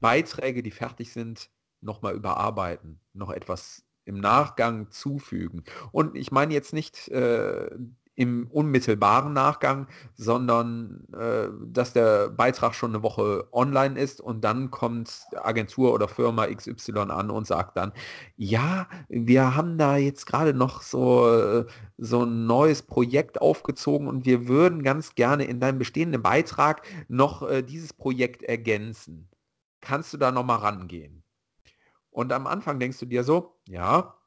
Beiträge, 0.00 0.62
die 0.62 0.70
fertig 0.72 1.12
sind, 1.12 1.50
nochmal 1.80 2.14
überarbeiten, 2.14 3.00
noch 3.12 3.30
etwas 3.30 3.84
im 4.04 4.18
Nachgang 4.18 4.90
zufügen. 4.90 5.62
Und 5.92 6.16
ich 6.16 6.32
meine 6.32 6.54
jetzt 6.54 6.72
nicht 6.72 7.08
äh, 7.08 7.70
im 8.18 8.48
unmittelbaren 8.50 9.32
Nachgang, 9.32 9.86
sondern 10.16 11.06
äh, 11.16 11.46
dass 11.64 11.92
der 11.92 12.30
Beitrag 12.30 12.74
schon 12.74 12.90
eine 12.90 13.04
Woche 13.04 13.46
online 13.52 13.96
ist 13.96 14.20
und 14.20 14.42
dann 14.42 14.72
kommt 14.72 15.22
Agentur 15.36 15.94
oder 15.94 16.08
Firma 16.08 16.48
XY 16.48 16.98
an 17.10 17.30
und 17.30 17.46
sagt 17.46 17.76
dann, 17.76 17.92
ja, 18.36 18.88
wir 19.08 19.54
haben 19.54 19.78
da 19.78 19.96
jetzt 19.96 20.26
gerade 20.26 20.52
noch 20.52 20.82
so, 20.82 21.64
so 21.96 22.24
ein 22.24 22.46
neues 22.46 22.82
Projekt 22.82 23.40
aufgezogen 23.40 24.08
und 24.08 24.26
wir 24.26 24.48
würden 24.48 24.82
ganz 24.82 25.14
gerne 25.14 25.44
in 25.44 25.60
deinem 25.60 25.78
bestehenden 25.78 26.20
Beitrag 26.20 26.82
noch 27.06 27.48
äh, 27.48 27.62
dieses 27.62 27.92
Projekt 27.92 28.42
ergänzen. 28.42 29.28
Kannst 29.80 30.12
du 30.12 30.16
da 30.16 30.32
nochmal 30.32 30.58
rangehen? 30.58 31.22
Und 32.10 32.32
am 32.32 32.48
Anfang 32.48 32.80
denkst 32.80 32.98
du 32.98 33.06
dir 33.06 33.22
so, 33.22 33.60
ja, 33.68 34.17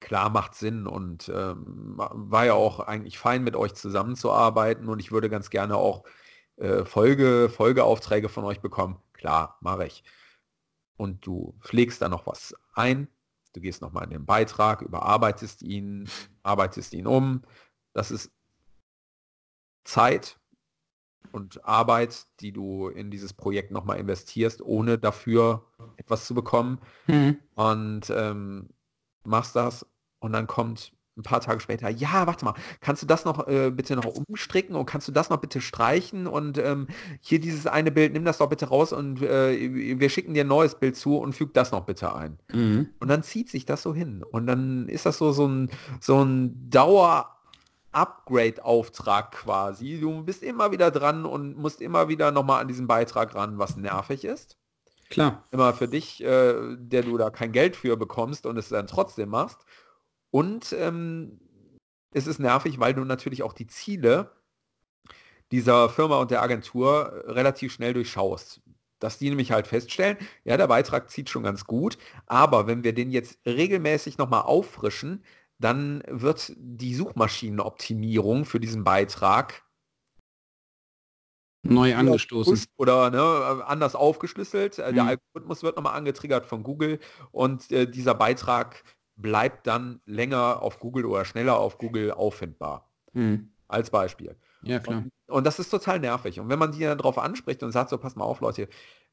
klar 0.00 0.30
macht 0.30 0.54
Sinn 0.54 0.86
und 0.86 1.30
ähm, 1.34 1.94
war 1.96 2.46
ja 2.46 2.54
auch 2.54 2.80
eigentlich 2.80 3.18
fein 3.18 3.44
mit 3.44 3.54
euch 3.54 3.74
zusammenzuarbeiten 3.74 4.88
und 4.88 4.98
ich 4.98 5.12
würde 5.12 5.28
ganz 5.28 5.50
gerne 5.50 5.76
auch 5.76 6.04
äh, 6.56 6.84
Folge, 6.84 7.50
Folgeaufträge 7.54 8.28
von 8.28 8.44
euch 8.44 8.60
bekommen. 8.60 8.98
Klar, 9.12 9.58
mache 9.60 9.86
ich. 9.86 10.02
Und 10.96 11.26
du 11.26 11.54
pflegst 11.60 12.02
da 12.02 12.08
noch 12.08 12.26
was 12.26 12.54
ein, 12.74 13.08
du 13.52 13.60
gehst 13.60 13.82
nochmal 13.82 14.04
in 14.04 14.10
den 14.10 14.26
Beitrag, 14.26 14.82
überarbeitest 14.82 15.62
ihn, 15.62 16.08
arbeitest 16.42 16.94
ihn 16.94 17.06
um. 17.06 17.42
Das 17.92 18.10
ist 18.10 18.30
Zeit 19.84 20.38
und 21.32 21.64
Arbeit, 21.64 22.26
die 22.40 22.52
du 22.52 22.88
in 22.88 23.10
dieses 23.10 23.32
Projekt 23.32 23.70
nochmal 23.70 23.98
investierst, 23.98 24.62
ohne 24.62 24.98
dafür 24.98 25.66
etwas 25.96 26.26
zu 26.26 26.34
bekommen. 26.34 26.80
Mhm. 27.06 27.38
Und 27.54 28.10
ähm, 28.10 28.70
machst 29.24 29.56
das 29.56 29.86
und 30.20 30.32
dann 30.32 30.46
kommt 30.46 30.92
ein 31.16 31.22
paar 31.22 31.40
Tage 31.40 31.60
später, 31.60 31.88
ja, 31.90 32.26
warte 32.26 32.44
mal, 32.44 32.54
kannst 32.80 33.02
du 33.02 33.06
das 33.06 33.24
noch 33.24 33.46
äh, 33.46 33.70
bitte 33.70 33.96
noch 33.96 34.06
umstricken 34.06 34.76
und 34.76 34.86
kannst 34.86 35.08
du 35.08 35.12
das 35.12 35.28
noch 35.28 35.38
bitte 35.38 35.60
streichen 35.60 36.26
und 36.26 36.56
ähm, 36.58 36.86
hier 37.20 37.40
dieses 37.40 37.66
eine 37.66 37.90
Bild, 37.90 38.12
nimm 38.12 38.24
das 38.24 38.38
doch 38.38 38.48
bitte 38.48 38.68
raus 38.68 38.92
und 38.92 39.20
äh, 39.20 39.98
wir 39.98 40.08
schicken 40.08 40.34
dir 40.34 40.44
ein 40.44 40.48
neues 40.48 40.76
Bild 40.76 40.96
zu 40.96 41.18
und 41.18 41.34
füg 41.34 41.52
das 41.52 41.72
noch 41.72 41.84
bitte 41.84 42.14
ein. 42.14 42.38
Mhm. 42.52 42.90
Und 43.00 43.08
dann 43.08 43.22
zieht 43.22 43.50
sich 43.50 43.66
das 43.66 43.82
so 43.82 43.94
hin 43.94 44.22
und 44.22 44.46
dann 44.46 44.88
ist 44.88 45.04
das 45.04 45.18
so, 45.18 45.32
so 45.32 45.46
ein, 45.46 45.70
so 46.00 46.24
ein 46.24 46.70
Dauer 46.70 47.36
Upgrade-Auftrag 47.92 49.32
quasi. 49.32 49.98
Du 50.00 50.22
bist 50.22 50.42
immer 50.42 50.70
wieder 50.70 50.90
dran 50.90 51.26
und 51.26 51.56
musst 51.56 51.80
immer 51.80 52.08
wieder 52.08 52.30
nochmal 52.30 52.60
an 52.60 52.68
diesen 52.68 52.86
Beitrag 52.86 53.34
ran, 53.34 53.58
was 53.58 53.76
nervig 53.76 54.24
ist. 54.24 54.56
Klar. 55.10 55.44
Immer 55.50 55.72
für 55.74 55.88
dich, 55.88 56.22
äh, 56.22 56.76
der 56.76 57.02
du 57.02 57.18
da 57.18 57.30
kein 57.30 57.50
Geld 57.50 57.74
für 57.74 57.96
bekommst 57.96 58.46
und 58.46 58.56
es 58.56 58.68
dann 58.68 58.86
trotzdem 58.86 59.30
machst. 59.30 59.58
Und 60.30 60.72
ähm, 60.72 61.40
es 62.12 62.26
ist 62.26 62.38
nervig, 62.38 62.78
weil 62.78 62.94
du 62.94 63.04
natürlich 63.04 63.42
auch 63.42 63.52
die 63.52 63.66
Ziele 63.66 64.32
dieser 65.52 65.88
Firma 65.88 66.18
und 66.18 66.30
der 66.30 66.42
Agentur 66.42 67.24
relativ 67.26 67.72
schnell 67.72 67.94
durchschaust. 67.94 68.60
Dass 69.00 69.18
die 69.18 69.30
nämlich 69.30 69.50
halt 69.50 69.66
feststellen, 69.66 70.18
ja, 70.44 70.56
der 70.56 70.66
Beitrag 70.66 71.10
zieht 71.10 71.30
schon 71.30 71.42
ganz 71.42 71.64
gut, 71.64 71.96
aber 72.26 72.66
wenn 72.66 72.84
wir 72.84 72.92
den 72.92 73.10
jetzt 73.10 73.38
regelmäßig 73.46 74.18
nochmal 74.18 74.42
auffrischen, 74.42 75.24
dann 75.58 76.02
wird 76.06 76.52
die 76.56 76.94
Suchmaschinenoptimierung 76.94 78.44
für 78.44 78.60
diesen 78.60 78.84
Beitrag 78.84 79.62
neu 81.62 81.94
angestoßen 81.94 82.66
oder 82.76 83.10
ne, 83.10 83.64
anders 83.66 83.94
aufgeschlüsselt. 83.94 84.78
Mhm. 84.78 84.94
Der 84.94 85.04
Algorithmus 85.04 85.62
wird 85.62 85.76
nochmal 85.76 85.96
angetriggert 85.96 86.46
von 86.46 86.62
Google 86.62 86.98
und 87.32 87.70
äh, 87.70 87.86
dieser 87.90 88.14
Beitrag 88.14 88.82
bleibt 89.20 89.66
dann 89.66 90.00
länger 90.06 90.62
auf 90.62 90.78
Google 90.78 91.06
oder 91.06 91.24
schneller 91.24 91.58
auf 91.58 91.78
Google 91.78 92.12
auffindbar. 92.12 92.90
Mhm. 93.12 93.50
Als 93.68 93.90
Beispiel. 93.90 94.36
Ja, 94.62 94.80
klar. 94.80 94.98
Und, 94.98 95.12
und, 95.28 95.46
das 95.46 95.58
ist 95.58 95.70
total 95.70 96.00
nervig. 96.00 96.40
Und 96.40 96.48
wenn 96.48 96.58
man 96.58 96.72
die 96.72 96.80
dann 96.80 96.98
darauf 96.98 97.18
anspricht 97.18 97.62
und 97.62 97.72
sagt, 97.72 97.90
so, 97.90 97.98
pass 97.98 98.16
mal 98.16 98.24
auf, 98.24 98.40
Leute, 98.40 98.68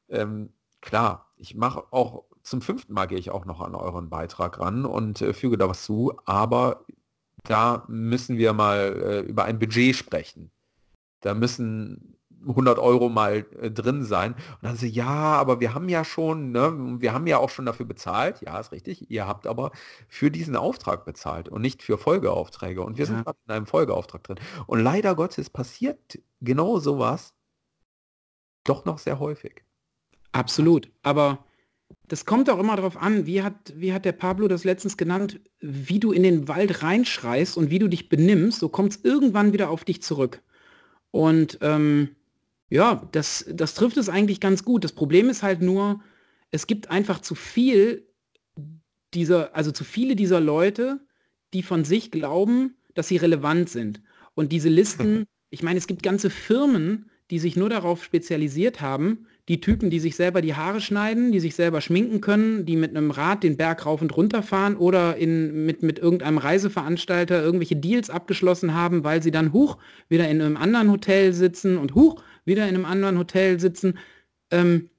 ähm, 0.08 0.52
klar, 0.80 1.32
ich 1.36 1.54
mache 1.54 1.84
auch 1.90 2.24
zum 2.42 2.62
fünften 2.62 2.92
Mal 2.92 3.06
gehe 3.06 3.18
ich 3.18 3.30
auch 3.30 3.44
noch 3.44 3.60
an 3.60 3.74
euren 3.74 4.08
Beitrag 4.08 4.58
ran 4.58 4.84
und 4.84 5.20
äh, 5.20 5.32
füge 5.32 5.58
da 5.58 5.68
was 5.68 5.84
zu, 5.84 6.14
aber 6.24 6.86
da 7.44 7.84
müssen 7.88 8.38
wir 8.38 8.52
mal 8.52 9.00
äh, 9.02 9.20
über 9.20 9.44
ein 9.44 9.58
Budget 9.58 9.94
sprechen. 9.94 10.50
Da 11.20 11.34
müssen 11.34 12.17
100 12.46 12.78
Euro 12.78 13.08
mal 13.08 13.46
äh, 13.60 13.70
drin 13.70 14.04
sein. 14.04 14.34
Und 14.34 14.62
dann 14.62 14.76
so, 14.76 14.86
ja, 14.86 15.06
aber 15.06 15.60
wir 15.60 15.74
haben 15.74 15.88
ja 15.88 16.04
schon, 16.04 16.52
ne, 16.52 16.72
wir 17.00 17.12
haben 17.12 17.26
ja 17.26 17.38
auch 17.38 17.50
schon 17.50 17.66
dafür 17.66 17.86
bezahlt. 17.86 18.40
Ja, 18.42 18.58
ist 18.58 18.72
richtig. 18.72 19.10
Ihr 19.10 19.26
habt 19.26 19.46
aber 19.46 19.72
für 20.08 20.30
diesen 20.30 20.56
Auftrag 20.56 21.04
bezahlt 21.04 21.48
und 21.48 21.62
nicht 21.62 21.82
für 21.82 21.98
Folgeaufträge. 21.98 22.82
Und 22.82 22.98
wir 22.98 23.04
ja. 23.04 23.10
sind 23.10 23.24
gerade 23.24 23.38
in 23.46 23.54
einem 23.54 23.66
Folgeauftrag 23.66 24.22
drin. 24.24 24.40
Und 24.66 24.80
leider 24.80 25.14
Gottes 25.14 25.50
passiert 25.50 26.18
genau 26.40 26.78
sowas 26.78 27.34
doch 28.64 28.84
noch 28.84 28.98
sehr 28.98 29.18
häufig. 29.18 29.64
Absolut. 30.32 30.90
Aber 31.02 31.44
das 32.06 32.24
kommt 32.24 32.50
auch 32.50 32.58
immer 32.58 32.76
darauf 32.76 32.96
an, 32.96 33.26
wie 33.26 33.42
hat, 33.42 33.72
wie 33.74 33.92
hat 33.92 34.04
der 34.04 34.12
Pablo 34.12 34.48
das 34.48 34.64
letztens 34.64 34.96
genannt, 34.96 35.40
wie 35.60 36.00
du 36.00 36.12
in 36.12 36.22
den 36.22 36.48
Wald 36.48 36.82
reinschreist 36.82 37.56
und 37.56 37.70
wie 37.70 37.78
du 37.78 37.88
dich 37.88 38.08
benimmst, 38.08 38.60
so 38.60 38.68
kommt 38.68 38.92
es 38.92 39.04
irgendwann 39.04 39.52
wieder 39.52 39.70
auf 39.70 39.84
dich 39.84 40.02
zurück. 40.02 40.42
Und 41.10 41.58
ähm, 41.62 42.10
ja, 42.68 43.08
das, 43.12 43.46
das 43.50 43.74
trifft 43.74 43.96
es 43.96 44.08
eigentlich 44.08 44.40
ganz 44.40 44.64
gut. 44.64 44.84
Das 44.84 44.92
Problem 44.92 45.28
ist 45.28 45.42
halt 45.42 45.62
nur, 45.62 46.00
es 46.50 46.66
gibt 46.66 46.90
einfach 46.90 47.20
zu 47.20 47.34
viel 47.34 48.06
dieser, 49.14 49.54
also 49.56 49.72
zu 49.72 49.84
viele 49.84 50.16
dieser 50.16 50.40
Leute, 50.40 51.00
die 51.54 51.62
von 51.62 51.84
sich 51.84 52.10
glauben, 52.10 52.76
dass 52.94 53.08
sie 53.08 53.16
relevant 53.16 53.70
sind. 53.70 54.02
Und 54.34 54.52
diese 54.52 54.68
Listen, 54.68 55.24
ich 55.50 55.62
meine, 55.62 55.78
es 55.78 55.86
gibt 55.86 56.02
ganze 56.02 56.30
Firmen, 56.30 57.10
die 57.30 57.38
sich 57.38 57.56
nur 57.56 57.68
darauf 57.68 58.04
spezialisiert 58.04 58.80
haben, 58.80 59.26
die 59.48 59.60
Typen, 59.60 59.88
die 59.88 60.00
sich 60.00 60.16
selber 60.16 60.42
die 60.42 60.54
Haare 60.54 60.80
schneiden, 60.80 61.32
die 61.32 61.40
sich 61.40 61.54
selber 61.54 61.80
schminken 61.80 62.20
können, 62.20 62.66
die 62.66 62.76
mit 62.76 62.94
einem 62.94 63.10
Rad 63.10 63.42
den 63.42 63.56
Berg 63.56 63.86
rauf 63.86 64.02
und 64.02 64.14
runter 64.16 64.42
fahren 64.42 64.76
oder 64.76 65.16
in, 65.16 65.64
mit, 65.64 65.82
mit 65.82 65.98
irgendeinem 65.98 66.38
Reiseveranstalter 66.38 67.42
irgendwelche 67.42 67.76
Deals 67.76 68.10
abgeschlossen 68.10 68.74
haben, 68.74 69.04
weil 69.04 69.22
sie 69.22 69.30
dann 69.30 69.52
hoch 69.52 69.78
wieder 70.08 70.28
in 70.28 70.40
einem 70.40 70.56
anderen 70.56 70.90
Hotel 70.90 71.32
sitzen 71.32 71.78
und 71.78 71.94
hoch 71.94 72.22
wieder 72.48 72.68
in 72.68 72.74
einem 72.74 72.84
anderen 72.84 73.18
Hotel 73.18 73.60
sitzen 73.60 73.98
ähm, 74.50 74.90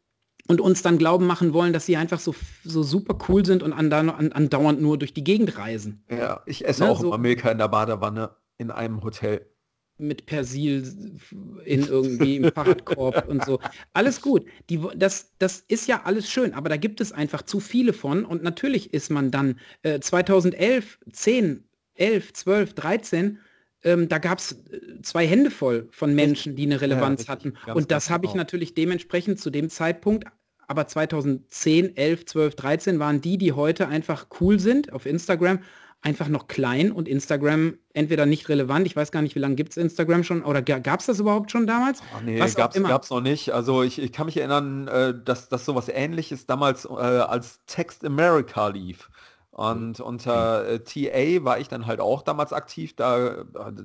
und 0.48 0.62
uns 0.62 0.82
dann 0.82 0.98
glauben 0.98 1.28
machen 1.28 1.54
wollen, 1.54 1.74
dass 1.74 1.86
sie 1.86 1.98
einfach 1.98 2.20
so, 2.20 2.34
so 2.64 2.82
super 2.82 3.18
cool 3.28 3.46
sind 3.46 3.62
und 3.62 3.74
andauernd 3.74 4.82
nur 4.82 4.98
durch 4.98 5.14
die 5.14 5.24
Gegend 5.24 5.58
reisen. 5.58 6.04
Ja, 6.10 6.42
ich 6.46 6.66
esse 6.66 6.84
ne, 6.84 6.90
auch 6.90 7.02
so 7.02 7.08
immer 7.08 7.18
Milka 7.18 7.52
in 7.52 7.58
der 7.58 7.68
Badewanne 7.68 8.32
in 8.58 8.72
einem 8.72 9.04
Hotel 9.04 9.46
mit 10.00 10.26
Persil 10.26 11.20
in 11.66 11.86
irgendwie 11.86 12.38
im 12.38 12.52
Fahrradkorb 12.52 13.28
und 13.28 13.44
so. 13.44 13.60
Alles 13.94 14.22
gut. 14.22 14.46
Die, 14.70 14.82
das, 14.96 15.34
das 15.38 15.60
ist 15.68 15.88
ja 15.88 16.04
alles 16.06 16.30
schön, 16.30 16.54
aber 16.54 16.70
da 16.70 16.78
gibt 16.78 17.02
es 17.02 17.12
einfach 17.12 17.42
zu 17.42 17.60
viele 17.60 17.94
von 17.94 18.26
und 18.26 18.42
natürlich 18.42 18.94
ist 18.94 19.12
man 19.12 19.30
dann 19.30 19.60
äh, 19.84 20.00
2011, 20.00 21.00
10, 21.12 21.66
11, 21.96 22.34
12, 22.34 22.74
13 22.74 23.40
ähm, 23.84 24.10
da 24.10 24.18
gab 24.18 24.40
es 24.40 24.52
äh, 24.52 25.02
zwei 25.02 25.26
Hände 25.28 25.52
voll 25.52 25.88
von 25.92 26.14
Menschen, 26.14 26.56
die 26.56 26.66
eine 26.66 26.82
Relevanz 26.82 27.28
ja, 27.28 27.30
hatten. 27.30 27.54
Und 27.74 27.92
das 27.92 28.10
habe 28.10 28.26
ich 28.26 28.32
genau. 28.32 28.42
natürlich 28.42 28.74
dementsprechend 28.74 29.40
zu 29.40 29.50
dem 29.50 29.70
Zeitpunkt, 29.70 30.26
aber 30.68 30.88
2010, 30.88 31.96
11, 31.96 32.26
12, 32.26 32.56
13 32.56 33.00
waren 33.00 33.22
die, 33.22 33.38
die 33.38 33.54
heute 33.54 33.88
einfach 33.88 34.28
cool 34.40 34.60
sind 34.60 34.94
auf 34.94 35.06
Instagram, 35.06 35.60
einfach 36.02 36.28
noch 36.30 36.48
klein 36.48 36.92
und 36.92 37.08
Instagram 37.08 37.78
entweder 37.94 38.26
nicht 38.26 38.48
relevant. 38.50 38.86
Ich 38.86 38.96
weiß 38.96 39.12
gar 39.12 39.22
nicht, 39.22 39.36
wie 39.36 39.40
lange 39.40 39.56
gibt 39.56 39.72
es 39.72 39.78
Instagram 39.78 40.24
schon 40.24 40.44
oder 40.44 40.62
gab 40.62 41.00
es 41.00 41.08
das 41.08 41.20
überhaupt 41.20 41.52
schon 41.52 41.68
damals? 41.68 42.02
Oh, 42.16 42.22
nee, 42.24 42.38
gab 42.38 42.76
es 42.76 43.10
noch 43.10 43.22
nicht. 43.22 43.52
Also 43.52 43.84
ich, 43.84 44.00
ich 44.00 44.12
kann 44.14 44.28
mich 44.28 44.38
erinnern, 44.38 44.88
äh, 44.88 45.14
dass, 45.26 45.50
dass 45.50 45.66
sowas 45.66 45.90
ähnliches 45.90 46.46
damals 46.46 46.86
äh, 46.86 46.90
als 46.90 47.60
Text 47.66 48.06
America 48.06 48.68
lief. 48.68 49.10
Und 49.60 50.00
unter 50.00 50.66
äh, 50.70 50.80
TA 50.80 51.44
war 51.44 51.60
ich 51.60 51.68
dann 51.68 51.86
halt 51.86 52.00
auch 52.00 52.22
damals 52.22 52.54
aktiv. 52.54 52.96
Da, 52.96 53.44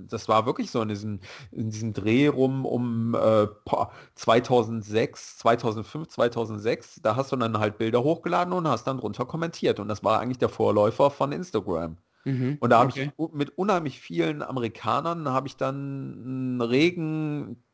das 0.08 0.28
war 0.28 0.46
wirklich 0.46 0.70
so 0.70 0.80
in 0.80 0.88
diesem, 0.88 1.18
in 1.50 1.68
diesem 1.68 1.92
Dreh 1.92 2.28
rum 2.28 2.64
um 2.64 3.16
äh, 3.16 3.48
2006, 4.14 5.38
2005, 5.38 6.06
2006. 6.06 7.00
Da 7.02 7.16
hast 7.16 7.32
du 7.32 7.36
dann 7.36 7.58
halt 7.58 7.76
Bilder 7.78 8.04
hochgeladen 8.04 8.54
und 8.54 8.68
hast 8.68 8.84
dann 8.84 8.98
drunter 8.98 9.24
kommentiert. 9.24 9.80
Und 9.80 9.88
das 9.88 10.04
war 10.04 10.20
eigentlich 10.20 10.38
der 10.38 10.48
Vorläufer 10.48 11.10
von 11.10 11.32
Instagram. 11.32 11.96
Mhm, 12.24 12.58
und 12.60 12.70
da 12.70 12.78
habe 12.78 12.90
okay. 12.90 13.10
ich 13.18 13.32
mit 13.32 13.58
unheimlich 13.58 13.98
vielen 13.98 14.42
Amerikanern 14.42 15.28
habe 15.28 15.48
ich 15.48 15.56
dann 15.56 15.74
einen 15.74 16.60
regen 16.60 17.64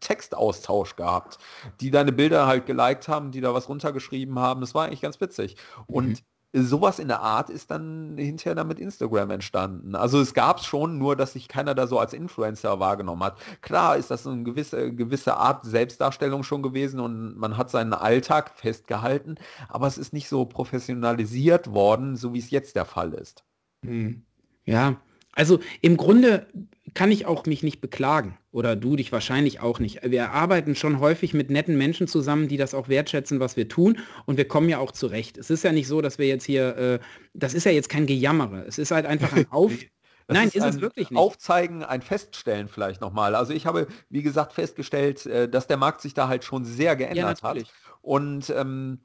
Textaustausch 0.00 0.96
gehabt, 0.96 1.38
die 1.80 1.90
deine 1.90 2.12
Bilder 2.12 2.46
halt 2.46 2.66
geliked 2.66 3.08
haben, 3.08 3.30
die 3.30 3.40
da 3.40 3.54
was 3.54 3.70
runtergeschrieben 3.70 4.38
haben. 4.38 4.60
Das 4.60 4.74
war 4.74 4.84
eigentlich 4.84 5.00
ganz 5.00 5.18
witzig. 5.18 5.56
Und 5.86 6.08
mhm 6.08 6.16
sowas 6.52 6.98
in 6.98 7.08
der 7.08 7.20
Art 7.20 7.48
ist 7.48 7.70
dann 7.70 8.16
hinterher 8.18 8.54
dann 8.54 8.68
mit 8.68 8.78
Instagram 8.78 9.30
entstanden. 9.30 9.94
Also 9.94 10.20
es 10.20 10.34
gab 10.34 10.58
es 10.58 10.66
schon, 10.66 10.98
nur 10.98 11.16
dass 11.16 11.32
sich 11.32 11.48
keiner 11.48 11.74
da 11.74 11.86
so 11.86 11.98
als 11.98 12.12
Influencer 12.12 12.78
wahrgenommen 12.78 13.22
hat. 13.22 13.38
Klar 13.62 13.96
ist 13.96 14.10
das 14.10 14.26
eine 14.26 14.42
gewisse, 14.42 14.94
gewisse 14.94 15.36
Art 15.36 15.64
Selbstdarstellung 15.64 16.42
schon 16.42 16.62
gewesen 16.62 17.00
und 17.00 17.36
man 17.38 17.56
hat 17.56 17.70
seinen 17.70 17.94
Alltag 17.94 18.52
festgehalten, 18.54 19.36
aber 19.68 19.86
es 19.86 19.96
ist 19.96 20.12
nicht 20.12 20.28
so 20.28 20.44
professionalisiert 20.44 21.72
worden, 21.72 22.16
so 22.16 22.34
wie 22.34 22.38
es 22.38 22.50
jetzt 22.50 22.76
der 22.76 22.84
Fall 22.84 23.14
ist. 23.14 23.44
Hm. 23.84 24.22
Ja, 24.64 24.96
also 25.32 25.60
im 25.80 25.96
Grunde 25.96 26.46
kann 26.94 27.10
ich 27.10 27.26
auch 27.26 27.46
mich 27.46 27.62
nicht 27.62 27.80
beklagen 27.80 28.36
oder 28.50 28.76
du 28.76 28.96
dich 28.96 29.12
wahrscheinlich 29.12 29.60
auch 29.60 29.78
nicht. 29.78 30.00
Wir 30.02 30.30
arbeiten 30.32 30.74
schon 30.74 31.00
häufig 31.00 31.32
mit 31.32 31.50
netten 31.50 31.76
Menschen 31.78 32.06
zusammen, 32.06 32.48
die 32.48 32.58
das 32.58 32.74
auch 32.74 32.88
wertschätzen, 32.88 33.40
was 33.40 33.56
wir 33.56 33.68
tun 33.68 33.98
und 34.26 34.36
wir 34.36 34.46
kommen 34.46 34.68
ja 34.68 34.78
auch 34.78 34.92
zurecht. 34.92 35.38
Es 35.38 35.48
ist 35.48 35.64
ja 35.64 35.72
nicht 35.72 35.88
so, 35.88 36.02
dass 36.02 36.18
wir 36.18 36.26
jetzt 36.26 36.44
hier, 36.44 36.76
äh, 36.76 36.98
das 37.32 37.54
ist 37.54 37.64
ja 37.64 37.72
jetzt 37.72 37.88
kein 37.88 38.06
Gejammere. 38.06 38.64
Es 38.66 38.78
ist 38.78 38.90
halt 38.90 39.06
einfach 39.06 39.32
ein 39.32 39.46
Auf... 39.50 39.72
Das 40.28 40.36
Nein, 40.36 40.48
ist, 40.48 40.56
ist 40.56 40.64
es 40.64 40.80
wirklich 40.80 41.10
nicht. 41.10 41.18
Aufzeigen, 41.18 41.82
ein 41.82 42.00
Feststellen 42.00 42.68
vielleicht 42.68 43.00
nochmal. 43.00 43.34
Also 43.34 43.52
ich 43.52 43.66
habe, 43.66 43.88
wie 44.08 44.22
gesagt, 44.22 44.52
festgestellt, 44.52 45.26
äh, 45.26 45.48
dass 45.48 45.66
der 45.66 45.76
Markt 45.76 46.00
sich 46.00 46.14
da 46.14 46.28
halt 46.28 46.44
schon 46.44 46.64
sehr 46.64 46.94
geändert 46.94 47.40
ja, 47.42 47.48
hat. 47.48 47.64
Und 48.02 48.48
ähm, 48.56 49.00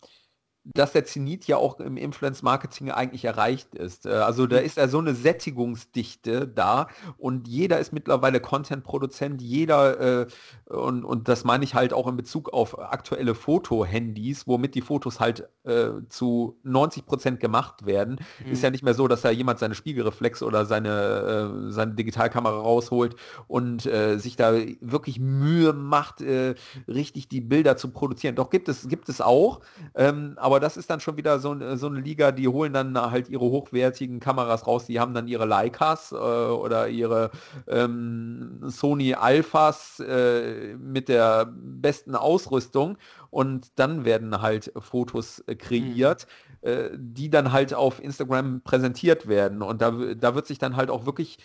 dass 0.74 0.91
der 0.91 1.05
Zenit 1.05 1.47
ja 1.47 1.57
auch 1.57 1.80
im 1.80 1.97
Influence-Marketing 1.97 2.91
eigentlich 2.91 3.26
erreicht 3.26 3.76
ist. 3.76 4.05
Äh, 4.05 4.09
also 4.09 4.47
da 4.47 4.59
mhm. 4.59 4.65
ist 4.65 4.78
ja 4.78 4.88
so 4.88 4.99
eine 4.99 5.13
Sättigungsdichte 5.13 6.47
da 6.47 6.88
und 7.18 7.47
jeder 7.47 7.80
ist 7.80 7.93
mittlerweile 7.93 8.39
Content-Produzent, 8.39 9.41
jeder, 9.41 10.22
äh, 10.22 10.28
und, 10.65 11.03
und 11.05 11.28
das 11.28 11.43
meine 11.43 11.63
ich 11.63 11.76
halt 11.76 11.93
auch 11.93 12.07
in 12.07 12.18
Bezug 12.18 12.53
auf 12.53 12.80
aktuelle 12.80 13.36
Foto-Handys, 13.36 14.47
womit 14.47 14.76
die 14.76 14.82
Fotos 14.82 15.20
halt 15.20 15.47
äh, 15.63 15.89
zu 16.09 16.57
90 16.63 17.05
Prozent 17.05 17.39
gemacht 17.39 17.86
werden. 17.86 18.20
Mhm. 18.45 18.51
Ist 18.51 18.63
ja 18.63 18.70
nicht 18.70 18.84
mehr 18.84 18.93
so, 18.93 19.07
dass 19.07 19.22
da 19.22 19.30
jemand 19.30 19.59
seine 19.59 19.76
Spiegelreflex 19.76 20.43
oder 20.43 20.65
seine, 20.65 21.70
äh, 21.70 21.72
seine 21.72 21.93
Digitalkamera 21.93 22.57
rausholt 22.57 23.15
und 23.47 23.86
äh, 23.86 24.18
sich 24.18 24.36
da 24.36 24.53
wirklich 24.82 25.20
Mühe 25.20 25.74
macht, 25.74 26.22
äh, 26.22 26.55
richtig 26.88 27.30
die 27.30 27.41
Bilder 27.41 27.78
zu 27.78 27.89
produzieren. 27.89 28.36
Doch 28.36 28.49
gibt 28.49 28.70
es, 28.70 28.88
gibt 28.88 29.09
es 29.09 29.22
auch, 29.22 29.61
ähm, 29.95 30.34
aber 30.38 30.57
das 30.60 30.78
ist 30.78 30.89
dann 30.89 30.99
schon 30.99 31.18
wieder 31.18 31.39
so, 31.39 31.55
so 31.76 31.88
eine 31.88 31.99
Liga, 31.99 32.32
die 32.32 32.47
holen 32.47 32.74
dann 32.74 32.99
halt 32.99 33.30
ihre 33.30 33.45
hochwertigen 33.45 34.20
Kameras 34.20 34.68
raus, 34.68 34.86
die 34.86 34.99
haben 34.99 35.14
dann 35.14 35.28
ihre 35.28 35.45
Leicas 35.45 36.12
äh, 36.12 36.16
oder 36.16 36.88
ihre 36.89 37.32
ähm, 37.68 38.60
Sony 38.64 39.14
Alphas 39.14 39.99
äh, 39.99 40.76
mit 40.76 41.10
der 41.10 41.51
besten 41.51 42.16
Ausrüstung 42.16 42.97
und 43.30 43.72
dann 43.76 44.05
werden 44.05 44.41
halt 44.41 44.72
Fotos 44.78 45.43
äh, 45.47 45.55
kreiert, 45.55 46.28
mhm. 46.62 46.70
äh, 46.70 46.89
die 46.95 47.30
dann 47.30 47.51
halt 47.51 47.74
auf 47.74 48.03
Instagram 48.03 48.62
präsentiert 48.62 49.28
werden 49.28 49.62
und 49.62 49.82
da, 49.82 49.91
da 49.91 50.36
wird 50.36 50.47
sich 50.47 50.60
dann 50.60 50.76
halt 50.76 50.89
auch 50.89 51.05
wirklich 51.05 51.39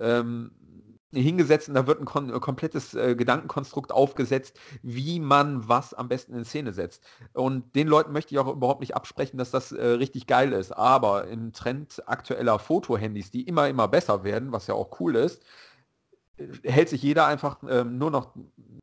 ähm, 0.00 0.52
hingesetzt 1.12 1.68
und 1.68 1.74
da 1.74 1.86
wird 1.86 2.00
ein 2.00 2.04
kom 2.04 2.30
komplettes 2.40 2.94
äh, 2.94 3.14
Gedankenkonstrukt 3.16 3.92
aufgesetzt, 3.92 4.58
wie 4.82 5.20
man 5.20 5.68
was 5.68 5.94
am 5.94 6.08
besten 6.08 6.34
in 6.34 6.44
Szene 6.44 6.72
setzt. 6.72 7.02
Und 7.32 7.74
den 7.74 7.88
Leuten 7.88 8.12
möchte 8.12 8.34
ich 8.34 8.38
auch 8.38 8.52
überhaupt 8.52 8.80
nicht 8.80 8.94
absprechen, 8.94 9.38
dass 9.38 9.50
das 9.50 9.72
äh, 9.72 9.84
richtig 9.84 10.26
geil 10.26 10.52
ist. 10.52 10.72
Aber 10.72 11.26
im 11.28 11.52
Trend 11.52 12.02
aktueller 12.06 12.58
Fotohandys, 12.58 13.30
die 13.30 13.42
immer, 13.42 13.68
immer 13.68 13.88
besser 13.88 14.24
werden, 14.24 14.52
was 14.52 14.66
ja 14.66 14.74
auch 14.74 15.00
cool 15.00 15.16
ist, 15.16 15.42
äh, 16.36 16.46
hält 16.64 16.90
sich 16.90 17.02
jeder 17.02 17.26
einfach 17.26 17.58
ähm, 17.68 17.98
nur 17.98 18.10
noch 18.10 18.34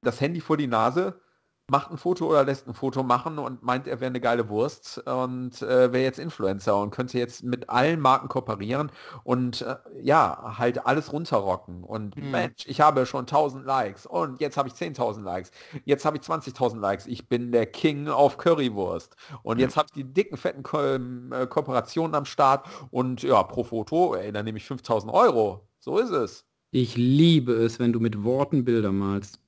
das 0.02 0.20
Handy 0.20 0.42
vor 0.42 0.58
die 0.58 0.68
Nase, 0.68 1.20
macht 1.68 1.90
ein 1.90 1.98
Foto 1.98 2.30
oder 2.30 2.44
lässt 2.44 2.68
ein 2.68 2.76
Foto 2.76 3.02
machen 3.02 3.40
und 3.40 3.64
meint, 3.64 3.88
er 3.88 4.00
wäre 4.00 4.10
eine 4.10 4.22
geile 4.22 4.50
Wurst 4.50 5.00
und 5.00 5.62
äh, 5.64 5.92
wäre 5.92 6.04
jetzt 6.04 6.20
Influencer 6.20 6.78
und 6.78 6.92
könnte 6.92 7.18
jetzt 7.18 7.44
mit 7.44 7.70
allen 7.70 8.00
Marken 8.00 8.28
kooperieren 8.28 8.92
und 9.24 9.62
äh, 9.62 9.76
ja, 10.02 10.58
halt 10.60 10.86
alles 10.86 11.12
runterrocken. 11.12 11.84
Und 11.84 12.16
mhm. 12.18 12.32
Mensch, 12.32 12.66
ich 12.68 12.82
habe 12.82 13.06
schon 13.06 13.22
1000 13.22 13.66
Likes 13.66 14.06
und 14.06 14.42
jetzt 14.42 14.58
habe 14.58 14.70
ich 14.70 14.76
10.000 14.76 15.24
Likes, 15.24 15.52
jetzt 15.86 16.06
habe 16.06 16.18
ich 16.18 16.24
20.000 16.24 16.80
Likes, 16.80 17.08
ich 17.08 17.28
bin 17.28 17.52
der 17.52 17.66
King 17.66 18.10
auf 18.10 18.38
Currywurst 18.38 19.16
und 19.42 19.60
jetzt 19.60 19.76
habe 19.76 19.88
ich 19.90 19.94
die 19.94 20.14
dicken, 20.14 20.38
fetten 20.38 20.62
Ko 20.62 20.80
äh, 20.80 21.48
Kooperationen 21.48 22.14
am 22.14 22.26
Start 22.26 22.68
und 22.92 23.24
ja, 23.24 23.42
pro 23.42 23.64
Foto, 23.64 24.16
ey, 24.16 24.32
dann 24.32 24.46
nehme 24.46 24.60
ich 24.60 24.66
5000 24.66 25.12
Euro. 25.12 25.68
So 25.80 25.98
ist 25.98 26.12
es. 26.12 26.46
Ich 26.72 26.98
liebe 26.98 27.54
es, 27.54 27.80
wenn 27.80 27.94
du 27.94 28.00
mit 28.00 28.24
Worten 28.24 28.66
Bilder 28.66 28.92
malst. 28.92 29.40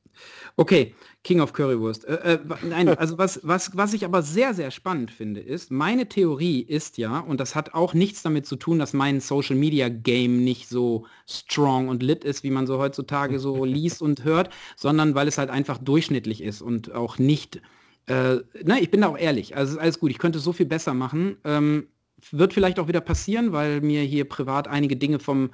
Okay, 0.60 0.96
King 1.24 1.40
of 1.40 1.54
Currywurst. 1.54 2.06
Äh, 2.06 2.34
äh, 2.34 2.40
nein, 2.64 2.90
also 2.90 3.20
was, 3.20 3.40
was, 3.44 3.78
was 3.78 3.94
ich 3.94 4.04
aber 4.06 4.24
sehr, 4.24 4.56
sehr 4.56 4.72
spannend 4.72 5.12
finde, 5.12 5.40
ist, 5.40 5.70
meine 5.70 6.10
Theorie 6.10 6.62
ist 6.62 6.98
ja, 6.98 7.20
und 7.20 7.40
das 7.40 7.54
hat 7.54 7.76
auch 7.76 7.94
nichts 7.94 8.24
damit 8.24 8.48
zu 8.48 8.56
tun, 8.56 8.80
dass 8.80 8.92
mein 8.94 9.20
Social 9.20 9.56
Media 9.56 9.88
Game 9.88 10.44
nicht 10.44 10.68
so 10.68 11.06
strong 11.28 11.90
und 11.90 12.02
lit 12.02 12.24
ist, 12.24 12.44
wie 12.44 12.50
man 12.50 12.66
so 12.66 12.80
heutzutage 12.80 13.40
so 13.40 13.66
liest 13.66 14.02
und 14.02 14.24
hört, 14.24 14.50
sondern 14.76 15.14
weil 15.14 15.28
es 15.28 15.38
halt 15.38 15.52
einfach 15.52 15.78
durchschnittlich 15.78 16.42
ist 16.42 16.64
und 16.64 16.92
auch 16.92 17.20
nicht, 17.20 17.62
äh, 18.08 18.38
na, 18.64 18.80
ich 18.80 18.90
bin 18.90 19.02
da 19.02 19.10
auch 19.10 19.18
ehrlich, 19.18 19.56
also 19.56 19.74
ist 19.74 19.80
alles 19.80 20.00
gut, 20.00 20.10
ich 20.10 20.18
könnte 20.18 20.40
so 20.40 20.54
viel 20.54 20.66
besser 20.66 20.96
machen. 20.96 21.38
Ähm, 21.44 21.88
wird 22.32 22.54
vielleicht 22.54 22.80
auch 22.80 22.88
wieder 22.88 23.02
passieren, 23.02 23.52
weil 23.54 23.82
mir 23.82 24.02
hier 24.02 24.26
privat 24.28 24.68
einige 24.68 24.98
Dinge 24.98 25.20
vom 25.20 25.52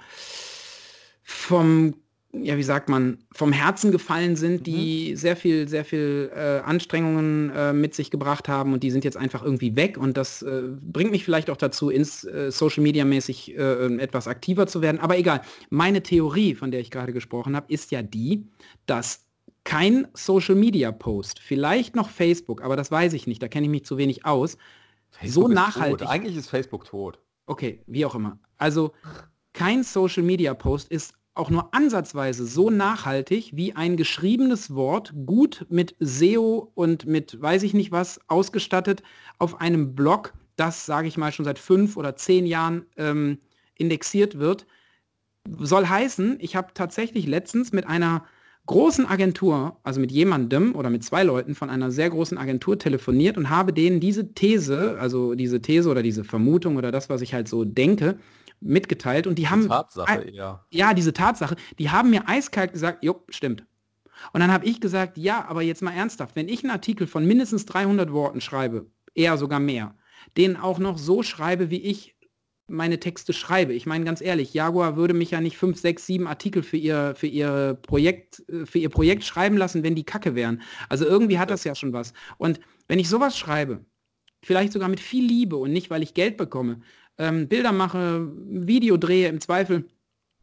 vom 1.24 1.95
ja, 2.36 2.58
wie 2.58 2.64
sagt 2.64 2.90
man, 2.90 3.20
vom 3.32 3.52
Herzen 3.52 3.92
gefallen 3.92 4.36
sind, 4.36 4.66
die 4.66 5.12
mhm. 5.12 5.16
sehr 5.16 5.36
viel, 5.36 5.68
sehr 5.68 5.86
viel 5.86 6.32
äh, 6.36 6.60
Anstrengungen 6.66 7.52
äh, 7.52 7.74
mit 7.74 7.94
sich 7.94 8.10
gebracht 8.10 8.50
haben 8.50 8.74
und 8.74 8.82
die 8.82 8.90
sind 8.90 9.04
jetzt 9.04 9.18
einfach 9.18 9.44
irgendwie 9.44 9.76
weg 9.76 9.98
und 9.98 10.18
das 10.18 10.42
äh, 10.42 10.64
bringt 10.82 11.12
mich 11.12 11.24
vielleicht 11.24 11.52
auch 11.52 11.58
dazu, 11.58 11.92
ins 11.92 12.24
äh, 12.24 12.52
Social 12.52 12.82
Media 12.82 13.06
mäßig 13.06 13.56
äh, 13.56 13.98
etwas 13.98 14.28
aktiver 14.28 14.66
zu 14.66 14.82
werden. 14.82 15.00
Aber 15.00 15.18
egal, 15.18 15.42
meine 15.70 16.02
Theorie, 16.02 16.56
von 16.56 16.72
der 16.72 16.80
ich 16.80 16.90
gerade 16.90 17.14
gesprochen 17.14 17.56
habe, 17.56 17.72
ist 17.72 17.92
ja 17.92 18.02
die, 18.02 18.48
dass 18.88 19.28
kein 19.64 20.08
Social 20.14 20.56
Media 20.56 20.92
Post, 20.92 21.40
vielleicht 21.40 21.96
noch 21.96 22.10
Facebook, 22.10 22.64
aber 22.64 22.76
das 22.76 22.90
weiß 22.90 23.14
ich 23.14 23.28
nicht, 23.28 23.44
da 23.44 23.48
kenne 23.48 23.68
ich 23.68 23.72
mich 23.72 23.86
zu 23.86 23.98
wenig 23.98 24.26
aus, 24.26 24.58
Facebook 25.12 25.50
so 25.50 25.54
nachhaltig. 25.54 26.00
Tot. 26.00 26.10
Eigentlich 26.10 26.36
ist 26.36 26.50
Facebook 26.50 26.86
tot. 26.86 27.20
Okay, 27.46 27.82
wie 27.86 28.06
auch 28.06 28.16
immer. 28.16 28.40
Also 28.58 28.94
kein 29.54 29.84
Social 29.84 30.24
Media 30.24 30.56
Post 30.56 30.90
ist 30.90 31.14
auch 31.36 31.50
nur 31.50 31.74
ansatzweise 31.74 32.46
so 32.46 32.70
nachhaltig 32.70 33.52
wie 33.56 33.76
ein 33.76 33.98
geschriebenes 33.98 34.76
Wort, 34.76 35.14
gut 35.26 35.66
mit 35.70 35.96
SEO 36.00 36.72
und 36.76 37.06
mit 37.06 37.42
weiß 37.42 37.64
ich 37.64 37.74
nicht 37.74 37.92
was 37.92 38.20
ausgestattet 38.28 39.02
auf 39.40 39.60
einem 39.60 39.96
Blog, 39.96 40.34
das, 40.56 40.86
sage 40.86 41.08
ich 41.08 41.18
mal, 41.18 41.32
schon 41.32 41.46
seit 41.46 41.58
fünf 41.58 41.98
oder 41.98 42.16
zehn 42.16 42.46
Jahren 42.46 42.86
ähm, 42.98 43.40
indexiert 43.76 44.38
wird. 44.38 44.68
Soll 45.60 45.88
heißen, 45.88 46.38
ich 46.40 46.56
habe 46.56 46.70
tatsächlich 46.74 47.26
letztens 47.26 47.74
mit 47.74 47.88
einer 47.88 48.26
großen 48.66 49.06
Agentur, 49.06 49.78
also 49.84 50.00
mit 50.00 50.12
jemandem 50.12 50.76
oder 50.76 50.90
mit 50.90 51.04
zwei 51.04 51.24
Leuten 51.24 51.54
von 51.56 51.70
einer 51.70 51.92
sehr 51.92 52.10
großen 52.10 52.38
Agentur 52.38 52.80
telefoniert 52.80 53.38
und 53.38 53.50
habe 53.50 53.74
denen 53.74 54.00
diese 54.00 54.34
These, 54.34 54.98
also 55.00 55.36
diese 55.36 55.62
These 55.62 55.90
oder 55.90 56.02
diese 56.02 56.24
Vermutung 56.24 56.78
oder 56.78 56.92
das, 56.92 57.10
was 57.10 57.22
ich 57.22 57.34
halt 57.34 57.48
so 57.48 57.66
denke, 57.66 58.18
mitgeteilt 58.64 59.28
und 59.28 59.38
die, 59.38 59.43
die 59.43 59.49
haben 59.49 59.68
Tatsache 59.68 60.24
eher. 60.24 60.66
ja 60.72 60.93
diese 60.93 61.14
Tatsache, 61.14 61.55
die 61.80 61.89
haben 61.89 62.09
mir 62.09 62.28
eiskalt 62.28 62.74
gesagt, 62.74 63.03
jo, 63.03 63.24
stimmt. 63.30 63.66
Und 64.32 64.39
dann 64.39 64.51
habe 64.51 64.66
ich 64.66 64.80
gesagt, 64.80 65.18
ja, 65.18 65.45
aber 65.47 65.61
jetzt 65.61 65.82
mal 65.82 65.93
ernsthaft, 65.93 66.36
wenn 66.36 66.47
ich 66.47 66.64
einen 66.64 66.72
Artikel 66.72 67.07
von 67.07 67.26
mindestens 67.26 67.66
300 67.66 68.11
Worten 68.11 68.41
schreibe, 68.41 68.88
eher 69.16 69.38
sogar 69.38 69.59
mehr, 69.59 69.95
den 70.38 70.55
auch 70.55 70.80
noch 70.80 70.97
so 70.97 71.24
schreibe, 71.24 71.70
wie 71.70 71.82
ich 71.82 72.16
meine 72.68 72.99
Texte 72.99 73.34
schreibe. 73.34 73.74
Ich 73.74 73.86
meine 73.86 74.05
ganz 74.05 74.22
ehrlich, 74.22 74.53
Jaguar 74.53 74.95
würde 74.95 75.14
mich 75.14 75.32
ja 75.32 75.41
nicht 75.41 75.57
5, 75.57 75.78
6, 75.78 76.05
7 76.05 76.28
Artikel 76.28 76.64
für 76.64 76.78
ihr, 76.78 77.14
für 77.16 77.28
ihr 77.28 77.78
Projekt, 77.82 78.43
äh, 78.49 78.66
für 78.66 78.80
ihr 78.80 78.89
Projekt 78.89 79.24
schreiben 79.24 79.57
lassen, 79.57 79.84
wenn 79.84 79.95
die 79.95 80.05
Kacke 80.05 80.36
wären. 80.36 80.61
Also 80.89 81.05
irgendwie 81.05 81.39
hat 81.39 81.49
das 81.49 81.64
ja 81.66 81.76
schon 81.76 81.93
was. 81.93 82.14
Und 82.38 82.59
wenn 82.88 82.99
ich 82.99 83.09
sowas 83.09 83.38
schreibe, 83.38 83.86
vielleicht 84.43 84.74
sogar 84.74 84.89
mit 84.89 84.99
viel 84.99 85.26
Liebe 85.26 85.57
und 85.57 85.72
nicht, 85.72 85.89
weil 85.89 86.03
ich 86.03 86.14
Geld 86.14 86.38
bekomme, 86.38 86.82
ähm, 87.18 87.47
Bilder 87.47 87.72
mache, 87.72 88.32
Video 88.47 88.97
drehe 88.97 89.30
im 89.30 89.39
Zweifel 89.39 89.88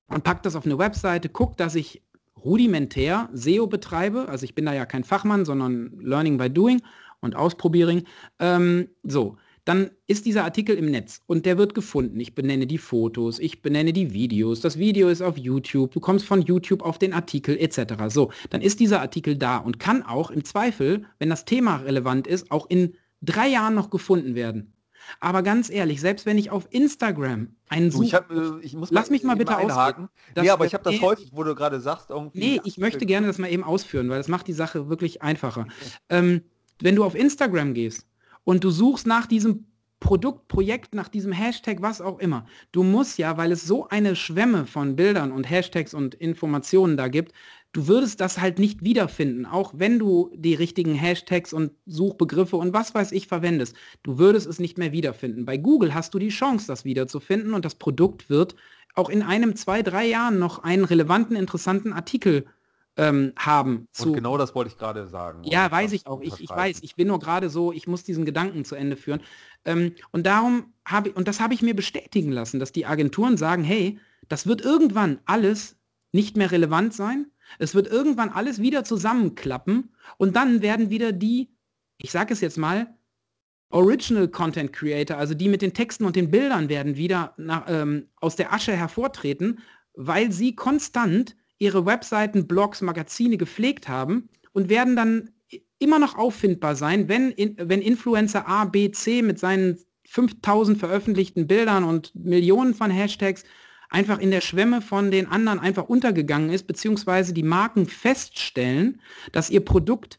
und 0.08 0.24
packe 0.24 0.42
das 0.42 0.56
auf 0.56 0.66
eine 0.66 0.78
Webseite, 0.78 1.28
gucke, 1.28 1.56
dass 1.56 1.74
ich 1.74 2.02
rudimentär 2.36 3.28
SEO 3.32 3.66
betreibe. 3.66 4.28
Also 4.28 4.44
ich 4.44 4.54
bin 4.54 4.66
da 4.66 4.74
ja 4.74 4.86
kein 4.86 5.04
Fachmann, 5.04 5.44
sondern 5.44 5.98
Learning 6.00 6.38
by 6.38 6.50
Doing 6.50 6.82
und 7.20 7.36
Ausprobieren. 7.36 8.04
Ähm, 8.38 8.88
so, 9.02 9.36
dann 9.64 9.90
ist 10.06 10.26
dieser 10.26 10.44
Artikel 10.44 10.76
im 10.76 10.90
Netz 10.90 11.20
und 11.26 11.44
der 11.46 11.58
wird 11.58 11.74
gefunden. 11.74 12.18
Ich 12.18 12.34
benenne 12.34 12.66
die 12.66 12.78
Fotos, 12.78 13.38
ich 13.38 13.62
benenne 13.62 13.92
die 13.92 14.12
Videos, 14.12 14.60
das 14.60 14.78
Video 14.78 15.08
ist 15.08 15.22
auf 15.22 15.36
YouTube, 15.36 15.92
du 15.92 16.00
kommst 16.00 16.24
von 16.24 16.42
YouTube 16.42 16.82
auf 16.82 16.98
den 16.98 17.12
Artikel 17.12 17.58
etc. 17.58 17.94
So, 18.08 18.32
dann 18.48 18.62
ist 18.62 18.80
dieser 18.80 19.00
Artikel 19.00 19.36
da 19.36 19.58
und 19.58 19.78
kann 19.78 20.02
auch 20.02 20.30
im 20.30 20.44
Zweifel, 20.44 21.04
wenn 21.18 21.28
das 21.28 21.44
Thema 21.44 21.76
relevant 21.76 22.26
ist, 22.26 22.50
auch 22.50 22.68
in 22.68 22.94
drei 23.20 23.48
Jahren 23.48 23.74
noch 23.74 23.90
gefunden 23.90 24.34
werden. 24.34 24.72
Aber 25.18 25.42
ganz 25.42 25.70
ehrlich, 25.70 26.00
selbst 26.00 26.26
wenn 26.26 26.38
ich 26.38 26.50
auf 26.50 26.68
Instagram 26.70 27.48
einen 27.68 27.90
Such... 27.90 28.02
Ich 28.02 28.14
hab, 28.14 28.30
äh, 28.30 28.60
ich 28.62 28.74
muss 28.74 28.90
Lass 28.90 29.10
mich 29.10 29.24
mal 29.24 29.36
bitte 29.36 29.58
aushaken. 29.58 30.08
Nee, 30.36 30.50
aber 30.50 30.66
ich 30.66 30.74
habe 30.74 30.84
das 30.84 31.00
häufig, 31.00 31.30
wo 31.32 31.42
du 31.42 31.54
gerade 31.54 31.80
sagst, 31.80 32.10
irgendwie... 32.10 32.38
Nee, 32.38 32.60
ich 32.64 32.78
möchte 32.78 33.06
gerne 33.06 33.26
das 33.26 33.38
mal 33.38 33.50
eben 33.50 33.64
ausführen, 33.64 34.08
weil 34.08 34.18
das 34.18 34.28
macht 34.28 34.46
die 34.46 34.52
Sache 34.52 34.88
wirklich 34.88 35.22
einfacher. 35.22 35.66
Ähm, 36.08 36.42
wenn 36.80 36.96
du 36.96 37.04
auf 37.04 37.14
Instagram 37.14 37.74
gehst 37.74 38.06
und 38.44 38.64
du 38.64 38.70
suchst 38.70 39.06
nach 39.06 39.26
diesem 39.26 39.66
Produkt, 40.00 40.48
Projekt, 40.48 40.94
nach 40.94 41.08
diesem 41.08 41.30
Hashtag, 41.30 41.82
was 41.82 42.00
auch 42.00 42.18
immer. 42.18 42.46
Du 42.72 42.82
musst 42.82 43.18
ja, 43.18 43.36
weil 43.36 43.52
es 43.52 43.66
so 43.66 43.86
eine 43.88 44.16
Schwemme 44.16 44.64
von 44.64 44.96
Bildern 44.96 45.30
und 45.30 45.48
Hashtags 45.48 45.92
und 45.92 46.14
Informationen 46.14 46.96
da 46.96 47.08
gibt, 47.08 47.32
du 47.72 47.86
würdest 47.86 48.20
das 48.20 48.40
halt 48.40 48.58
nicht 48.58 48.82
wiederfinden, 48.82 49.46
auch 49.46 49.72
wenn 49.76 49.98
du 49.98 50.30
die 50.34 50.54
richtigen 50.54 50.94
Hashtags 50.94 51.52
und 51.52 51.72
Suchbegriffe 51.86 52.56
und 52.56 52.72
was 52.72 52.94
weiß 52.94 53.12
ich 53.12 53.28
verwendest. 53.28 53.76
Du 54.02 54.18
würdest 54.18 54.46
es 54.46 54.58
nicht 54.58 54.78
mehr 54.78 54.92
wiederfinden. 54.92 55.44
Bei 55.44 55.56
Google 55.56 55.94
hast 55.94 56.14
du 56.14 56.18
die 56.18 56.30
Chance, 56.30 56.66
das 56.66 56.84
wiederzufinden 56.84 57.54
und 57.54 57.64
das 57.64 57.76
Produkt 57.76 58.28
wird 58.28 58.56
auch 58.94 59.08
in 59.08 59.22
einem, 59.22 59.54
zwei, 59.54 59.82
drei 59.82 60.06
Jahren 60.06 60.38
noch 60.38 60.64
einen 60.64 60.84
relevanten, 60.84 61.36
interessanten 61.36 61.92
Artikel 61.92 62.46
ähm, 62.96 63.32
haben. 63.38 63.86
und 64.00 64.14
genau 64.14 64.36
das 64.36 64.52
wollte 64.54 64.72
ich 64.72 64.76
gerade 64.76 65.06
sagen. 65.06 65.44
Ja, 65.44 65.70
weiß 65.70 65.92
ich 65.92 66.08
auch. 66.08 66.20
Ich, 66.22 66.40
ich 66.40 66.50
weiß, 66.50 66.80
ich 66.82 66.96
bin 66.96 67.06
nur 67.06 67.20
gerade 67.20 67.48
so, 67.50 67.72
ich 67.72 67.86
muss 67.86 68.02
diesen 68.02 68.24
Gedanken 68.24 68.64
zu 68.64 68.74
Ende 68.74 68.96
führen. 68.96 69.20
Ähm, 69.64 69.94
und 70.10 70.26
darum 70.26 70.72
habe 70.84 71.10
ich, 71.10 71.16
und 71.16 71.28
das 71.28 71.38
habe 71.38 71.54
ich 71.54 71.62
mir 71.62 71.74
bestätigen 71.74 72.32
lassen, 72.32 72.58
dass 72.58 72.72
die 72.72 72.86
Agenturen 72.86 73.36
sagen, 73.36 73.62
hey, 73.62 74.00
das 74.28 74.48
wird 74.48 74.62
irgendwann 74.62 75.20
alles 75.24 75.76
nicht 76.10 76.36
mehr 76.36 76.50
relevant 76.50 76.92
sein 76.92 77.26
es 77.58 77.74
wird 77.74 77.88
irgendwann 77.88 78.30
alles 78.30 78.60
wieder 78.60 78.84
zusammenklappen 78.84 79.94
und 80.16 80.36
dann 80.36 80.62
werden 80.62 80.90
wieder 80.90 81.12
die, 81.12 81.50
ich 81.98 82.10
sage 82.10 82.32
es 82.32 82.40
jetzt 82.40 82.58
mal, 82.58 82.94
Original 83.70 84.28
Content 84.28 84.72
Creator, 84.72 85.16
also 85.16 85.34
die 85.34 85.48
mit 85.48 85.62
den 85.62 85.72
Texten 85.72 86.04
und 86.04 86.16
den 86.16 86.30
Bildern 86.30 86.68
werden 86.68 86.96
wieder 86.96 87.34
nach, 87.36 87.66
ähm, 87.68 88.08
aus 88.16 88.36
der 88.36 88.52
Asche 88.52 88.72
hervortreten, 88.72 89.60
weil 89.94 90.32
sie 90.32 90.56
konstant 90.56 91.36
ihre 91.58 91.86
Webseiten, 91.86 92.48
Blogs, 92.48 92.80
Magazine 92.80 93.36
gepflegt 93.36 93.88
haben 93.88 94.28
und 94.52 94.68
werden 94.68 94.96
dann 94.96 95.30
immer 95.78 95.98
noch 95.98 96.16
auffindbar 96.16 96.74
sein, 96.74 97.08
wenn, 97.08 97.30
in, 97.30 97.56
wenn 97.58 97.80
Influencer 97.80 98.48
A, 98.48 98.64
B, 98.64 98.90
C 98.90 99.22
mit 99.22 99.38
seinen 99.38 99.78
5000 100.06 100.78
veröffentlichten 100.78 101.46
Bildern 101.46 101.84
und 101.84 102.14
Millionen 102.14 102.74
von 102.74 102.90
Hashtags 102.90 103.44
einfach 103.90 104.18
in 104.18 104.30
der 104.30 104.40
Schwemme 104.40 104.80
von 104.80 105.10
den 105.10 105.26
anderen 105.26 105.58
einfach 105.58 105.88
untergegangen 105.88 106.50
ist, 106.50 106.66
beziehungsweise 106.66 107.32
die 107.32 107.42
Marken 107.42 107.86
feststellen, 107.86 109.00
dass 109.32 109.50
ihr 109.50 109.64
Produkt 109.64 110.18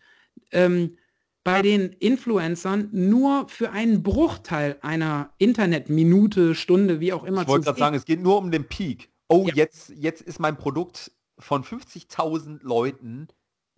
ähm, 0.51 0.97
bei 1.43 1.61
den 1.61 1.91
Influencern 1.93 2.89
nur 2.91 3.49
für 3.49 3.71
einen 3.71 4.03
Bruchteil 4.03 4.77
einer 4.81 5.33
Internetminute, 5.39 6.53
Stunde, 6.53 6.99
wie 6.99 7.13
auch 7.13 7.23
immer. 7.23 7.41
Ich 7.41 7.47
wollte 7.47 7.65
gerade 7.65 7.79
sagen, 7.79 7.95
es 7.95 8.05
geht 8.05 8.21
nur 8.21 8.37
um 8.37 8.51
den 8.51 8.65
Peak. 8.67 9.09
Oh, 9.27 9.45
ja. 9.47 9.55
jetzt, 9.55 9.89
jetzt 9.95 10.21
ist 10.21 10.39
mein 10.39 10.57
Produkt 10.57 11.11
von 11.39 11.63
50.000 11.63 12.59
Leuten 12.61 13.27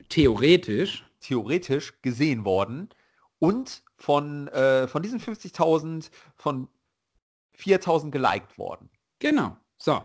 theoretisch 0.09 1.05
theoretisch 1.23 1.93
gesehen 2.01 2.45
worden 2.45 2.89
und 3.39 3.83
von, 3.97 4.47
äh, 4.49 4.87
von 4.87 5.01
diesen 5.01 5.19
50.000 5.19 6.11
von 6.35 6.67
4.000 7.57 8.11
geliked 8.11 8.57
worden. 8.57 8.89
Genau. 9.19 9.57
So. 9.83 10.01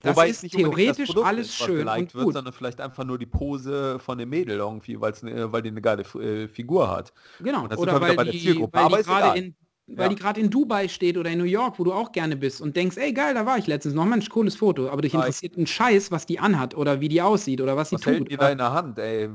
Das 0.00 0.14
Wobei 0.14 0.28
ist 0.28 0.42
theoretisch 0.50 1.08
das 1.08 1.24
alles 1.24 1.48
ist, 1.48 1.56
schön 1.56 1.88
und 1.88 2.14
wird, 2.14 2.24
gut. 2.24 2.34
sondern 2.34 2.52
vielleicht 2.52 2.80
einfach 2.82 3.02
nur 3.04 3.18
die 3.18 3.26
Pose 3.26 3.98
von 3.98 4.18
dem 4.18 4.28
Mädel 4.28 4.58
irgendwie, 4.58 5.00
weil's, 5.00 5.22
ne, 5.22 5.50
weil 5.50 5.62
die 5.62 5.70
eine 5.70 5.80
geile 5.80 6.02
äh, 6.02 6.46
Figur 6.48 6.88
hat. 6.90 7.14
Genau. 7.40 7.64
Oder 7.64 8.00
weil 8.00 8.30
die, 8.30 8.60
weil 8.70 8.98
die 8.98 9.02
gerade 9.02 9.38
in 9.38 9.56
weil 9.88 10.06
ja. 10.06 10.08
die 10.08 10.14
gerade 10.16 10.40
in 10.40 10.50
Dubai 10.50 10.88
steht 10.88 11.16
oder 11.16 11.30
in 11.30 11.38
New 11.38 11.44
York, 11.44 11.78
wo 11.78 11.84
du 11.84 11.92
auch 11.92 12.10
gerne 12.10 12.36
bist 12.36 12.60
und 12.60 12.76
denkst, 12.76 12.96
ey 12.96 13.12
geil, 13.12 13.34
da 13.34 13.46
war 13.46 13.56
ich 13.56 13.68
letztens 13.68 13.94
noch, 13.94 14.04
Mensch, 14.04 14.28
cooles 14.28 14.56
Foto, 14.56 14.90
aber 14.90 15.00
dich 15.00 15.14
interessiert 15.14 15.56
ein 15.56 15.66
Scheiß, 15.66 16.10
was 16.10 16.26
die 16.26 16.40
anhat 16.40 16.76
oder 16.76 17.00
wie 17.00 17.08
die 17.08 17.22
aussieht 17.22 17.60
oder 17.60 17.76
was, 17.76 17.90
sie 17.90 17.96
tut. 17.96 18.28
die 18.28 18.36
da 18.36 18.50
in 18.50 18.58
der 18.58 18.72
Hand, 18.72 18.98
ey, 18.98 19.30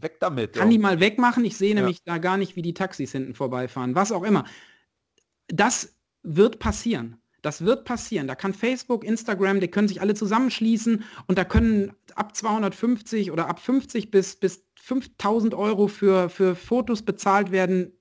weg 0.00 0.18
damit. 0.18 0.54
Kann 0.54 0.68
ja. 0.68 0.72
die 0.72 0.78
mal 0.78 0.98
wegmachen, 0.98 1.44
ich 1.44 1.58
sehe 1.58 1.74
ja. 1.74 1.74
nämlich 1.74 2.02
da 2.04 2.16
gar 2.16 2.38
nicht, 2.38 2.56
wie 2.56 2.62
die 2.62 2.72
Taxis 2.72 3.12
hinten 3.12 3.34
vorbeifahren, 3.34 3.94
was 3.94 4.12
auch 4.12 4.22
immer. 4.22 4.44
Das 5.48 5.94
wird 6.22 6.58
passieren. 6.58 7.21
Das 7.42 7.64
wird 7.64 7.84
passieren. 7.84 8.28
Da 8.28 8.34
kann 8.36 8.54
Facebook, 8.54 9.04
Instagram, 9.04 9.60
die 9.60 9.68
können 9.68 9.88
sich 9.88 10.00
alle 10.00 10.14
zusammenschließen 10.14 11.04
und 11.26 11.38
da 11.38 11.44
können 11.44 11.92
ab 12.14 12.36
250 12.36 13.32
oder 13.32 13.48
ab 13.48 13.58
50 13.60 14.10
bis, 14.10 14.36
bis 14.36 14.64
5000 14.80 15.54
Euro 15.54 15.88
für, 15.88 16.28
für 16.28 16.54
Fotos 16.54 17.02
bezahlt 17.02 17.50
werden. 17.50 17.92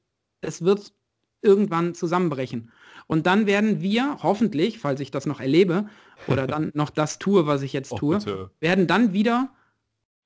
Es 0.42 0.64
wird 0.64 0.94
irgendwann 1.42 1.96
zusammenbrechen. 1.96 2.72
Und 3.08 3.26
dann 3.26 3.48
werden 3.48 3.82
wir, 3.82 4.18
hoffentlich, 4.22 4.80
falls 4.80 5.00
ich 5.00 5.12
das 5.12 5.26
noch 5.26 5.40
erlebe 5.40 5.88
oder 6.28 6.48
dann 6.48 6.72
noch 6.76 6.92
das 6.92 7.20
tue, 7.20 7.48
was 7.48 7.64
ich 7.64 7.74
jetzt 7.74 7.96
tue, 7.98 8.52
werden 8.60 8.88
dann 8.88 9.12
wieder 9.12 9.50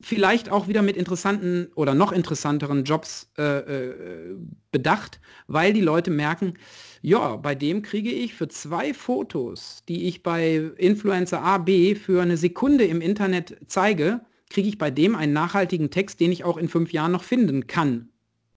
vielleicht 0.01 0.51
auch 0.51 0.67
wieder 0.67 0.81
mit 0.81 0.97
interessanten 0.97 1.69
oder 1.75 1.93
noch 1.93 2.11
interessanteren 2.11 2.83
Jobs 2.83 3.31
äh, 3.37 3.59
äh, 3.59 4.35
bedacht, 4.71 5.19
weil 5.47 5.73
die 5.73 5.81
Leute 5.81 6.11
merken, 6.11 6.55
ja, 7.01 7.35
bei 7.37 7.55
dem 7.55 7.81
kriege 7.81 8.11
ich 8.11 8.33
für 8.33 8.47
zwei 8.47 8.93
Fotos, 8.93 9.83
die 9.87 10.07
ich 10.07 10.23
bei 10.23 10.71
Influencer 10.77 11.41
A, 11.41 11.57
B 11.57 11.95
für 11.95 12.21
eine 12.21 12.37
Sekunde 12.37 12.85
im 12.85 13.01
Internet 13.01 13.57
zeige, 13.67 14.21
kriege 14.49 14.67
ich 14.67 14.77
bei 14.77 14.91
dem 14.91 15.15
einen 15.15 15.33
nachhaltigen 15.33 15.91
Text, 15.91 16.19
den 16.19 16.31
ich 16.31 16.43
auch 16.43 16.57
in 16.57 16.67
fünf 16.67 16.91
Jahren 16.91 17.11
noch 17.11 17.23
finden 17.23 17.67
kann. 17.67 18.09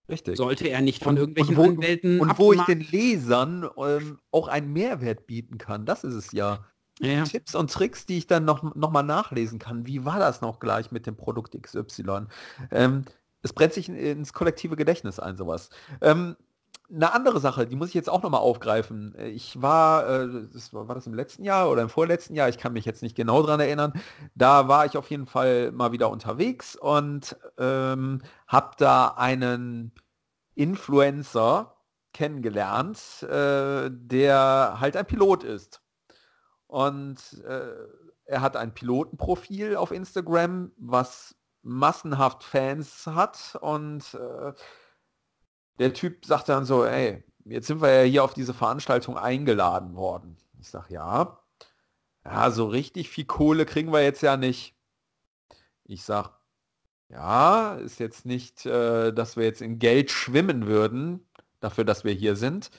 Richtig. 0.09 0.37
Sollte 0.37 0.69
er 0.69 0.81
nicht 0.81 1.03
von 1.03 1.15
und, 1.15 1.19
irgendwelchen 1.19 1.57
und 1.57 1.65
wo, 1.65 1.71
Anwälten 1.71 2.21
Und 2.21 2.39
wo 2.39 2.53
ich 2.53 2.63
den 2.63 2.81
Lesern 2.81 3.69
ähm, 3.77 4.19
auch 4.31 4.49
einen 4.49 4.73
Mehrwert 4.73 5.27
bieten 5.27 5.59
kann, 5.59 5.85
das 5.85 6.05
ist 6.05 6.15
es 6.15 6.33
ja. 6.33 6.65
Ja. 7.01 7.25
Tipps 7.25 7.55
und 7.55 7.73
Tricks, 7.73 8.07
die 8.07 8.19
ich 8.19 8.27
dann 8.27 8.45
noch, 8.45 8.75
noch 8.75 8.91
mal 8.91 9.03
nachlesen 9.03 9.59
kann. 9.59 9.87
Wie 9.87 10.05
war 10.05 10.19
das 10.19 10.41
noch 10.41 10.59
gleich 10.59 10.91
mit 10.91 11.07
dem 11.07 11.17
Produkt 11.17 11.57
XY? 11.61 12.27
Ähm, 12.71 13.05
es 13.43 13.53
brennt 13.53 13.73
sich 13.73 13.89
ins 13.89 14.33
kollektive 14.33 14.77
Gedächtnis 14.77 15.21
ein, 15.21 15.37
sowas. 15.37 15.71
Ähm, 16.01 16.37
eine 16.91 17.13
andere 17.13 17.39
Sache, 17.39 17.67
die 17.67 17.77
muss 17.77 17.89
ich 17.89 17.95
jetzt 17.95 18.09
auch 18.09 18.23
noch 18.23 18.31
mal 18.31 18.39
aufgreifen. 18.39 19.15
Ich 19.19 19.61
war, 19.61 20.09
äh, 20.09 20.29
das 20.53 20.73
war, 20.73 20.89
war, 20.89 20.95
das 20.95 21.07
im 21.07 21.15
letzten 21.15 21.45
Jahr 21.45 21.71
oder 21.71 21.83
im 21.83 21.91
vorletzten 21.91 22.35
Jahr, 22.35 22.49
ich 22.49 22.59
kann 22.59 22.73
mich 22.73 22.87
jetzt 22.87 23.03
nicht 23.03 23.15
genau 23.15 23.43
dran 23.43 23.61
erinnern, 23.61 23.93
da 24.35 24.69
war 24.69 24.87
ich 24.87 24.97
auf 24.97 25.11
jeden 25.11 25.27
Fall 25.27 25.71
mal 25.73 25.93
wieder 25.93 26.11
unterwegs 26.11 26.77
und 26.77 27.37
ähm, 27.59 28.23
habe 28.47 28.71
da 28.79 29.09
einen 29.09 29.93
Influencer 30.55 31.75
kennengelernt, 32.15 33.23
äh, 33.23 33.91
der 33.93 34.77
halt 34.81 34.97
ein 34.97 35.07
Pilot 35.07 35.45
ist. 35.45 35.83
Und 36.69 37.43
äh, 37.45 37.73
er 38.27 38.41
hat 38.41 38.57
ein 38.57 38.75
Pilotenprofil 38.75 39.75
auf 39.75 39.91
Instagram, 39.91 40.71
was 40.77 41.35
massenhaft 41.63 42.45
Fans 42.45 43.07
hat. 43.07 43.59
Und 43.61 44.15
äh, 44.15 44.53
der 45.79 45.95
Typ 45.95 46.25
sagt 46.25 46.49
dann 46.49 46.65
so, 46.65 46.85
ey, 46.85 47.25
jetzt 47.45 47.67
sind 47.67 47.81
wir 47.81 48.05
ja 48.05 48.09
hier 48.09 48.25
auf 48.25 48.35
diese 48.35 48.55
Veranstaltung 48.55 49.17
eingeladen 49.17 49.97
worden. 49.97 50.37
Ich 50.61 50.69
sage, 50.69 50.95
ja, 50.95 51.41
ja, 52.25 52.51
so 52.51 52.67
richtig 52.67 53.09
viel 53.09 53.25
Kohle 53.25 53.65
kriegen 53.65 53.93
wir 53.93 54.03
jetzt 54.03 54.23
ja 54.23 54.37
nicht. 54.37 54.77
Ich 55.85 56.05
sage, 56.05 56.31
ja, 57.09 57.77
ist 57.77 57.99
jetzt 58.01 58.27
nicht, 58.27 58.67
äh, 58.67 59.13
dass 59.13 59.37
wir 59.37 59.45
jetzt 59.45 59.63
in 59.63 59.79
Geld 59.79 60.11
schwimmen 60.11 60.67
würden, 60.67 61.27
dafür, 61.61 61.85
dass 61.85 62.05
wir 62.05 62.13
hier 62.13 62.37
sind. 62.37 62.71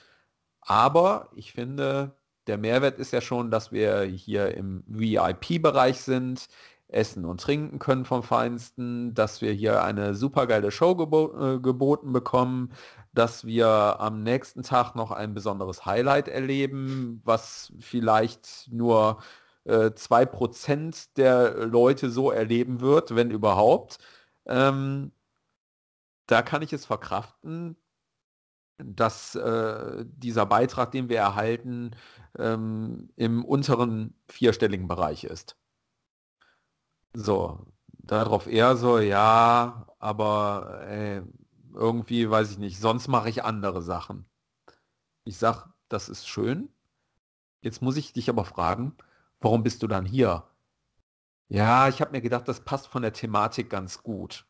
Aber 0.61 1.29
ich 1.33 1.53
finde, 1.53 2.18
der 2.49 2.57
Mehrwert 2.57 2.97
ist 2.97 3.13
ja 3.13 3.21
schon, 3.21 3.51
dass 3.51 3.71
wir 3.71 4.01
hier 4.01 4.55
im 4.55 4.83
VIP-Bereich 4.87 6.01
sind, 6.01 6.47
essen 6.87 7.23
und 7.25 7.39
trinken 7.39 7.77
können 7.77 8.05
vom 8.05 8.23
Feinsten, 8.23 9.13
dass 9.13 9.41
wir 9.41 9.51
hier 9.53 9.83
eine 9.83 10.15
super 10.15 10.47
geile 10.47 10.71
Show 10.71 10.95
gebo 10.95 11.55
äh, 11.55 11.59
geboten 11.59 12.11
bekommen, 12.11 12.71
dass 13.13 13.45
wir 13.45 13.67
am 13.99 14.23
nächsten 14.23 14.63
Tag 14.63 14.95
noch 14.95 15.11
ein 15.11 15.35
besonderes 15.35 15.85
Highlight 15.85 16.27
erleben, 16.27 17.21
was 17.23 17.71
vielleicht 17.79 18.67
nur 18.71 19.19
äh, 19.65 19.91
2% 19.91 21.09
der 21.17 21.67
Leute 21.67 22.09
so 22.09 22.31
erleben 22.31 22.81
wird, 22.81 23.15
wenn 23.15 23.29
überhaupt. 23.29 23.99
Ähm, 24.47 25.11
da 26.25 26.41
kann 26.41 26.63
ich 26.63 26.73
es 26.73 26.85
verkraften, 26.85 27.77
dass 28.83 29.35
äh, 29.35 30.05
dieser 30.07 30.45
Beitrag, 30.45 30.91
den 30.91 31.09
wir 31.09 31.17
erhalten, 31.17 31.91
ähm, 32.37 33.09
im 33.15 33.45
unteren 33.45 34.15
vierstelligen 34.27 34.87
Bereich 34.87 35.23
ist. 35.23 35.57
So, 37.13 37.65
darauf 37.89 38.47
eher 38.47 38.77
so, 38.77 38.99
ja, 38.99 39.87
aber 39.99 40.81
ey, 40.87 41.21
irgendwie 41.73 42.29
weiß 42.29 42.51
ich 42.51 42.57
nicht, 42.59 42.79
sonst 42.79 43.07
mache 43.07 43.29
ich 43.29 43.43
andere 43.43 43.81
Sachen. 43.81 44.25
Ich 45.23 45.37
sag, 45.37 45.67
das 45.89 46.09
ist 46.09 46.27
schön. 46.27 46.69
Jetzt 47.61 47.81
muss 47.81 47.97
ich 47.97 48.13
dich 48.13 48.29
aber 48.29 48.45
fragen, 48.45 48.95
warum 49.41 49.63
bist 49.63 49.83
du 49.83 49.87
dann 49.87 50.05
hier? 50.05 50.45
Ja, 51.49 51.87
ich 51.89 52.01
habe 52.01 52.11
mir 52.11 52.21
gedacht, 52.21 52.47
das 52.47 52.61
passt 52.61 52.87
von 52.87 53.01
der 53.01 53.13
Thematik 53.13 53.69
ganz 53.69 54.03
gut. 54.03 54.45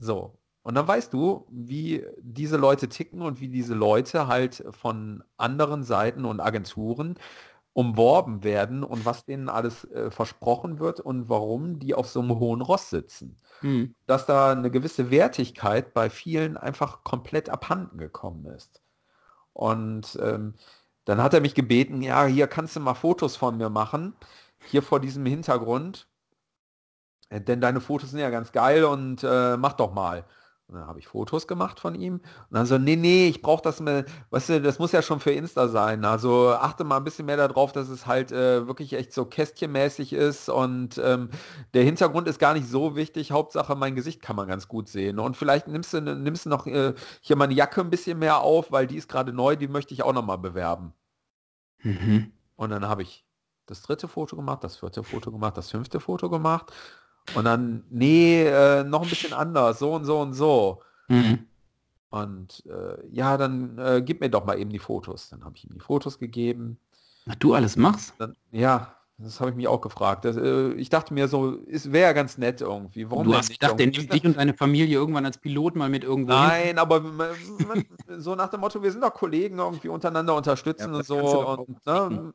So, 0.00 0.39
und 0.70 0.76
dann 0.76 0.86
weißt 0.86 1.12
du, 1.12 1.48
wie 1.50 2.06
diese 2.20 2.56
Leute 2.56 2.88
ticken 2.88 3.22
und 3.22 3.40
wie 3.40 3.48
diese 3.48 3.74
Leute 3.74 4.28
halt 4.28 4.62
von 4.70 5.24
anderen 5.36 5.82
Seiten 5.82 6.24
und 6.24 6.38
Agenturen 6.38 7.16
umworben 7.72 8.44
werden 8.44 8.84
und 8.84 9.04
was 9.04 9.24
denen 9.24 9.48
alles 9.48 9.82
äh, 9.90 10.12
versprochen 10.12 10.78
wird 10.78 11.00
und 11.00 11.28
warum 11.28 11.80
die 11.80 11.92
auf 11.92 12.08
so 12.08 12.20
einem 12.20 12.38
hohen 12.38 12.60
Ross 12.60 12.88
sitzen. 12.88 13.40
Mhm. 13.62 13.96
Dass 14.06 14.26
da 14.26 14.52
eine 14.52 14.70
gewisse 14.70 15.10
Wertigkeit 15.10 15.92
bei 15.92 16.08
vielen 16.08 16.56
einfach 16.56 17.02
komplett 17.02 17.48
abhanden 17.48 17.98
gekommen 17.98 18.46
ist. 18.46 18.80
Und 19.52 20.16
ähm, 20.22 20.54
dann 21.04 21.20
hat 21.20 21.34
er 21.34 21.40
mich 21.40 21.56
gebeten, 21.56 22.00
ja, 22.00 22.26
hier 22.26 22.46
kannst 22.46 22.76
du 22.76 22.80
mal 22.80 22.94
Fotos 22.94 23.34
von 23.34 23.56
mir 23.56 23.70
machen, 23.70 24.14
hier 24.66 24.84
vor 24.84 25.00
diesem 25.00 25.26
Hintergrund. 25.26 26.06
Äh, 27.28 27.40
denn 27.40 27.60
deine 27.60 27.80
Fotos 27.80 28.10
sind 28.10 28.20
ja 28.20 28.30
ganz 28.30 28.52
geil 28.52 28.84
und 28.84 29.24
äh, 29.24 29.56
mach 29.56 29.72
doch 29.72 29.92
mal. 29.92 30.24
Und 30.70 30.78
dann 30.78 30.86
habe 30.86 31.00
ich 31.00 31.08
Fotos 31.08 31.48
gemacht 31.48 31.80
von 31.80 31.96
ihm. 31.96 32.14
Und 32.14 32.22
dann 32.50 32.64
so, 32.64 32.78
nee, 32.78 32.94
nee, 32.94 33.26
ich 33.26 33.42
brauche 33.42 33.62
das 33.62 33.80
mal, 33.80 34.04
weißt 34.30 34.50
du, 34.50 34.62
das 34.62 34.78
muss 34.78 34.92
ja 34.92 35.02
schon 35.02 35.18
für 35.18 35.32
Insta 35.32 35.66
sein. 35.66 36.04
Also 36.04 36.50
achte 36.50 36.84
mal 36.84 36.98
ein 36.98 37.02
bisschen 37.02 37.26
mehr 37.26 37.36
darauf, 37.36 37.72
dass 37.72 37.88
es 37.88 38.06
halt 38.06 38.30
äh, 38.30 38.68
wirklich 38.68 38.92
echt 38.92 39.12
so 39.12 39.24
kästchenmäßig 39.24 40.12
ist. 40.12 40.48
Und 40.48 41.00
ähm, 41.02 41.30
der 41.74 41.82
Hintergrund 41.82 42.28
ist 42.28 42.38
gar 42.38 42.54
nicht 42.54 42.68
so 42.68 42.94
wichtig. 42.94 43.32
Hauptsache, 43.32 43.74
mein 43.74 43.96
Gesicht 43.96 44.22
kann 44.22 44.36
man 44.36 44.46
ganz 44.46 44.68
gut 44.68 44.88
sehen. 44.88 45.18
Und 45.18 45.36
vielleicht 45.36 45.66
nimmst 45.66 45.92
du, 45.92 46.00
nimmst 46.00 46.46
du 46.46 46.50
noch 46.50 46.68
äh, 46.68 46.94
hier 47.20 47.34
meine 47.34 47.54
Jacke 47.54 47.80
ein 47.80 47.90
bisschen 47.90 48.20
mehr 48.20 48.38
auf, 48.38 48.70
weil 48.70 48.86
die 48.86 48.96
ist 48.96 49.08
gerade 49.08 49.32
neu, 49.32 49.56
die 49.56 49.66
möchte 49.66 49.92
ich 49.92 50.04
auch 50.04 50.12
noch 50.12 50.24
mal 50.24 50.36
bewerben. 50.36 50.92
Mhm. 51.82 52.30
Und 52.54 52.70
dann 52.70 52.86
habe 52.86 53.02
ich 53.02 53.26
das 53.66 53.82
dritte 53.82 54.06
Foto 54.06 54.36
gemacht, 54.36 54.62
das 54.62 54.76
vierte 54.76 55.02
Foto 55.02 55.32
gemacht, 55.32 55.56
das 55.56 55.70
fünfte 55.70 55.98
Foto 55.98 56.30
gemacht. 56.30 56.72
Und 57.34 57.44
dann, 57.44 57.84
nee, 57.90 58.44
äh, 58.44 58.84
noch 58.84 59.02
ein 59.02 59.08
bisschen 59.08 59.32
anders, 59.32 59.78
so 59.78 59.92
und 59.92 60.04
so 60.04 60.20
und 60.20 60.34
so. 60.34 60.82
Mhm. 61.08 61.46
Und 62.10 62.64
äh, 62.66 63.06
ja, 63.10 63.36
dann 63.36 63.78
äh, 63.78 64.02
gib 64.04 64.20
mir 64.20 64.30
doch 64.30 64.44
mal 64.44 64.58
eben 64.58 64.70
die 64.70 64.80
Fotos. 64.80 65.28
Dann 65.30 65.44
habe 65.44 65.56
ich 65.56 65.64
ihm 65.64 65.74
die 65.74 65.80
Fotos 65.80 66.18
gegeben. 66.18 66.78
Was 67.26 67.38
du 67.38 67.54
alles 67.54 67.76
machst? 67.76 68.14
Dann, 68.18 68.34
ja, 68.50 68.96
das 69.22 69.38
habe 69.38 69.50
ich 69.50 69.56
mich 69.56 69.68
auch 69.68 69.80
gefragt. 69.80 70.24
Das, 70.24 70.36
äh, 70.36 70.72
ich 70.72 70.88
dachte 70.88 71.14
mir 71.14 71.28
so, 71.28 71.58
es 71.68 71.92
wäre 71.92 72.14
ganz 72.14 72.38
nett 72.38 72.62
irgendwie. 72.62 73.08
Warum 73.10 73.26
du 73.26 73.34
hast 73.34 73.50
gedacht, 73.50 73.78
der 73.78 73.86
nimmt 73.86 74.12
dich 74.12 74.24
und 74.24 74.36
deine 74.38 74.54
Familie 74.54 74.96
irgendwann 74.96 75.26
als 75.26 75.38
Pilot 75.38 75.76
mal 75.76 75.88
mit 75.88 76.02
irgendwo 76.02 76.32
Nein, 76.32 76.68
hin? 76.68 76.78
aber 76.78 77.02
so 78.18 78.34
nach 78.34 78.48
dem 78.48 78.60
Motto, 78.60 78.82
wir 78.82 78.90
sind 78.90 79.02
doch 79.02 79.12
Kollegen 79.14 79.58
irgendwie 79.58 79.88
untereinander 79.88 80.34
unterstützen 80.34 80.92
ja, 80.92 80.98
und 80.98 81.06
so. 81.06 81.48
Und 81.48 81.86
ne, 81.86 82.32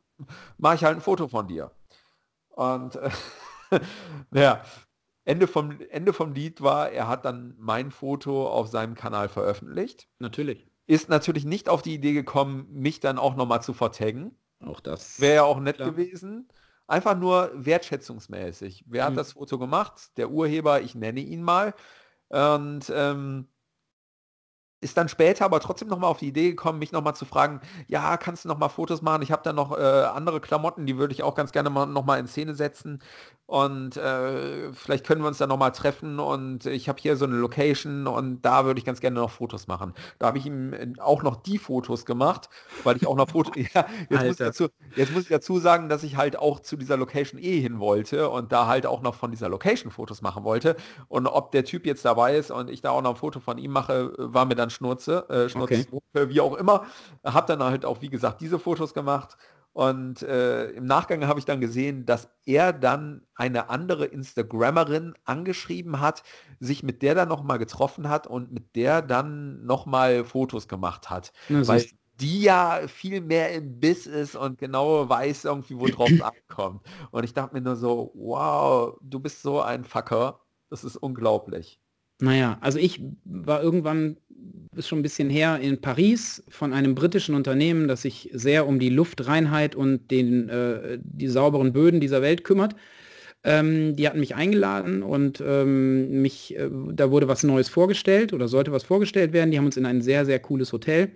mache 0.58 0.76
ich 0.76 0.84
halt 0.84 0.96
ein 0.96 1.02
Foto 1.02 1.28
von 1.28 1.48
dir. 1.48 1.70
Und 2.50 2.98
ja, 4.32 4.62
Ende 5.26 5.48
vom, 5.48 5.80
Ende 5.90 6.12
vom 6.12 6.32
Lied 6.32 6.60
war, 6.62 6.90
er 6.90 7.08
hat 7.08 7.24
dann 7.24 7.54
mein 7.58 7.90
Foto 7.90 8.48
auf 8.48 8.68
seinem 8.68 8.94
Kanal 8.94 9.28
veröffentlicht. 9.28 10.08
Natürlich. 10.20 10.66
Ist 10.86 11.08
natürlich 11.08 11.44
nicht 11.44 11.68
auf 11.68 11.82
die 11.82 11.94
Idee 11.94 12.12
gekommen, 12.12 12.68
mich 12.70 13.00
dann 13.00 13.18
auch 13.18 13.34
nochmal 13.34 13.60
zu 13.60 13.74
vertaggen. 13.74 14.36
Auch 14.64 14.80
das. 14.80 15.20
Wäre 15.20 15.34
ja 15.34 15.42
auch 15.42 15.58
nett 15.58 15.76
klar. 15.76 15.90
gewesen. 15.90 16.48
Einfach 16.86 17.18
nur 17.18 17.50
wertschätzungsmäßig. 17.54 18.84
Wer 18.86 19.02
mhm. 19.02 19.06
hat 19.08 19.16
das 19.18 19.32
Foto 19.32 19.58
gemacht? 19.58 20.16
Der 20.16 20.30
Urheber, 20.30 20.80
ich 20.80 20.94
nenne 20.94 21.20
ihn 21.20 21.42
mal. 21.42 21.74
Und 22.28 22.90
ähm, 22.94 23.48
ist 24.80 24.96
dann 24.96 25.08
später 25.08 25.44
aber 25.44 25.58
trotzdem 25.58 25.88
nochmal 25.88 26.10
auf 26.10 26.18
die 26.18 26.28
Idee 26.28 26.50
gekommen, 26.50 26.78
mich 26.78 26.92
nochmal 26.92 27.16
zu 27.16 27.24
fragen, 27.24 27.60
ja, 27.88 28.16
kannst 28.18 28.44
du 28.44 28.48
nochmal 28.48 28.68
Fotos 28.68 29.02
machen? 29.02 29.22
Ich 29.22 29.32
habe 29.32 29.42
da 29.42 29.52
noch 29.52 29.76
äh, 29.76 29.82
andere 29.82 30.40
Klamotten, 30.40 30.86
die 30.86 30.98
würde 30.98 31.12
ich 31.12 31.22
auch 31.22 31.34
ganz 31.34 31.50
gerne 31.50 31.70
mal 31.70 31.86
nochmal 31.86 32.20
in 32.20 32.28
Szene 32.28 32.54
setzen. 32.54 33.02
Und 33.46 33.96
äh, 33.96 34.72
vielleicht 34.72 35.06
können 35.06 35.22
wir 35.22 35.28
uns 35.28 35.38
dann 35.38 35.48
nochmal 35.48 35.70
treffen 35.70 36.18
und 36.18 36.66
ich 36.66 36.88
habe 36.88 37.00
hier 37.00 37.16
so 37.16 37.26
eine 37.26 37.36
Location 37.36 38.08
und 38.08 38.42
da 38.42 38.64
würde 38.64 38.78
ich 38.78 38.84
ganz 38.84 39.00
gerne 39.00 39.20
noch 39.20 39.30
Fotos 39.30 39.68
machen. 39.68 39.94
Da 40.18 40.26
habe 40.26 40.38
ich 40.38 40.46
ihm 40.46 40.72
äh, 40.72 40.92
auch 40.98 41.22
noch 41.22 41.36
die 41.36 41.58
Fotos 41.58 42.04
gemacht, 42.04 42.48
weil 42.82 42.96
ich 42.96 43.06
auch 43.06 43.14
noch 43.14 43.30
Fotos... 43.30 43.54
ja, 43.72 43.86
jetzt, 44.10 44.10
muss 44.10 44.30
ich 44.32 44.36
dazu, 44.38 44.68
jetzt 44.96 45.12
muss 45.12 45.22
ich 45.22 45.28
dazu 45.28 45.60
sagen, 45.60 45.88
dass 45.88 46.02
ich 46.02 46.16
halt 46.16 46.36
auch 46.36 46.58
zu 46.58 46.76
dieser 46.76 46.96
Location 46.96 47.40
eh 47.40 47.60
hin 47.60 47.78
wollte 47.78 48.30
und 48.30 48.50
da 48.50 48.66
halt 48.66 48.84
auch 48.84 49.00
noch 49.00 49.14
von 49.14 49.30
dieser 49.30 49.48
Location 49.48 49.92
Fotos 49.92 50.22
machen 50.22 50.42
wollte. 50.42 50.74
Und 51.06 51.28
ob 51.28 51.52
der 51.52 51.64
Typ 51.64 51.86
jetzt 51.86 52.04
dabei 52.04 52.36
ist 52.36 52.50
und 52.50 52.68
ich 52.68 52.80
da 52.80 52.90
auch 52.90 53.02
noch 53.02 53.10
ein 53.10 53.16
Foto 53.16 53.38
von 53.38 53.58
ihm 53.58 53.70
mache, 53.70 54.12
war 54.18 54.44
mir 54.46 54.56
dann 54.56 54.70
Schnurze, 54.70 55.24
äh, 55.28 55.48
Schnurze, 55.48 55.86
okay. 55.92 56.28
wie 56.30 56.40
auch 56.40 56.56
immer. 56.56 56.84
Habe 57.24 57.46
dann 57.46 57.62
halt 57.62 57.84
auch, 57.84 58.00
wie 58.00 58.08
gesagt, 58.08 58.40
diese 58.40 58.58
Fotos 58.58 58.92
gemacht 58.92 59.36
und 59.76 60.22
äh, 60.22 60.70
im 60.70 60.86
Nachgang 60.86 61.26
habe 61.26 61.38
ich 61.38 61.44
dann 61.44 61.60
gesehen, 61.60 62.06
dass 62.06 62.30
er 62.46 62.72
dann 62.72 63.26
eine 63.34 63.68
andere 63.68 64.06
Instagrammerin 64.06 65.12
angeschrieben 65.26 66.00
hat, 66.00 66.22
sich 66.60 66.82
mit 66.82 67.02
der 67.02 67.14
dann 67.14 67.28
nochmal 67.28 67.58
getroffen 67.58 68.08
hat 68.08 68.26
und 68.26 68.50
mit 68.50 68.74
der 68.74 69.02
dann 69.02 69.66
nochmal 69.66 70.24
Fotos 70.24 70.66
gemacht 70.66 71.10
hat. 71.10 71.34
Ja, 71.50 71.68
weil 71.68 71.84
die 72.18 72.40
ja 72.40 72.88
viel 72.88 73.20
mehr 73.20 73.52
im 73.52 73.78
Biss 73.78 74.06
ist 74.06 74.34
und 74.34 74.56
genau 74.56 75.10
weiß 75.10 75.44
irgendwie, 75.44 75.78
wo 75.78 75.88
drauf 75.88 76.08
ankommt. 76.48 76.80
Und 77.10 77.24
ich 77.24 77.34
dachte 77.34 77.54
mir 77.54 77.60
nur 77.60 77.76
so, 77.76 78.12
wow, 78.14 78.96
du 79.02 79.20
bist 79.20 79.42
so 79.42 79.60
ein 79.60 79.84
Fucker. 79.84 80.40
Das 80.70 80.84
ist 80.84 80.96
unglaublich. 80.96 81.82
Naja, 82.18 82.56
also 82.62 82.78
ich 82.78 83.02
war 83.26 83.62
irgendwann, 83.62 84.16
ist 84.76 84.88
schon 84.88 85.00
ein 85.00 85.02
bisschen 85.02 85.30
her, 85.30 85.58
in 85.60 85.80
Paris 85.80 86.42
von 86.48 86.72
einem 86.72 86.94
britischen 86.94 87.34
Unternehmen, 87.34 87.88
das 87.88 88.02
sich 88.02 88.30
sehr 88.32 88.66
um 88.66 88.78
die 88.78 88.90
Luftreinheit 88.90 89.74
und 89.74 90.10
den, 90.10 90.48
äh, 90.48 90.98
die 91.02 91.28
sauberen 91.28 91.72
Böden 91.72 92.00
dieser 92.00 92.22
Welt 92.22 92.44
kümmert. 92.44 92.76
Ähm, 93.44 93.94
die 93.96 94.06
hatten 94.06 94.20
mich 94.20 94.34
eingeladen 94.34 95.02
und 95.02 95.42
ähm, 95.44 96.20
mich, 96.20 96.56
äh, 96.56 96.68
da 96.92 97.10
wurde 97.10 97.28
was 97.28 97.44
Neues 97.44 97.68
vorgestellt 97.68 98.32
oder 98.32 98.48
sollte 98.48 98.72
was 98.72 98.82
vorgestellt 98.82 99.32
werden. 99.32 99.50
Die 99.50 99.58
haben 99.58 99.66
uns 99.66 99.76
in 99.76 99.86
ein 99.86 100.02
sehr, 100.02 100.26
sehr 100.26 100.40
cooles 100.40 100.72
Hotel 100.72 101.12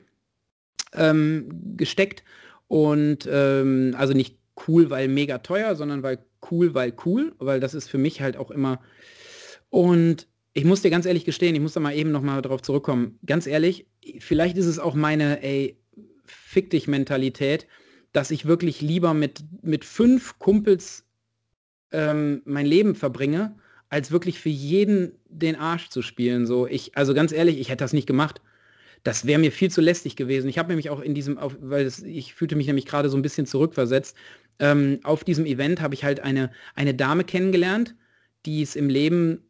ähm, 0.95 1.49
gesteckt 1.77 2.25
und 2.69 3.29
ähm, 3.31 3.95
also 3.99 4.15
nicht 4.15 4.39
cool, 4.69 4.91
weil 4.91 5.09
mega 5.09 5.39
teuer, 5.39 5.75
sondern 5.75 6.03
weil 6.03 6.19
cool, 6.51 6.75
weil 6.75 6.95
cool, 7.05 7.33
weil 7.39 7.61
das 7.61 7.75
ist 7.75 7.89
für 7.89 7.99
mich 7.99 8.21
halt 8.21 8.37
auch 8.37 8.51
immer 8.51 8.81
und 9.71 10.29
ich 10.53 10.65
muss 10.65 10.83
dir 10.83 10.91
ganz 10.91 11.07
ehrlich 11.07 11.25
gestehen, 11.25 11.55
ich 11.55 11.61
muss 11.61 11.75
da 11.75 11.81
mal 11.81 11.95
eben 11.95 12.11
noch 12.11 12.23
mal 12.23 12.43
darauf 12.43 12.63
zurückkommen. 12.63 13.19
Ganz 13.25 13.47
ehrlich, 13.47 13.87
vielleicht 14.19 14.57
ist 14.57 14.67
es 14.67 14.79
auch 14.79 14.95
meine, 14.95 15.43
ey, 15.43 15.79
fick 16.25 16.71
dich 16.71 16.89
Mentalität, 16.89 17.67
dass 18.13 18.31
ich 18.31 18.47
wirklich 18.47 18.81
lieber 18.81 19.15
mit, 19.15 19.45
mit 19.63 19.85
fünf 19.85 20.39
Kumpels 20.39 21.05
ähm, 21.93 22.43
mein 22.45 22.67
Leben 22.67 22.95
verbringe, 22.95 23.57
als 23.89 24.11
wirklich 24.11 24.39
für 24.41 24.49
jeden 24.49 25.13
den 25.29 25.57
Arsch 25.57 25.89
zu 25.89 26.03
spielen. 26.03 26.47
So, 26.47 26.67
ich, 26.67 26.97
also 26.97 27.15
ganz 27.15 27.33
ehrlich, 27.33 27.59
ich 27.61 27.69
hätte 27.69 27.85
das 27.85 27.93
nicht 27.93 28.07
gemacht. 28.07 28.41
Das 29.03 29.27
wäre 29.27 29.41
mir 29.41 29.53
viel 29.53 29.71
zu 29.71 29.81
lästig 29.81 30.17
gewesen. 30.17 30.49
Ich 30.49 30.59
habe 30.59 30.69
nämlich 30.69 30.91
auch 30.91 31.01
in 31.01 31.15
diesem, 31.15 31.39
auf, 31.39 31.57
weil 31.61 31.85
das, 31.85 32.01
ich 32.01 32.35
fühlte 32.35 32.57
mich 32.57 32.67
nämlich 32.67 32.87
gerade 32.87 33.09
so 33.09 33.17
ein 33.17 33.23
bisschen 33.23 33.47
zurückversetzt. 33.47 34.17
Ähm, 34.59 35.01
auf 35.05 35.25
diesem 35.25 35.47
Event 35.47 35.81
habe 35.81 35.95
ich 35.95 36.05
halt 36.05 36.21
eine, 36.21 36.51
eine 36.75 36.95
Dame 36.95 37.25
kennengelernt, 37.25 37.95
die 38.45 38.63
es 38.63 38.77
im 38.77 38.89
Leben 38.89 39.50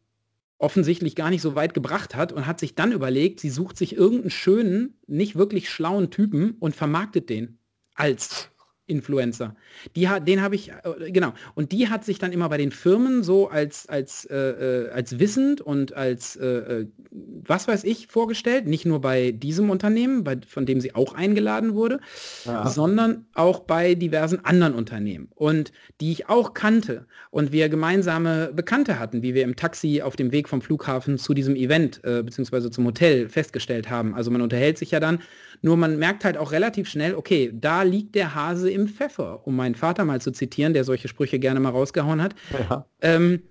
offensichtlich 0.61 1.15
gar 1.15 1.31
nicht 1.31 1.41
so 1.41 1.55
weit 1.55 1.73
gebracht 1.73 2.15
hat 2.15 2.31
und 2.31 2.45
hat 2.45 2.59
sich 2.59 2.75
dann 2.75 2.91
überlegt, 2.91 3.39
sie 3.39 3.49
sucht 3.49 3.77
sich 3.77 3.95
irgendeinen 3.95 4.29
schönen, 4.29 4.99
nicht 5.07 5.35
wirklich 5.35 5.69
schlauen 5.69 6.11
Typen 6.11 6.51
und 6.59 6.75
vermarktet 6.75 7.29
den 7.29 7.57
als 7.95 8.50
Influencer. 8.91 9.55
Die 9.95 10.09
hat, 10.09 10.27
den 10.27 10.41
habe 10.41 10.55
ich, 10.55 10.69
äh, 10.69 11.11
genau. 11.11 11.33
Und 11.55 11.71
die 11.71 11.89
hat 11.89 12.03
sich 12.03 12.19
dann 12.19 12.31
immer 12.31 12.49
bei 12.49 12.57
den 12.57 12.71
Firmen 12.71 13.23
so 13.23 13.47
als, 13.47 13.87
als, 13.87 14.25
äh, 14.25 14.35
äh, 14.35 14.89
als 14.89 15.17
wissend 15.19 15.61
und 15.61 15.93
als, 15.93 16.35
äh, 16.35 16.45
äh, 16.45 16.87
was 17.11 17.67
weiß 17.67 17.83
ich, 17.85 18.07
vorgestellt. 18.07 18.67
Nicht 18.67 18.85
nur 18.85 19.01
bei 19.01 19.31
diesem 19.31 19.69
Unternehmen, 19.69 20.23
bei, 20.23 20.37
von 20.45 20.65
dem 20.65 20.81
sie 20.81 20.93
auch 20.93 21.13
eingeladen 21.13 21.73
wurde, 21.73 21.99
ja. 22.45 22.67
sondern 22.67 23.25
auch 23.33 23.61
bei 23.61 23.95
diversen 23.95 24.43
anderen 24.45 24.75
Unternehmen. 24.75 25.29
Und 25.35 25.71
die 26.01 26.11
ich 26.11 26.29
auch 26.29 26.53
kannte 26.53 27.05
und 27.29 27.51
wir 27.51 27.69
gemeinsame 27.69 28.51
Bekannte 28.53 28.99
hatten, 28.99 29.23
wie 29.23 29.33
wir 29.33 29.43
im 29.43 29.55
Taxi 29.55 30.01
auf 30.01 30.15
dem 30.15 30.31
Weg 30.31 30.49
vom 30.49 30.61
Flughafen 30.61 31.17
zu 31.17 31.33
diesem 31.33 31.55
Event, 31.55 32.01
äh, 32.03 32.21
beziehungsweise 32.23 32.69
zum 32.69 32.85
Hotel 32.85 33.29
festgestellt 33.29 33.89
haben. 33.89 34.13
Also 34.13 34.31
man 34.31 34.41
unterhält 34.41 34.77
sich 34.77 34.91
ja 34.91 34.99
dann 34.99 35.19
nur 35.61 35.77
man 35.77 35.97
merkt 35.97 36.25
halt 36.25 36.37
auch 36.37 36.51
relativ 36.51 36.89
schnell, 36.89 37.15
okay, 37.15 37.51
da 37.53 37.83
liegt 37.83 38.15
der 38.15 38.35
Hase 38.35 38.71
im 38.71 38.87
Pfeffer, 38.87 39.45
um 39.45 39.55
meinen 39.55 39.75
Vater 39.75 40.05
mal 40.05 40.21
zu 40.21 40.31
zitieren, 40.31 40.73
der 40.73 40.83
solche 40.83 41.07
Sprüche 41.07 41.39
gerne 41.39 41.59
mal 41.59 41.69
rausgehauen 41.69 42.21
hat. 42.21 42.35
Ja. 42.69 42.85
Ähm, 43.01 43.43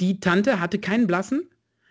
die 0.00 0.18
Tante 0.18 0.60
hatte 0.60 0.78
keinen 0.78 1.06
Blassen, 1.06 1.48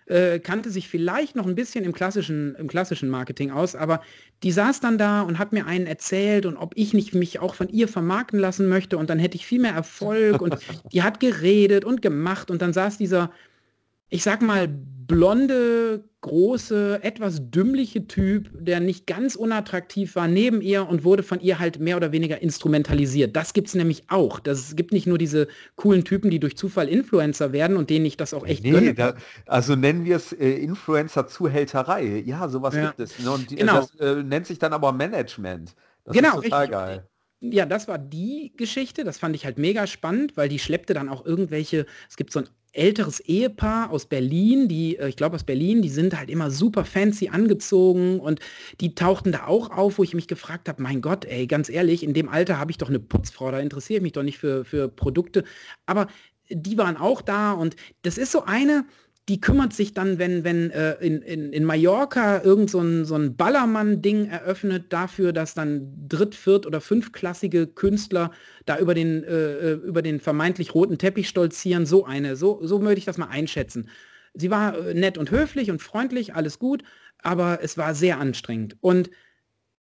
äh, 0.07 0.39
kannte 0.39 0.71
sich 0.71 0.89
vielleicht 0.89 1.35
noch 1.35 1.45
ein 1.45 1.55
bisschen 1.55 1.85
im 1.85 1.93
klassischen, 1.93 2.55
im 2.55 2.67
klassischen 2.67 3.09
Marketing 3.09 3.51
aus, 3.51 3.75
aber 3.75 4.01
die 4.43 4.51
saß 4.51 4.81
dann 4.81 4.97
da 4.97 5.21
und 5.21 5.37
hat 5.37 5.53
mir 5.53 5.67
einen 5.67 5.85
erzählt 5.85 6.45
und 6.45 6.57
ob 6.57 6.73
ich 6.75 6.93
nicht 6.93 7.13
mich 7.13 7.39
auch 7.39 7.53
von 7.53 7.69
ihr 7.69 7.87
vermarkten 7.87 8.39
lassen 8.39 8.67
möchte 8.67 8.97
und 8.97 9.09
dann 9.09 9.19
hätte 9.19 9.35
ich 9.35 9.45
viel 9.45 9.61
mehr 9.61 9.73
Erfolg 9.73 10.41
und 10.41 10.57
die 10.91 11.03
hat 11.03 11.19
geredet 11.19 11.85
und 11.85 12.01
gemacht 12.01 12.51
und 12.51 12.61
dann 12.61 12.73
saß 12.73 12.97
dieser, 12.97 13.31
ich 14.09 14.23
sag 14.23 14.41
mal, 14.41 14.67
blonde, 14.67 16.03
große, 16.21 16.99
etwas 17.01 17.49
dümmliche 17.49 18.07
Typ, 18.07 18.49
der 18.53 18.79
nicht 18.79 19.07
ganz 19.07 19.35
unattraktiv 19.35 20.15
war, 20.15 20.27
neben 20.27 20.61
ihr 20.61 20.87
und 20.87 21.03
wurde 21.03 21.23
von 21.23 21.39
ihr 21.39 21.57
halt 21.57 21.79
mehr 21.79 21.97
oder 21.97 22.11
weniger 22.11 22.41
instrumentalisiert. 22.41 23.35
Das 23.35 23.53
gibt 23.53 23.69
es 23.69 23.75
nämlich 23.75 24.03
auch. 24.09 24.39
Das 24.39 24.75
gibt 24.75 24.91
nicht 24.91 25.07
nur 25.07 25.17
diese 25.17 25.47
coolen 25.75 26.03
Typen, 26.05 26.29
die 26.29 26.39
durch 26.39 26.55
Zufall 26.55 26.87
Influencer 26.87 27.51
werden 27.51 27.75
und 27.75 27.89
denen 27.89 28.05
ich 28.05 28.17
das 28.17 28.33
auch 28.33 28.45
echt 28.45 28.63
nee, 28.63 28.93
da, 28.93 29.15
also 29.47 29.75
nennen 29.75 30.05
wir 30.05 30.17
es 30.17 30.31
äh, 30.31 30.51
Influencer-Zuhälterei. 30.51 32.23
Ja, 32.25 32.47
sowas 32.47 32.75
ja. 32.75 32.87
gibt 32.87 32.99
es. 32.99 33.17
Ne? 33.19 33.31
Und 33.31 33.49
die, 33.49 33.55
genau. 33.55 33.77
das 33.81 33.95
äh, 33.95 34.21
nennt 34.21 34.45
sich 34.45 34.59
dann 34.59 34.73
aber 34.73 34.91
Management. 34.91 35.75
Das 36.03 36.15
genau, 36.15 36.37
ist 36.39 36.43
total 36.45 36.59
richtig. 36.61 36.71
geil 36.71 37.08
ja, 37.41 37.65
das 37.65 37.87
war 37.87 37.97
die 37.97 38.53
Geschichte. 38.57 39.03
Das 39.03 39.17
fand 39.17 39.35
ich 39.35 39.45
halt 39.45 39.57
mega 39.57 39.87
spannend, 39.87 40.35
weil 40.35 40.49
die 40.49 40.59
schleppte 40.59 40.93
dann 40.93 41.09
auch 41.09 41.25
irgendwelche, 41.25 41.85
es 42.09 42.17
gibt 42.17 42.33
so 42.33 42.39
ein 42.39 42.49
älteres 42.71 43.19
Ehepaar 43.19 43.89
aus 43.89 44.05
Berlin, 44.05 44.67
die, 44.67 44.97
äh, 44.97 45.09
ich 45.09 45.15
glaube 45.15 45.35
aus 45.35 45.43
Berlin, 45.43 45.81
die 45.81 45.89
sind 45.89 46.17
halt 46.17 46.29
immer 46.29 46.51
super 46.51 46.85
fancy 46.85 47.29
angezogen 47.29 48.19
und 48.19 48.39
die 48.79 48.93
tauchten 48.93 49.31
da 49.31 49.47
auch 49.47 49.71
auf, 49.71 49.97
wo 49.97 50.03
ich 50.03 50.13
mich 50.13 50.27
gefragt 50.27 50.69
habe, 50.69 50.81
mein 50.81 51.01
Gott, 51.01 51.25
ey, 51.25 51.47
ganz 51.47 51.69
ehrlich, 51.69 52.03
in 52.03 52.13
dem 52.13 52.29
Alter 52.29 52.59
habe 52.59 52.71
ich 52.71 52.77
doch 52.77 52.89
eine 52.89 52.99
Putzfrau, 52.99 53.51
da 53.51 53.59
interessiere 53.59 53.97
ich 53.97 54.03
mich 54.03 54.11
doch 54.11 54.23
nicht 54.23 54.37
für, 54.37 54.65
für 54.65 54.87
Produkte. 54.87 55.43
Aber 55.87 56.07
die 56.49 56.77
waren 56.77 56.97
auch 56.97 57.21
da 57.21 57.53
und 57.53 57.75
das 58.03 58.17
ist 58.17 58.31
so 58.31 58.43
eine, 58.43 58.85
die 59.29 59.39
kümmert 59.39 59.73
sich 59.73 59.93
dann, 59.93 60.17
wenn, 60.17 60.43
wenn 60.43 60.71
äh, 60.71 60.95
in, 60.95 61.21
in, 61.21 61.53
in 61.53 61.63
Mallorca 61.63 62.41
irgend 62.41 62.71
so 62.71 62.79
ein, 62.79 63.05
so 63.05 63.13
ein 63.13 63.35
Ballermann-Ding 63.35 64.25
eröffnet 64.25 64.91
dafür, 64.91 65.33
dass 65.33 65.53
dann 65.53 66.07
dritt-, 66.09 66.33
viert- 66.33 66.65
oder 66.65 66.81
fünfklassige 66.81 67.67
Künstler 67.67 68.31
da 68.65 68.79
über 68.79 68.95
den, 68.95 69.23
äh, 69.23 69.53
äh, 69.53 69.73
über 69.73 70.01
den 70.01 70.19
vermeintlich 70.19 70.73
roten 70.73 70.97
Teppich 70.97 71.29
stolzieren. 71.29 71.85
So 71.85 72.05
eine, 72.05 72.35
so, 72.35 72.59
so 72.63 72.79
möchte 72.79 72.97
ich 72.97 73.05
das 73.05 73.19
mal 73.19 73.27
einschätzen. 73.27 73.87
Sie 74.33 74.49
war 74.49 74.75
äh, 74.75 74.95
nett 74.95 75.19
und 75.19 75.29
höflich 75.29 75.69
und 75.69 75.79
freundlich, 75.79 76.33
alles 76.33 76.57
gut, 76.57 76.81
aber 77.19 77.59
es 77.61 77.77
war 77.77 77.93
sehr 77.93 78.19
anstrengend. 78.19 78.77
Und 78.81 79.11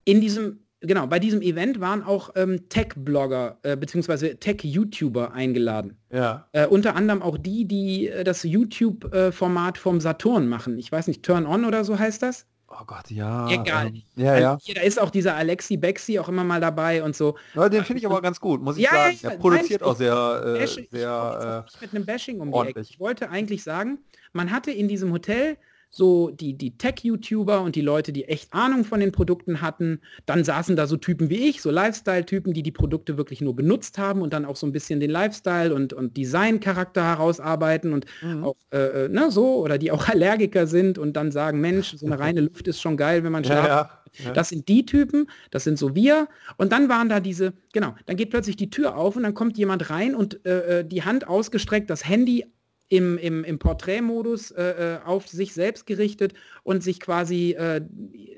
in 0.04 0.20
diesem 0.20 0.60
genau, 0.80 1.06
bei 1.06 1.18
diesem 1.18 1.42
Event 1.42 1.80
waren 1.80 2.02
auch 2.02 2.30
ähm, 2.36 2.68
Tech-Blogger 2.68 3.58
äh, 3.62 3.76
bzw. 3.76 4.34
Tech-YouTuber 4.34 5.32
eingeladen. 5.32 5.96
Ja. 6.12 6.46
Äh, 6.52 6.66
unter 6.66 6.96
anderem 6.96 7.22
auch 7.22 7.38
die, 7.38 7.64
die 7.66 8.08
äh, 8.08 8.24
das 8.24 8.42
YouTube-Format 8.42 9.78
vom 9.78 10.00
Saturn 10.00 10.48
machen. 10.48 10.78
Ich 10.78 10.90
weiß 10.90 11.06
nicht, 11.08 11.22
Turn 11.22 11.46
On 11.46 11.64
oder 11.64 11.84
so 11.84 11.98
heißt 11.98 12.22
das. 12.22 12.46
Oh 12.70 12.84
Gott, 12.86 13.10
ja. 13.10 13.48
Egal. 13.48 13.86
Ähm, 13.86 14.02
ja, 14.16 14.30
Also 14.32 14.42
ja. 14.42 14.58
Hier, 14.60 14.74
da 14.74 14.80
ist 14.82 15.00
auch 15.00 15.08
dieser 15.08 15.34
Alexi 15.36 15.78
Bexi 15.78 16.18
auch 16.18 16.28
immer 16.28 16.44
mal 16.44 16.60
dabei 16.60 17.02
und 17.02 17.16
so. 17.16 17.34
ja 17.54 17.66
den 17.70 17.82
finde 17.82 18.00
ich 18.00 18.06
aber 18.06 18.20
ganz 18.20 18.38
gut, 18.40 18.60
muss 18.62 18.76
ich 18.76 18.84
Ja, 18.84 18.90
sagen. 18.90 19.18
ja, 19.22 19.30
er 19.30 19.38
produziert 19.38 19.80
nein, 19.80 19.90
auch 19.90 19.96
sehr, 19.96 20.12
äh, 20.44 20.58
Bashing- 20.60 20.82
ich 20.84 20.90
sehr 20.90 21.10
auch 21.12 21.64
nicht 21.64 21.80
mit 21.80 21.94
einem 21.94 22.04
Bashing 22.04 22.40
um 22.40 22.52
die 22.52 22.68
Ecke. 22.68 22.80
Ich 22.80 23.00
wollte 23.00 23.30
eigentlich 23.30 23.62
sagen, 23.62 23.98
man 24.34 24.50
hatte 24.50 24.70
in 24.70 24.86
diesem 24.86 25.12
Hotel 25.12 25.56
so 25.90 26.30
die, 26.30 26.54
die 26.54 26.76
Tech-YouTuber 26.76 27.62
und 27.62 27.76
die 27.76 27.80
Leute, 27.80 28.12
die 28.12 28.24
echt 28.24 28.52
Ahnung 28.52 28.84
von 28.84 29.00
den 29.00 29.12
Produkten 29.12 29.60
hatten. 29.60 30.00
Dann 30.26 30.44
saßen 30.44 30.76
da 30.76 30.86
so 30.86 30.96
Typen 30.96 31.30
wie 31.30 31.48
ich, 31.48 31.62
so 31.62 31.70
Lifestyle-Typen, 31.70 32.52
die 32.52 32.62
die 32.62 32.72
Produkte 32.72 33.16
wirklich 33.16 33.40
nur 33.40 33.56
benutzt 33.56 33.98
haben 33.98 34.22
und 34.22 34.32
dann 34.32 34.44
auch 34.44 34.56
so 34.56 34.66
ein 34.66 34.72
bisschen 34.72 35.00
den 35.00 35.10
Lifestyle 35.10 35.74
und, 35.74 35.92
und 35.92 36.16
Design-Charakter 36.16 37.04
herausarbeiten 37.04 37.92
und 37.92 38.06
Mhm. 38.22 38.44
auch 38.44 38.56
äh, 38.72 39.04
äh, 39.04 39.08
ne, 39.08 39.30
so 39.30 39.56
oder 39.56 39.78
die 39.78 39.90
auch 39.90 40.08
Allergiker 40.08 40.66
sind 40.66 40.98
und 40.98 41.14
dann 41.16 41.30
sagen, 41.30 41.60
Mensch, 41.60 41.94
so 41.96 42.06
eine 42.06 42.18
reine 42.18 42.40
Luft 42.40 42.68
ist 42.68 42.80
schon 42.80 42.96
geil, 42.96 43.24
wenn 43.24 43.32
man 43.32 43.44
ja, 43.44 43.50
schlafen 43.50 43.68
ja, 44.18 44.24
ja. 44.24 44.32
das 44.32 44.48
sind 44.48 44.68
die 44.68 44.84
Typen, 44.84 45.28
das 45.50 45.64
sind 45.64 45.78
so 45.78 45.94
wir. 45.94 46.28
Und 46.56 46.72
dann 46.72 46.88
waren 46.88 47.08
da 47.08 47.20
diese, 47.20 47.52
genau, 47.72 47.94
dann 48.06 48.16
geht 48.16 48.30
plötzlich 48.30 48.56
die 48.56 48.70
Tür 48.70 48.96
auf 48.96 49.16
und 49.16 49.22
dann 49.22 49.34
kommt 49.34 49.58
jemand 49.58 49.90
rein 49.90 50.14
und 50.14 50.44
äh, 50.46 50.80
äh, 50.80 50.84
die 50.84 51.02
Hand 51.02 51.28
ausgestreckt, 51.28 51.90
das 51.90 52.08
Handy 52.08 52.46
im, 52.88 53.18
im, 53.18 53.44
im 53.44 53.58
Porträtmodus 53.58 54.50
äh, 54.52 54.96
äh, 54.96 54.98
auf 55.04 55.28
sich 55.28 55.52
selbst 55.54 55.86
gerichtet 55.86 56.34
und 56.62 56.82
sich 56.82 57.00
quasi 57.00 57.52
äh, 57.52 57.82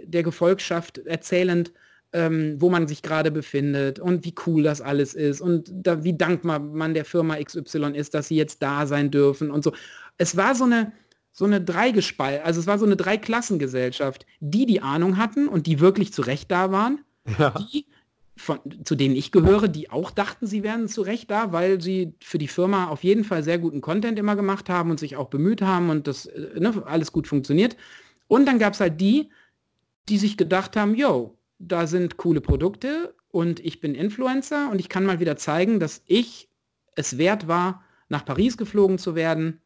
der 0.05 0.23
Gefolgschaft 0.23 0.99
erzählend, 0.99 1.73
ähm, 2.13 2.57
wo 2.59 2.71
man 2.71 2.89
sich 2.89 3.03
gerade 3.03 3.31
befindet 3.31 4.01
und 4.01 4.25
wie 4.25 4.35
cool 4.47 4.63
das 4.65 4.81
alles 4.81 5.15
ist 5.15 5.41
und 5.41 5.71
da, 5.73 6.03
wie 6.03 6.17
dankbar 6.17 6.59
man 6.59 6.95
der 6.95 7.05
Firma 7.05 7.37
XY 7.37 7.93
ist, 7.95 8.15
dass 8.15 8.29
sie 8.29 8.37
jetzt 8.37 8.63
da 8.63 8.87
sein 8.87 9.11
dürfen 9.11 9.51
und 9.51 9.63
so. 9.63 9.73
Es 10.19 10.37
war 10.37 10.57
so 10.57 10.65
eine, 10.65 10.93
so 11.31 11.45
eine 11.45 11.61
Dreigespalt, 11.61 12.45
also 12.45 12.59
es 12.61 12.67
war 12.67 12.79
so 12.79 12.87
eine 12.87 12.97
Dreiklassengesellschaft, 12.97 14.27
die 14.41 14.67
die 14.67 14.83
Ahnung 14.83 15.17
hatten 15.17 15.47
und 15.47 15.69
die 15.69 15.79
wirklich 15.79 16.13
zu 16.13 16.23
Recht 16.23 16.51
da 16.51 16.73
waren, 16.73 17.05
ja. 17.39 17.55
die, 17.73 17.87
von, 18.41 18.59
zu 18.85 18.97
denen 18.97 19.15
ich 19.15 19.33
gehöre, 19.33 19.69
die 19.69 19.91
auch 19.91 20.11
dachten, 20.11 20.47
sie 20.47 20.63
wären 20.63 20.89
zu 20.89 21.03
Recht 21.03 21.31
da, 21.31 21.53
weil 21.53 21.81
sie 21.81 22.15
für 22.21 22.39
die 22.39 22.49
Firma 22.49 22.89
auf 22.89 23.05
jeden 23.05 23.25
Fall 23.25 23.43
sehr 23.43 23.59
guten 23.59 23.81
Content 23.81 24.19
immer 24.19 24.35
gemacht 24.35 24.69
haben 24.69 24.91
und 24.91 24.99
sich 24.99 25.17
auch 25.17 25.29
bemüht 25.29 25.63
haben 25.63 25.91
und 25.91 26.07
das 26.07 26.27
äh, 26.27 26.59
ne, 26.59 26.83
alles 26.87 27.13
gut 27.13 27.29
funktioniert. 27.29 27.77
Und 28.29 28.47
dann 28.47 28.59
gab 28.59 28.73
es 28.73 28.81
halt 28.81 29.01
die, 29.01 29.31
die 30.09 30.19
sich 30.19 30.37
gedacht 30.37 30.77
haben, 30.77 30.95
yo, 30.95 31.39
da 31.59 31.87
sind 31.87 32.17
coole 32.17 32.41
Produkte 32.41 33.15
und 33.29 33.61
ich 33.61 33.81
bin 33.81 33.95
Influencer 33.95 34.71
und 34.71 34.79
ich 34.79 34.89
kann 34.89 35.05
mal 35.05 35.21
wieder 35.21 35.37
zeigen, 35.37 35.79
dass 35.79 36.03
ich 36.07 36.49
es 36.97 37.19
wert 37.19 37.47
war, 37.47 37.85
nach 38.09 38.25
Paris 38.25 38.57
geflogen 38.57 38.99
zu 38.99 39.15
werden, 39.15 39.61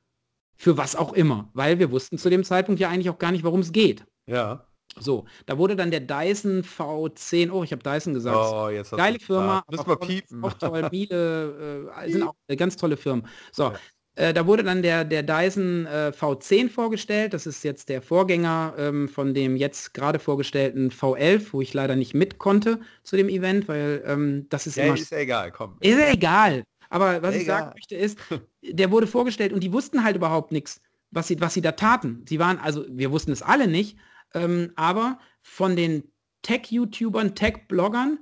für 0.56 0.76
was 0.76 0.96
auch 0.96 1.12
immer, 1.12 1.50
weil 1.54 1.78
wir 1.78 1.90
wussten 1.90 2.18
zu 2.18 2.30
dem 2.30 2.44
Zeitpunkt 2.44 2.80
ja 2.80 2.88
eigentlich 2.88 3.10
auch 3.10 3.18
gar 3.18 3.32
nicht, 3.32 3.44
worum 3.44 3.60
es 3.60 3.72
geht. 3.72 4.04
ja. 4.26 4.66
So, 4.98 5.26
da 5.46 5.58
wurde 5.58 5.76
dann 5.76 5.90
der 5.90 6.00
Dyson 6.00 6.62
V10, 6.62 7.50
oh, 7.50 7.64
ich 7.64 7.72
habe 7.72 7.82
Dyson 7.82 8.14
gesagt, 8.14 8.36
Oh, 8.36 8.68
jetzt 8.68 8.90
geile 8.92 9.18
Firma. 9.18 9.64
Müssen 9.68 9.80
aber 9.80 10.00
wir 10.00 10.06
piepen. 10.06 10.44
auch 10.44 10.52
toll, 10.54 10.88
Miele, 10.90 11.88
äh, 12.04 12.10
sind 12.10 12.22
auch 12.22 12.34
ganz 12.56 12.76
tolle 12.76 12.96
Firmen. 12.96 13.26
So, 13.52 13.72
Ja. 13.72 13.80
äh, 14.16 14.32
da 14.32 14.46
wurde 14.46 14.62
dann 14.62 14.82
der, 14.82 15.04
der 15.04 15.22
Dyson 15.24 15.86
äh, 15.86 16.12
V10 16.12 16.68
vorgestellt, 16.70 17.34
das 17.34 17.46
ist 17.46 17.64
jetzt 17.64 17.88
der 17.88 18.02
Vorgänger 18.02 18.74
ähm, 18.78 19.08
von 19.08 19.34
dem 19.34 19.56
jetzt 19.56 19.94
gerade 19.94 20.18
vorgestellten 20.20 20.90
V11, 20.92 21.52
wo 21.52 21.60
ich 21.60 21.74
leider 21.74 21.96
nicht 21.96 22.14
mit 22.14 22.38
konnte 22.38 22.80
zu 23.02 23.16
dem 23.16 23.28
Event, 23.28 23.66
weil 23.68 24.02
ähm, 24.06 24.46
das 24.48 24.66
ist 24.66 24.76
Ja, 24.76 24.84
immer... 24.84 24.94
ist 24.94 25.10
ja 25.10 25.18
egal, 25.18 25.50
komm. 25.52 25.76
Ist 25.80 25.98
ja 25.98 26.12
egal. 26.12 26.64
Aber 26.90 27.22
was 27.22 27.34
ich 27.34 27.42
Egal. 27.42 27.60
sagen 27.60 27.72
möchte 27.74 27.96
ist, 27.96 28.18
der 28.62 28.90
wurde 28.90 29.06
vorgestellt 29.06 29.52
und 29.52 29.60
die 29.62 29.72
wussten 29.72 30.04
halt 30.04 30.16
überhaupt 30.16 30.52
nichts, 30.52 30.80
was 31.10 31.26
sie, 31.28 31.40
was 31.40 31.54
sie 31.54 31.60
da 31.60 31.72
taten. 31.72 32.24
Sie 32.28 32.38
waren, 32.38 32.58
also 32.58 32.84
wir 32.88 33.10
wussten 33.10 33.32
es 33.32 33.42
alle 33.42 33.66
nicht, 33.66 33.98
ähm, 34.34 34.72
aber 34.76 35.18
von 35.42 35.76
den 35.76 36.12
Tech-YouTubern, 36.42 37.34
Tech-Bloggern 37.34 38.18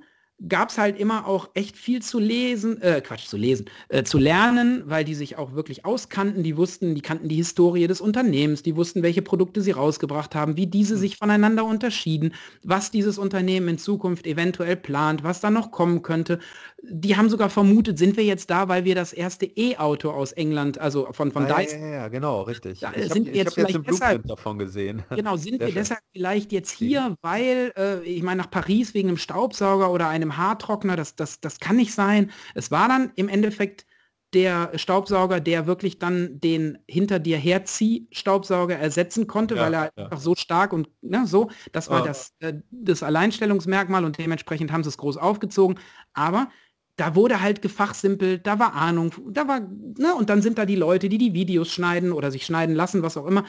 gab 0.49 0.69
es 0.69 0.77
halt 0.77 0.99
immer 0.99 1.25
auch 1.27 1.49
echt 1.53 1.77
viel 1.77 2.01
zu 2.01 2.19
lesen, 2.19 2.81
äh, 2.81 3.01
Quatsch, 3.01 3.27
zu 3.27 3.37
lesen, 3.37 3.65
äh, 3.89 4.03
zu 4.03 4.17
lernen, 4.17 4.83
weil 4.87 5.05
die 5.05 5.15
sich 5.15 5.37
auch 5.37 5.53
wirklich 5.53 5.85
auskannten, 5.85 6.43
die 6.43 6.57
wussten, 6.57 6.95
die 6.95 7.01
kannten 7.01 7.29
die 7.29 7.35
Historie 7.35 7.87
des 7.87 8.01
Unternehmens, 8.01 8.61
die 8.63 8.75
wussten, 8.75 9.03
welche 9.03 9.21
Produkte 9.21 9.61
sie 9.61 9.71
rausgebracht 9.71 10.35
haben, 10.35 10.57
wie 10.57 10.67
diese 10.67 10.97
sich 10.97 11.17
voneinander 11.17 11.63
unterschieden, 11.63 12.33
was 12.63 12.91
dieses 12.91 13.17
Unternehmen 13.17 13.67
in 13.69 13.77
Zukunft 13.77 14.27
eventuell 14.27 14.75
plant, 14.75 15.23
was 15.23 15.39
da 15.39 15.49
noch 15.49 15.71
kommen 15.71 16.01
könnte. 16.01 16.39
Die 16.81 17.15
haben 17.15 17.29
sogar 17.29 17.49
vermutet, 17.49 17.97
sind 17.97 18.17
wir 18.17 18.25
jetzt 18.25 18.49
da, 18.49 18.67
weil 18.67 18.83
wir 18.83 18.95
das 18.95 19.13
erste 19.13 19.45
E-Auto 19.45 20.09
aus 20.11 20.33
England, 20.33 20.77
also 20.77 21.07
von, 21.13 21.31
von 21.31 21.47
ja, 21.47 21.57
Dyson, 21.57 21.79
ja, 21.79 21.87
ja, 21.87 22.07
genau, 22.09 22.41
richtig. 22.41 22.81
Da 22.81 22.91
ich 22.93 23.13
sind 23.13 23.27
wir 23.27 23.31
hab 23.31 23.35
jetzt 23.35 23.45
jetzt 23.45 23.53
vielleicht 23.53 23.87
deshalb- 23.87 24.23
Blueprint 24.23 24.29
davon 24.29 24.57
gesehen. 24.57 25.03
Genau, 25.15 25.37
sind 25.37 25.51
Sehr 25.51 25.59
wir 25.59 25.67
schön. 25.67 25.75
deshalb 25.75 25.99
vielleicht 26.11 26.51
jetzt 26.51 26.71
hier, 26.71 27.15
weil, 27.21 27.71
äh, 27.77 28.01
ich 28.03 28.23
meine, 28.23 28.41
nach 28.41 28.51
Paris 28.51 28.93
wegen 28.93 29.07
einem 29.07 29.17
Staubsauger 29.17 29.89
oder 29.91 30.09
einem 30.09 30.22
Haartrockner, 30.37 30.95
das, 30.95 31.15
das, 31.15 31.39
das 31.41 31.59
kann 31.59 31.75
nicht 31.75 31.93
sein. 31.93 32.31
Es 32.55 32.71
war 32.71 32.87
dann 32.87 33.11
im 33.15 33.29
Endeffekt 33.29 33.85
der 34.33 34.71
Staubsauger, 34.79 35.39
der 35.39 35.67
wirklich 35.67 35.99
dann 35.99 36.39
den 36.39 36.79
hinter 36.89 37.19
dir 37.19 37.37
herzieh-Staubsauger 37.37 38.75
ersetzen 38.77 39.27
konnte, 39.27 39.55
Ja, 39.55 39.61
weil 39.61 39.73
er 39.75 39.83
ja. 39.95 40.05
einfach 40.05 40.19
so 40.23 40.33
stark 40.35 40.73
und 40.73 40.89
ne, 41.01 41.27
so, 41.27 41.51
das 41.71 41.89
war 41.89 41.99
Ja. 41.99 42.05
das, 42.07 42.33
äh, 42.39 42.53
das 42.71 43.03
Alleinstellungsmerkmal 43.03 44.03
und 44.05 44.17
dementsprechend 44.17 44.71
haben 44.71 44.83
sie 44.83 44.89
es 44.89 44.97
groß 44.97 45.17
aufgezogen. 45.17 45.79
Aber 46.13 46.49
da 46.95 47.15
wurde 47.15 47.41
halt 47.41 47.61
gefachsimpelt, 47.61 48.45
da 48.47 48.57
war 48.59 48.73
Ahnung, 48.73 49.13
da 49.29 49.47
war, 49.47 49.59
ne, 49.61 50.15
und 50.15 50.29
dann 50.29 50.41
sind 50.41 50.57
da 50.57 50.65
die 50.65 50.75
Leute, 50.75 51.09
die 51.09 51.17
die 51.19 51.33
Videos 51.33 51.71
schneiden 51.71 52.11
oder 52.11 52.31
sich 52.31 52.45
schneiden 52.45 52.75
lassen, 52.75 53.03
was 53.03 53.17
auch 53.17 53.25
immer. 53.27 53.45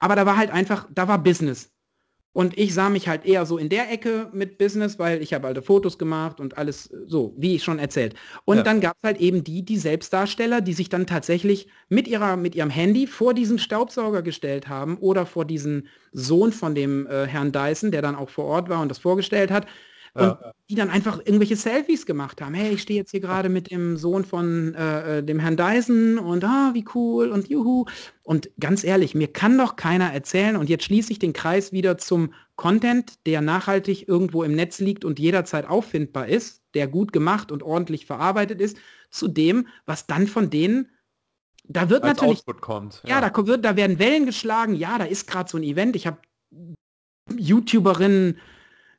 Aber 0.00 0.16
da 0.16 0.26
war 0.26 0.36
halt 0.38 0.52
einfach, 0.52 0.88
da 0.94 1.08
war 1.08 1.18
Business. 1.22 1.71
Und 2.32 2.56
ich 2.58 2.72
sah 2.72 2.88
mich 2.88 3.08
halt 3.08 3.26
eher 3.26 3.44
so 3.44 3.58
in 3.58 3.68
der 3.68 3.90
Ecke 3.92 4.30
mit 4.32 4.56
Business, 4.56 4.98
weil 4.98 5.20
ich 5.20 5.34
habe 5.34 5.46
alte 5.46 5.60
Fotos 5.60 5.98
gemacht 5.98 6.40
und 6.40 6.56
alles 6.56 6.88
so, 7.06 7.34
wie 7.36 7.54
ich 7.56 7.62
schon 7.64 7.78
erzählt. 7.78 8.14
Und 8.46 8.58
Ja. 8.58 8.62
dann 8.62 8.80
gab 8.80 8.96
es 9.02 9.06
halt 9.06 9.20
eben 9.20 9.44
die, 9.44 9.62
die 9.64 9.76
Selbstdarsteller, 9.76 10.62
die 10.62 10.72
sich 10.72 10.88
dann 10.88 11.06
tatsächlich 11.06 11.68
mit, 11.90 12.08
ihrer, 12.08 12.36
mit 12.36 12.54
ihrem 12.54 12.70
Handy 12.70 13.06
vor 13.06 13.34
diesen 13.34 13.58
Staubsauger 13.58 14.22
gestellt 14.22 14.68
haben 14.68 14.96
oder 14.98 15.26
vor 15.26 15.44
diesen 15.44 15.88
Sohn 16.12 16.52
von 16.52 16.74
dem 16.74 17.06
äh, 17.06 17.26
Herrn 17.26 17.52
Dyson, 17.52 17.90
der 17.90 18.00
dann 18.02 18.16
auch 18.16 18.30
vor 18.30 18.46
Ort 18.46 18.68
war 18.70 18.80
und 18.80 18.88
das 18.88 18.98
vorgestellt 18.98 19.50
hat. 19.50 19.66
Und 20.14 20.22
Ja. 20.24 20.52
die 20.68 20.74
dann 20.74 20.90
einfach 20.90 21.18
irgendwelche 21.20 21.56
Selfies 21.56 22.04
gemacht 22.04 22.42
haben. 22.42 22.52
Hey, 22.52 22.74
ich 22.74 22.82
stehe 22.82 22.98
jetzt 23.00 23.12
hier 23.12 23.20
gerade 23.20 23.48
mit 23.48 23.70
dem 23.70 23.96
Sohn 23.96 24.24
von 24.26 24.74
äh, 24.74 25.18
äh, 25.18 25.22
dem 25.22 25.38
Herrn 25.38 25.56
Dyson 25.56 26.18
und 26.18 26.44
ah, 26.44 26.70
wie 26.74 26.84
cool 26.94 27.30
und 27.30 27.48
juhu. 27.48 27.86
Und 28.22 28.50
ganz 28.60 28.84
ehrlich, 28.84 29.14
mir 29.14 29.28
kann 29.32 29.56
doch 29.56 29.76
keiner 29.76 30.12
erzählen, 30.12 30.56
und 30.56 30.68
jetzt 30.68 30.84
schließe 30.84 31.12
ich 31.12 31.18
den 31.18 31.32
Kreis 31.32 31.72
wieder 31.72 31.96
zum 31.96 32.34
Content, 32.56 33.14
der 33.26 33.40
nachhaltig 33.40 34.06
irgendwo 34.06 34.42
im 34.42 34.54
Netz 34.54 34.80
liegt 34.80 35.06
und 35.06 35.18
jederzeit 35.18 35.66
auffindbar 35.66 36.28
ist, 36.28 36.60
der 36.74 36.88
gut 36.88 37.14
gemacht 37.14 37.50
und 37.50 37.62
ordentlich 37.62 38.04
verarbeitet 38.04 38.60
ist, 38.60 38.76
zu 39.10 39.28
dem, 39.28 39.66
was 39.86 40.06
dann 40.06 40.26
von 40.26 40.50
denen, 40.50 40.90
da 41.64 41.88
wird 41.88 42.02
Als 42.04 42.18
natürlich 42.20 42.40
Output 42.40 42.60
kommt. 42.60 43.02
ja, 43.06 43.20
da, 43.22 43.30
kommt- 43.30 43.48
wird, 43.48 43.64
da 43.64 43.76
werden 43.76 43.98
Wellen 43.98 44.26
geschlagen. 44.26 44.74
Ja, 44.74 44.98
da 44.98 45.04
ist 45.04 45.26
gerade 45.26 45.48
so 45.50 45.56
ein 45.56 45.62
Event. 45.62 45.96
Ich 45.96 46.06
habe 46.06 46.18
YouTuberinnen 47.36 48.38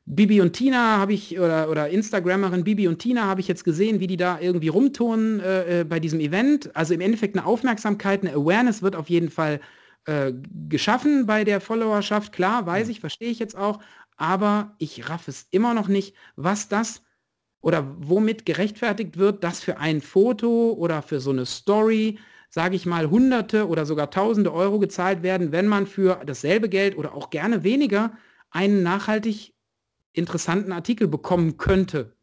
Bibi 0.06 0.40
und 0.42 0.52
Tina 0.52 0.98
habe 0.98 1.14
ich 1.14 1.38
oder, 1.38 1.70
oder 1.70 1.88
Instagrammerin 1.88 2.64
Bibi 2.64 2.88
und 2.88 2.98
Tina 2.98 3.22
habe 3.24 3.40
ich 3.40 3.48
jetzt 3.48 3.64
gesehen, 3.64 4.00
wie 4.00 4.06
die 4.06 4.18
da 4.18 4.38
irgendwie 4.38 4.68
rumturnen 4.68 5.40
äh, 5.40 5.80
äh, 5.80 5.84
bei 5.84 5.98
diesem 5.98 6.20
Event. 6.20 6.74
Also 6.76 6.92
im 6.92 7.00
Endeffekt 7.00 7.36
eine 7.36 7.46
Aufmerksamkeit, 7.46 8.22
eine 8.22 8.34
Awareness 8.34 8.82
wird 8.82 8.96
auf 8.96 9.08
jeden 9.08 9.30
Fall 9.30 9.60
äh, 10.04 10.32
geschaffen 10.68 11.24
bei 11.24 11.44
der 11.44 11.60
Followerschaft. 11.60 12.32
Klar, 12.32 12.66
weiß 12.66 12.90
ich, 12.90 13.00
verstehe 13.00 13.30
ich 13.30 13.38
jetzt 13.38 13.56
auch. 13.56 13.80
Aber 14.16 14.74
ich 14.78 15.08
raff 15.08 15.26
es 15.26 15.48
immer 15.50 15.72
noch 15.72 15.88
nicht, 15.88 16.14
was 16.36 16.68
das 16.68 17.02
oder 17.62 17.96
womit 17.98 18.44
gerechtfertigt 18.44 19.16
wird, 19.16 19.42
dass 19.42 19.60
für 19.60 19.78
ein 19.78 20.02
Foto 20.02 20.72
oder 20.72 21.00
für 21.00 21.18
so 21.18 21.30
eine 21.30 21.46
Story, 21.46 22.18
sage 22.50 22.76
ich 22.76 22.84
mal, 22.84 23.08
hunderte 23.10 23.66
oder 23.68 23.86
sogar 23.86 24.10
tausende 24.10 24.52
Euro 24.52 24.78
gezahlt 24.78 25.22
werden, 25.22 25.50
wenn 25.50 25.66
man 25.66 25.86
für 25.86 26.20
dasselbe 26.26 26.68
Geld 26.68 26.98
oder 26.98 27.14
auch 27.14 27.30
gerne 27.30 27.64
weniger 27.64 28.12
einen 28.50 28.82
nachhaltig 28.82 29.53
interessanten 30.14 30.72
Artikel 30.72 31.08
bekommen 31.08 31.58
könnte. 31.58 32.14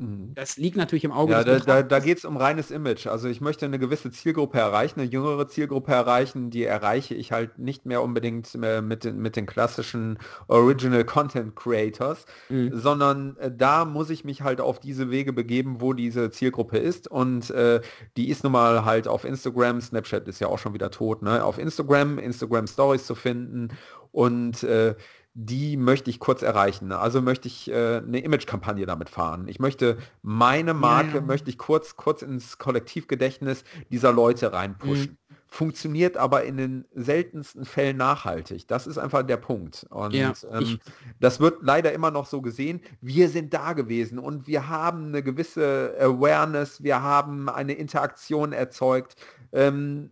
Mhm. 0.00 0.32
Das 0.34 0.56
liegt 0.56 0.76
natürlich 0.76 1.02
im 1.04 1.12
Auge 1.12 1.32
Ja, 1.32 1.42
da, 1.42 1.54
des 1.54 1.64
da, 1.64 1.82
da 1.82 1.98
geht 1.98 2.18
es 2.18 2.24
um 2.24 2.36
reines 2.36 2.70
Image. 2.70 3.08
Also 3.08 3.28
ich 3.28 3.40
möchte 3.40 3.66
eine 3.66 3.80
gewisse 3.80 4.10
Zielgruppe 4.12 4.58
erreichen, 4.58 5.00
eine 5.00 5.10
jüngere 5.10 5.48
Zielgruppe 5.48 5.92
erreichen, 5.92 6.50
die 6.50 6.64
erreiche 6.64 7.14
ich 7.14 7.32
halt 7.32 7.58
nicht 7.58 7.84
mehr 7.84 8.02
unbedingt 8.02 8.54
mehr 8.54 8.80
mit 8.80 9.02
den, 9.02 9.18
mit 9.18 9.34
den 9.34 9.46
klassischen 9.46 10.18
Original 10.46 11.04
Content 11.04 11.56
Creators, 11.56 12.26
Mhm. 12.48 12.78
sondern 12.78 13.36
äh, 13.38 13.50
da 13.54 13.84
muss 13.84 14.10
ich 14.10 14.24
mich 14.24 14.42
halt 14.42 14.60
auf 14.60 14.78
diese 14.78 15.10
Wege 15.10 15.32
begeben, 15.32 15.80
wo 15.80 15.92
diese 15.92 16.30
Zielgruppe 16.30 16.78
ist 16.78 17.10
und 17.10 17.50
äh, 17.50 17.80
die 18.16 18.28
ist 18.28 18.44
nun 18.44 18.52
mal 18.52 18.84
halt 18.84 19.08
auf 19.08 19.24
Instagram, 19.24 19.80
Snapchat 19.80 20.28
ist 20.28 20.40
ja 20.40 20.46
auch 20.46 20.58
schon 20.58 20.74
wieder 20.74 20.90
tot, 20.92 21.22
ne? 21.22 21.42
auf 21.42 21.58
Instagram, 21.58 22.18
Instagram 22.18 22.68
Stories 22.68 23.04
zu 23.04 23.16
finden 23.16 23.70
und 24.12 24.62
äh, 24.62 24.94
die 25.40 25.76
möchte 25.76 26.10
ich 26.10 26.18
kurz 26.18 26.42
erreichen. 26.42 26.90
Also 26.90 27.22
möchte 27.22 27.46
ich 27.46 27.70
äh, 27.70 27.98
eine 27.98 28.18
Image-Kampagne 28.18 28.86
damit 28.86 29.08
fahren. 29.08 29.46
Ich 29.46 29.60
möchte 29.60 29.98
meine 30.20 30.74
Marke, 30.74 31.18
ja. 31.18 31.20
möchte 31.20 31.48
ich 31.48 31.58
kurz, 31.58 31.94
kurz 31.94 32.22
ins 32.22 32.58
Kollektivgedächtnis 32.58 33.62
dieser 33.88 34.12
Leute 34.12 34.52
reinpushen. 34.52 35.16
funktioniert 35.46 36.16
aber 36.16 36.42
in 36.42 36.56
den 36.56 36.84
seltensten 36.92 37.64
Fällen 37.64 37.96
nachhaltig. 37.98 38.66
Das 38.66 38.88
ist 38.88 38.98
einfach 38.98 39.22
der 39.22 39.36
Punkt. 39.36 39.86
Und 39.90 40.12
ja, 40.12 40.32
ähm, 40.50 40.80
das 41.20 41.38
wird 41.38 41.62
leider 41.62 41.92
immer 41.92 42.10
noch 42.10 42.26
so 42.26 42.42
gesehen. 42.42 42.80
Wir 43.00 43.28
sind 43.28 43.54
da 43.54 43.74
gewesen 43.74 44.18
und 44.18 44.48
wir 44.48 44.68
haben 44.68 45.06
eine 45.06 45.22
gewisse 45.22 45.94
Awareness, 46.00 46.82
wir 46.82 47.00
haben 47.00 47.48
eine 47.48 47.74
Interaktion 47.74 48.52
erzeugt. 48.52 49.14
Ähm, 49.52 50.10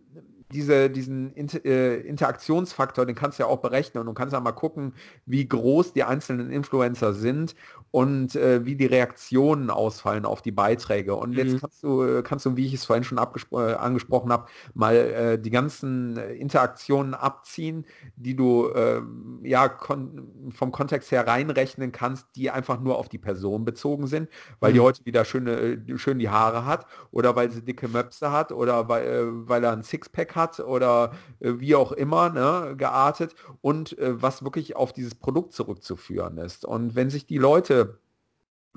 diese, 0.51 0.89
diesen 0.89 1.33
Inter 1.33 1.65
äh, 1.65 1.99
Interaktionsfaktor, 2.01 3.05
den 3.05 3.15
kannst 3.15 3.37
du 3.37 3.43
ja 3.43 3.49
auch 3.49 3.59
berechnen 3.59 4.01
und 4.01 4.07
du 4.07 4.13
kannst 4.13 4.33
ja 4.33 4.39
mal 4.39 4.53
gucken, 4.53 4.93
wie 5.25 5.47
groß 5.47 5.93
die 5.93 6.03
einzelnen 6.03 6.51
Influencer 6.51 7.13
sind 7.13 7.55
und 7.91 8.35
äh, 8.35 8.65
wie 8.65 8.75
die 8.75 8.85
Reaktionen 8.85 9.69
ausfallen 9.69 10.25
auf 10.25 10.41
die 10.41 10.51
Beiträge. 10.51 11.15
Und 11.15 11.31
mhm. 11.31 11.37
jetzt 11.37 11.61
kannst 11.61 11.83
du, 11.83 12.03
äh, 12.03 12.21
kannst 12.23 12.45
du, 12.45 12.55
wie 12.55 12.65
ich 12.65 12.73
es 12.73 12.85
vorhin 12.85 13.03
schon 13.03 13.17
äh, 13.17 13.73
angesprochen 13.73 14.31
habe, 14.31 14.47
mal 14.73 14.95
äh, 14.95 15.39
die 15.39 15.49
ganzen 15.49 16.17
äh, 16.17 16.33
Interaktionen 16.33 17.13
abziehen, 17.13 17.85
die 18.15 18.35
du 18.35 18.69
ähm, 18.73 19.39
ja 19.43 19.67
kon 19.67 20.51
vom 20.53 20.71
Kontext 20.71 21.11
her 21.11 21.27
reinrechnen 21.27 21.91
kannst, 21.91 22.27
die 22.35 22.51
einfach 22.51 22.79
nur 22.79 22.97
auf 22.97 23.09
die 23.09 23.17
Person 23.17 23.65
bezogen 23.65 24.07
sind, 24.07 24.29
weil 24.59 24.71
mhm. 24.71 24.75
die 24.75 24.79
heute 24.81 25.05
wieder 25.05 25.25
schöne, 25.25 25.83
schön 25.97 26.19
die 26.19 26.29
Haare 26.29 26.65
hat 26.65 26.85
oder 27.11 27.35
weil 27.35 27.51
sie 27.51 27.63
dicke 27.63 27.87
Möpse 27.89 28.31
hat 28.31 28.51
oder 28.53 28.87
weil, 28.87 29.47
weil 29.47 29.63
er 29.63 29.73
ein 29.73 29.83
Sixpack 29.83 30.36
hat 30.37 30.61
oder 30.61 31.11
wie 31.39 31.75
auch 31.75 31.91
immer 31.91 32.29
ne, 32.29 32.75
geartet 32.77 33.35
und 33.59 33.97
was 33.99 34.43
wirklich 34.43 34.77
auf 34.77 34.93
dieses 34.93 35.15
Produkt 35.15 35.51
zurückzuführen 35.51 36.37
ist. 36.37 36.63
Und 36.63 36.95
wenn 36.95 37.09
sich 37.09 37.25
die 37.25 37.37
Leute 37.37 37.99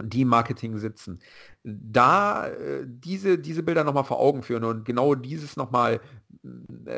die 0.03 0.25
Marketing 0.25 0.79
sitzen, 0.79 1.21
da 1.63 2.49
äh, 2.49 2.85
diese, 2.87 3.39
diese 3.39 3.63
Bilder 3.63 3.85
nochmal 3.85 4.05
vor 4.05 4.19
Augen 4.19 4.43
führen 4.43 4.65
und 4.65 4.85
genau 4.85 5.15
dieses 5.15 5.57
nochmal 5.57 5.95
äh, 5.95 6.01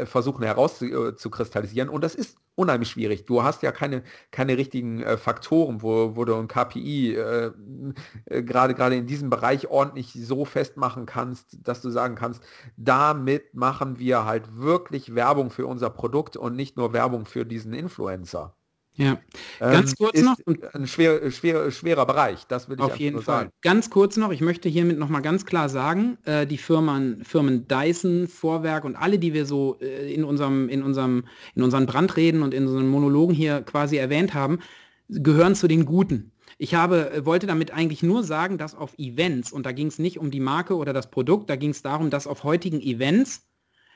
versuchen 0.04 0.44
herauszukristallisieren. 0.44 1.88
Äh, 1.88 1.92
und 1.92 2.04
das 2.04 2.14
ist 2.14 2.36
unheimlich 2.54 2.90
schwierig. 2.90 3.24
Du 3.24 3.42
hast 3.42 3.62
ja 3.62 3.72
keine, 3.72 4.02
keine 4.30 4.56
richtigen 4.56 5.02
äh, 5.02 5.16
Faktoren, 5.16 5.82
wo, 5.82 6.16
wo 6.16 6.24
du 6.24 6.34
ein 6.36 6.48
KPI 6.48 7.14
äh, 7.14 7.52
äh, 8.26 8.42
gerade 8.42 8.74
gerade 8.74 8.96
in 8.96 9.06
diesem 9.06 9.30
Bereich 9.30 9.68
ordentlich 9.68 10.12
so 10.12 10.44
festmachen 10.44 11.06
kannst, 11.06 11.58
dass 11.66 11.82
du 11.82 11.90
sagen 11.90 12.14
kannst, 12.14 12.42
damit 12.76 13.54
machen 13.54 13.98
wir 13.98 14.24
halt 14.24 14.56
wirklich 14.56 15.14
Werbung 15.14 15.50
für 15.50 15.66
unser 15.66 15.90
Produkt 15.90 16.36
und 16.36 16.54
nicht 16.54 16.76
nur 16.76 16.92
Werbung 16.92 17.26
für 17.26 17.44
diesen 17.44 17.72
Influencer. 17.72 18.54
Ja, 18.94 19.18
ganz 19.58 19.92
ähm, 19.92 19.96
kurz 19.98 20.20
noch. 20.20 20.36
Ein 20.74 20.86
schwer, 20.86 21.30
schwer, 21.30 21.70
schwerer 21.70 22.04
Bereich, 22.04 22.44
das 22.46 22.68
will 22.68 22.76
ich 22.76 22.82
Auf 22.82 22.96
jeden 22.96 23.22
Fall. 23.22 23.44
Sagen. 23.44 23.50
Ganz 23.62 23.88
kurz 23.88 24.18
noch, 24.18 24.32
ich 24.32 24.42
möchte 24.42 24.68
hiermit 24.68 24.98
nochmal 24.98 25.22
ganz 25.22 25.46
klar 25.46 25.70
sagen, 25.70 26.18
äh, 26.24 26.46
die 26.46 26.58
Firmen, 26.58 27.24
Firmen 27.24 27.66
Dyson, 27.68 28.28
Vorwerk 28.28 28.84
und 28.84 28.96
alle, 28.96 29.18
die 29.18 29.32
wir 29.32 29.46
so 29.46 29.78
äh, 29.80 30.12
in, 30.12 30.24
unserem, 30.24 30.68
in, 30.68 30.82
unserem, 30.82 31.24
in 31.54 31.62
unseren 31.62 31.86
Brandreden 31.86 32.42
und 32.42 32.52
in 32.52 32.66
unseren 32.66 32.88
Monologen 32.88 33.34
hier 33.34 33.62
quasi 33.62 33.96
erwähnt 33.96 34.34
haben, 34.34 34.58
gehören 35.08 35.54
zu 35.54 35.68
den 35.68 35.86
Guten. 35.86 36.32
Ich 36.58 36.74
habe, 36.74 37.12
äh, 37.12 37.24
wollte 37.24 37.46
damit 37.46 37.72
eigentlich 37.72 38.02
nur 38.02 38.22
sagen, 38.24 38.58
dass 38.58 38.74
auf 38.74 38.98
Events, 38.98 39.52
und 39.52 39.64
da 39.64 39.72
ging 39.72 39.86
es 39.86 39.98
nicht 39.98 40.18
um 40.18 40.30
die 40.30 40.40
Marke 40.40 40.76
oder 40.76 40.92
das 40.92 41.10
Produkt, 41.10 41.48
da 41.48 41.56
ging 41.56 41.70
es 41.70 41.80
darum, 41.80 42.10
dass 42.10 42.26
auf 42.26 42.44
heutigen 42.44 42.80
Events 42.82 43.48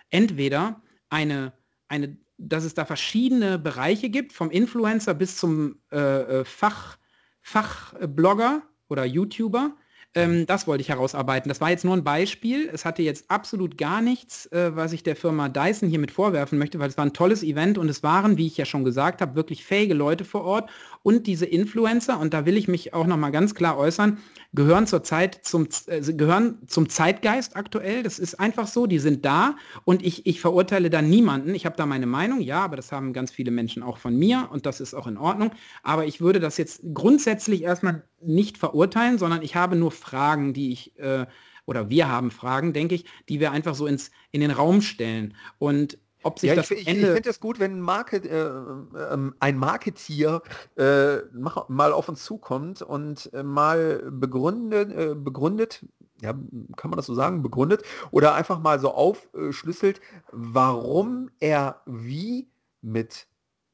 entweder 0.09 0.82
eine, 1.11 1.53
eine 1.88 2.16
dass 2.39 2.64
es 2.64 2.74
da 2.74 2.84
verschiedene 2.84 3.59
Bereiche 3.59 4.11
gibt, 4.11 4.32
vom 4.32 4.51
Influencer 4.51 5.14
bis 5.14 5.37
zum 5.37 5.80
äh, 5.91 6.41
äh 6.41 6.45
Fach, 6.45 6.99
Fachblogger 7.41 8.62
oder 8.89 9.05
YouTuber, 9.05 9.76
ähm, 10.16 10.47
das 10.47 10.66
wollte 10.66 10.80
ich 10.80 10.89
herausarbeiten. 10.89 11.51
Das 11.51 11.61
war 11.61 11.68
jetzt 11.68 11.84
nur 11.84 11.95
ein 11.95 12.03
Beispiel. 12.03 12.70
Es 12.72 12.87
hatte 12.87 13.03
jetzt 13.03 13.30
absolut 13.30 13.76
gar 13.76 14.01
nichts, 14.01 14.47
äh, 14.47 14.74
was 14.74 14.95
ich 14.95 15.03
der 15.03 15.14
Firma 15.14 15.51
Dyson 15.51 15.91
hiermit 15.91 16.11
vorwerfen 16.11 16.59
möchte, 16.59 16.78
weil 16.78 16.89
es 16.89 16.97
war 16.97 17.05
ein 17.05 17.12
tolles 17.12 17.43
Event 17.43 17.76
und 17.76 17.91
es 17.91 18.03
waren, 18.03 18.39
wie 18.39 18.47
ich 18.47 18.57
ja 18.57 18.64
schon 18.64 18.82
gesagt 18.82 19.20
habe, 19.20 19.34
wirklich 19.34 19.62
fähige 19.62 19.93
Leute 19.93 20.24
vor 20.24 20.45
Ort 20.45 20.70
und 21.07 21.28
diese 21.28 21.46
Influencer, 21.46 22.18
und 22.18 22.34
da 22.34 22.46
will 22.46 22.57
ich 22.57 22.66
mich 22.66 22.92
auch 22.92 23.07
nochmal 23.07 23.30
ganz 23.30 23.54
klar 23.54 23.78
äußern, 23.78 24.18
gehören 24.54 24.88
zur 24.88 25.04
Zeit 25.04 25.38
zum, 25.44 25.68
äh, 25.86 26.00
gehören 26.00 26.59
zum 26.66 26.88
Zeitgeist 26.88 27.54
aktuell. 27.54 28.02
Das 28.02 28.18
ist 28.18 28.40
einfach 28.40 28.66
so, 28.66 28.88
die 28.88 28.98
sind 28.98 29.24
da 29.24 29.54
und 29.84 30.04
ich, 30.04 30.26
ich 30.26 30.40
verurteile 30.40 30.90
da 30.90 31.02
niemanden. 31.02 31.54
Ich 31.54 31.64
habe 31.64 31.76
da 31.76 31.86
meine 31.86 32.07
Meinung, 32.07 32.40
ja, 32.40 32.64
aber 32.64 32.74
das 32.74 32.90
haben 32.90 33.12
ganz 33.12 33.30
viele 33.30 33.52
Menschen 33.52 33.84
auch 33.84 33.98
von 33.98 34.16
mir 34.16 34.48
und 34.50 34.66
das 34.66 34.80
ist 34.80 34.94
auch 34.94 35.07
in 35.07 35.16
Ordnung. 35.16 35.52
Aber 35.84 36.07
ich 36.07 36.20
würde 36.20 36.40
das 36.40 36.57
jetzt 36.57 36.80
grundsätzlich 36.92 37.62
erstmal 37.62 38.02
nicht 38.20 38.59
verurteilen, 38.59 39.16
sondern 39.18 39.42
ich 39.42 39.54
habe 39.54 39.76
nur 39.76 39.92
Fragen, 39.92 40.54
die 40.54 40.72
ich, 40.72 40.98
äh, 40.98 41.26
oder 41.66 41.88
wir 41.88 42.09
haben 42.09 42.32
Fragen, 42.32 42.72
denke 42.72 42.96
ich, 42.96 43.04
die 43.28 43.38
wir 43.38 43.52
einfach 43.52 43.76
so 43.76 43.86
ins, 43.86 44.11
in 44.32 44.40
den 44.40 44.50
Raum 44.50 44.82
stellen. 44.82 45.34
Und 45.59 45.98
ob 46.27 46.39
sich 46.39 46.49
ja, 46.49 46.57
das 46.57 46.70
ich, 46.70 46.87
Ende... 46.87 47.09
Ich 47.09 47.12
finde 47.14 47.31
es 47.31 47.41
gut, 47.41 47.59
wenn 47.61 47.72
ein, 47.72 47.81
Market, 47.81 48.27
äh, 48.27 48.47
äh, 48.47 49.33
ein 49.39 49.57
Marketier 49.57 50.43
äh, 50.77 51.18
mal 51.33 51.93
auf 51.93 52.09
uns 52.09 52.24
zukommt 52.24 52.83
und 52.83 53.33
äh, 53.33 53.43
mal 53.43 54.11
begründet, 54.11 54.93
äh, 54.93 55.14
begründet, 55.14 55.87
ja, 56.20 56.33
kann 56.77 56.91
man 56.91 56.97
das 56.97 57.07
so 57.07 57.14
sagen, 57.14 57.43
begründet 57.43 57.83
oder 58.11 58.35
einfach 58.35 58.59
mal 58.59 58.81
so 58.81 58.93
aufschlüsselt, 58.93 60.01
warum 60.33 61.31
er 61.41 61.83
wie 61.87 62.49
mit 62.81 63.27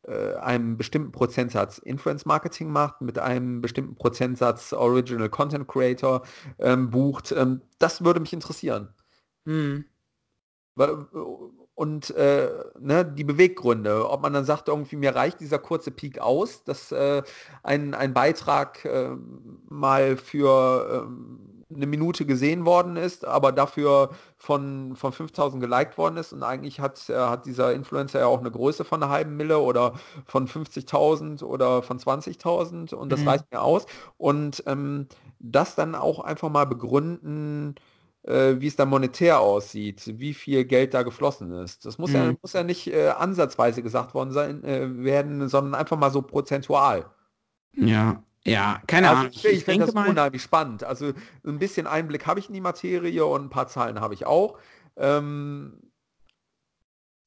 äh, 0.02 0.34
einem 0.34 0.76
bestimmten 0.76 1.12
Prozentsatz 1.12 1.78
Influence 1.78 2.26
Marketing 2.26 2.70
macht, 2.70 3.00
mit 3.00 3.18
einem 3.18 3.60
bestimmten 3.60 3.94
Prozentsatz 3.94 4.72
Original 4.72 5.28
Content 5.28 5.68
Creator 5.68 6.22
ähm, 6.58 6.90
bucht. 6.90 7.32
Ähm, 7.32 7.62
das 7.78 8.04
würde 8.04 8.20
mich 8.20 8.32
interessieren. 8.32 8.88
Hm. 9.46 9.84
Und 11.74 12.10
äh, 12.10 12.48
ne, 12.78 13.04
die 13.04 13.24
Beweggründe, 13.24 14.08
ob 14.08 14.22
man 14.22 14.34
dann 14.34 14.44
sagt, 14.44 14.68
irgendwie 14.68 14.96
mir 14.96 15.14
reicht 15.14 15.40
dieser 15.40 15.58
kurze 15.58 15.90
Peak 15.90 16.18
aus, 16.18 16.64
dass 16.64 16.92
äh, 16.92 17.22
ein, 17.62 17.94
ein 17.94 18.12
Beitrag 18.12 18.84
äh, 18.84 19.10
mal 19.68 20.16
für 20.16 21.06
ähm, 21.06 21.52
eine 21.74 21.86
Minute 21.86 22.26
gesehen 22.26 22.64
worden 22.64 22.96
ist, 22.96 23.24
aber 23.24 23.52
dafür 23.52 24.10
von, 24.36 24.96
von 24.96 25.12
5000 25.12 25.62
geliked 25.62 25.96
worden 25.96 26.16
ist. 26.16 26.32
Und 26.32 26.42
eigentlich 26.42 26.80
hat, 26.80 27.08
äh, 27.08 27.16
hat 27.16 27.46
dieser 27.46 27.72
Influencer 27.72 28.20
ja 28.20 28.26
auch 28.26 28.40
eine 28.40 28.50
Größe 28.50 28.84
von 28.84 29.02
einer 29.02 29.12
halben 29.12 29.36
Mille 29.36 29.58
oder 29.58 29.94
von 30.26 30.48
50.000 30.48 31.42
oder 31.42 31.82
von 31.82 31.98
20.000 31.98 32.94
und 32.94 33.10
das 33.10 33.20
mhm. 33.20 33.28
reicht 33.28 33.50
mir 33.50 33.62
aus. 33.62 33.86
Und 34.18 34.62
ähm, 34.66 35.06
das 35.38 35.74
dann 35.74 35.94
auch 35.94 36.20
einfach 36.20 36.50
mal 36.50 36.66
begründen, 36.66 37.74
äh, 38.24 38.54
wie 38.58 38.66
es 38.66 38.76
da 38.76 38.84
monetär 38.84 39.40
aussieht, 39.40 40.18
wie 40.18 40.34
viel 40.34 40.64
Geld 40.64 40.94
da 40.94 41.02
geflossen 41.02 41.52
ist. 41.52 41.84
Das 41.84 41.98
muss, 41.98 42.10
mhm. 42.10 42.16
ja, 42.16 42.34
muss 42.40 42.52
ja 42.52 42.62
nicht 42.62 42.86
äh, 42.86 43.08
ansatzweise 43.08 43.82
gesagt 43.82 44.14
worden 44.14 44.32
sein 44.32 44.64
äh, 44.64 45.04
werden, 45.04 45.48
sondern 45.48 45.74
einfach 45.74 45.98
mal 45.98 46.10
so 46.10 46.22
prozentual. 46.22 47.06
Ja, 47.74 48.22
ja, 48.44 48.82
keine 48.86 49.08
also, 49.08 49.20
Ahnung. 49.20 49.32
Ich, 49.34 49.44
ich, 49.44 49.52
ich 49.58 49.64
finde 49.64 49.86
das 49.86 49.94
mal... 49.94 50.08
unheimlich 50.08 50.42
spannend. 50.42 50.84
Also 50.84 51.12
ein 51.46 51.58
bisschen 51.58 51.86
Einblick 51.86 52.26
habe 52.26 52.40
ich 52.40 52.48
in 52.48 52.54
die 52.54 52.60
Materie 52.60 53.24
und 53.24 53.44
ein 53.44 53.50
paar 53.50 53.68
Zahlen 53.68 54.00
habe 54.00 54.14
ich 54.14 54.26
auch. 54.26 54.58
Ähm, 54.96 55.80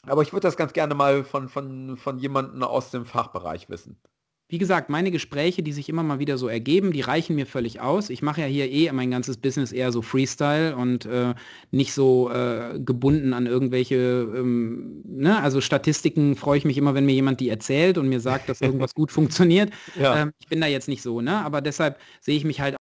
aber 0.03 0.21
ich 0.21 0.33
würde 0.33 0.47
das 0.47 0.57
ganz 0.57 0.73
gerne 0.73 0.93
mal 0.93 1.23
von, 1.23 1.49
von, 1.49 1.97
von 1.97 2.19
jemandem 2.19 2.61
aus 2.63 2.91
dem 2.91 3.05
Fachbereich 3.05 3.69
wissen. 3.69 3.99
Wie 4.47 4.59
gesagt, 4.59 4.91
meine 4.91 5.09
Gespräche, 5.09 5.63
die 5.63 5.71
sich 5.71 5.89
immer 5.89 6.03
mal 6.03 6.19
wieder 6.19 6.37
so 6.37 6.47
ergeben, 6.47 6.91
die 6.91 7.01
reichen 7.01 7.35
mir 7.35 7.47
völlig 7.47 7.81
aus. 7.81 8.11
Ich 8.11 8.21
mache 8.21 8.41
ja 8.41 8.47
hier 8.47 8.69
eh 8.71 8.91
mein 8.91 9.09
ganzes 9.09 9.37
Business 9.37 9.71
eher 9.71 9.91
so 9.91 10.03
Freestyle 10.03 10.75
und 10.75 11.07
äh, 11.07 11.33
nicht 11.71 11.93
so 11.93 12.29
äh, 12.29 12.79
gebunden 12.79 13.33
an 13.33 13.47
irgendwelche, 13.47 13.95
ähm, 13.95 15.01
ne? 15.03 15.41
also 15.41 15.61
Statistiken 15.61 16.35
freue 16.35 16.59
ich 16.59 16.65
mich 16.65 16.77
immer, 16.77 16.93
wenn 16.93 17.07
mir 17.07 17.13
jemand 17.13 17.39
die 17.39 17.49
erzählt 17.49 17.97
und 17.97 18.07
mir 18.07 18.19
sagt, 18.19 18.47
dass 18.47 18.61
irgendwas 18.61 18.93
gut 18.93 19.11
funktioniert. 19.11 19.71
Ja. 19.99 20.21
Ähm, 20.21 20.31
ich 20.39 20.47
bin 20.47 20.61
da 20.61 20.67
jetzt 20.67 20.87
nicht 20.89 21.01
so, 21.01 21.21
ne? 21.21 21.37
aber 21.37 21.61
deshalb 21.61 21.99
sehe 22.21 22.37
ich 22.37 22.43
mich 22.43 22.61
halt 22.61 22.75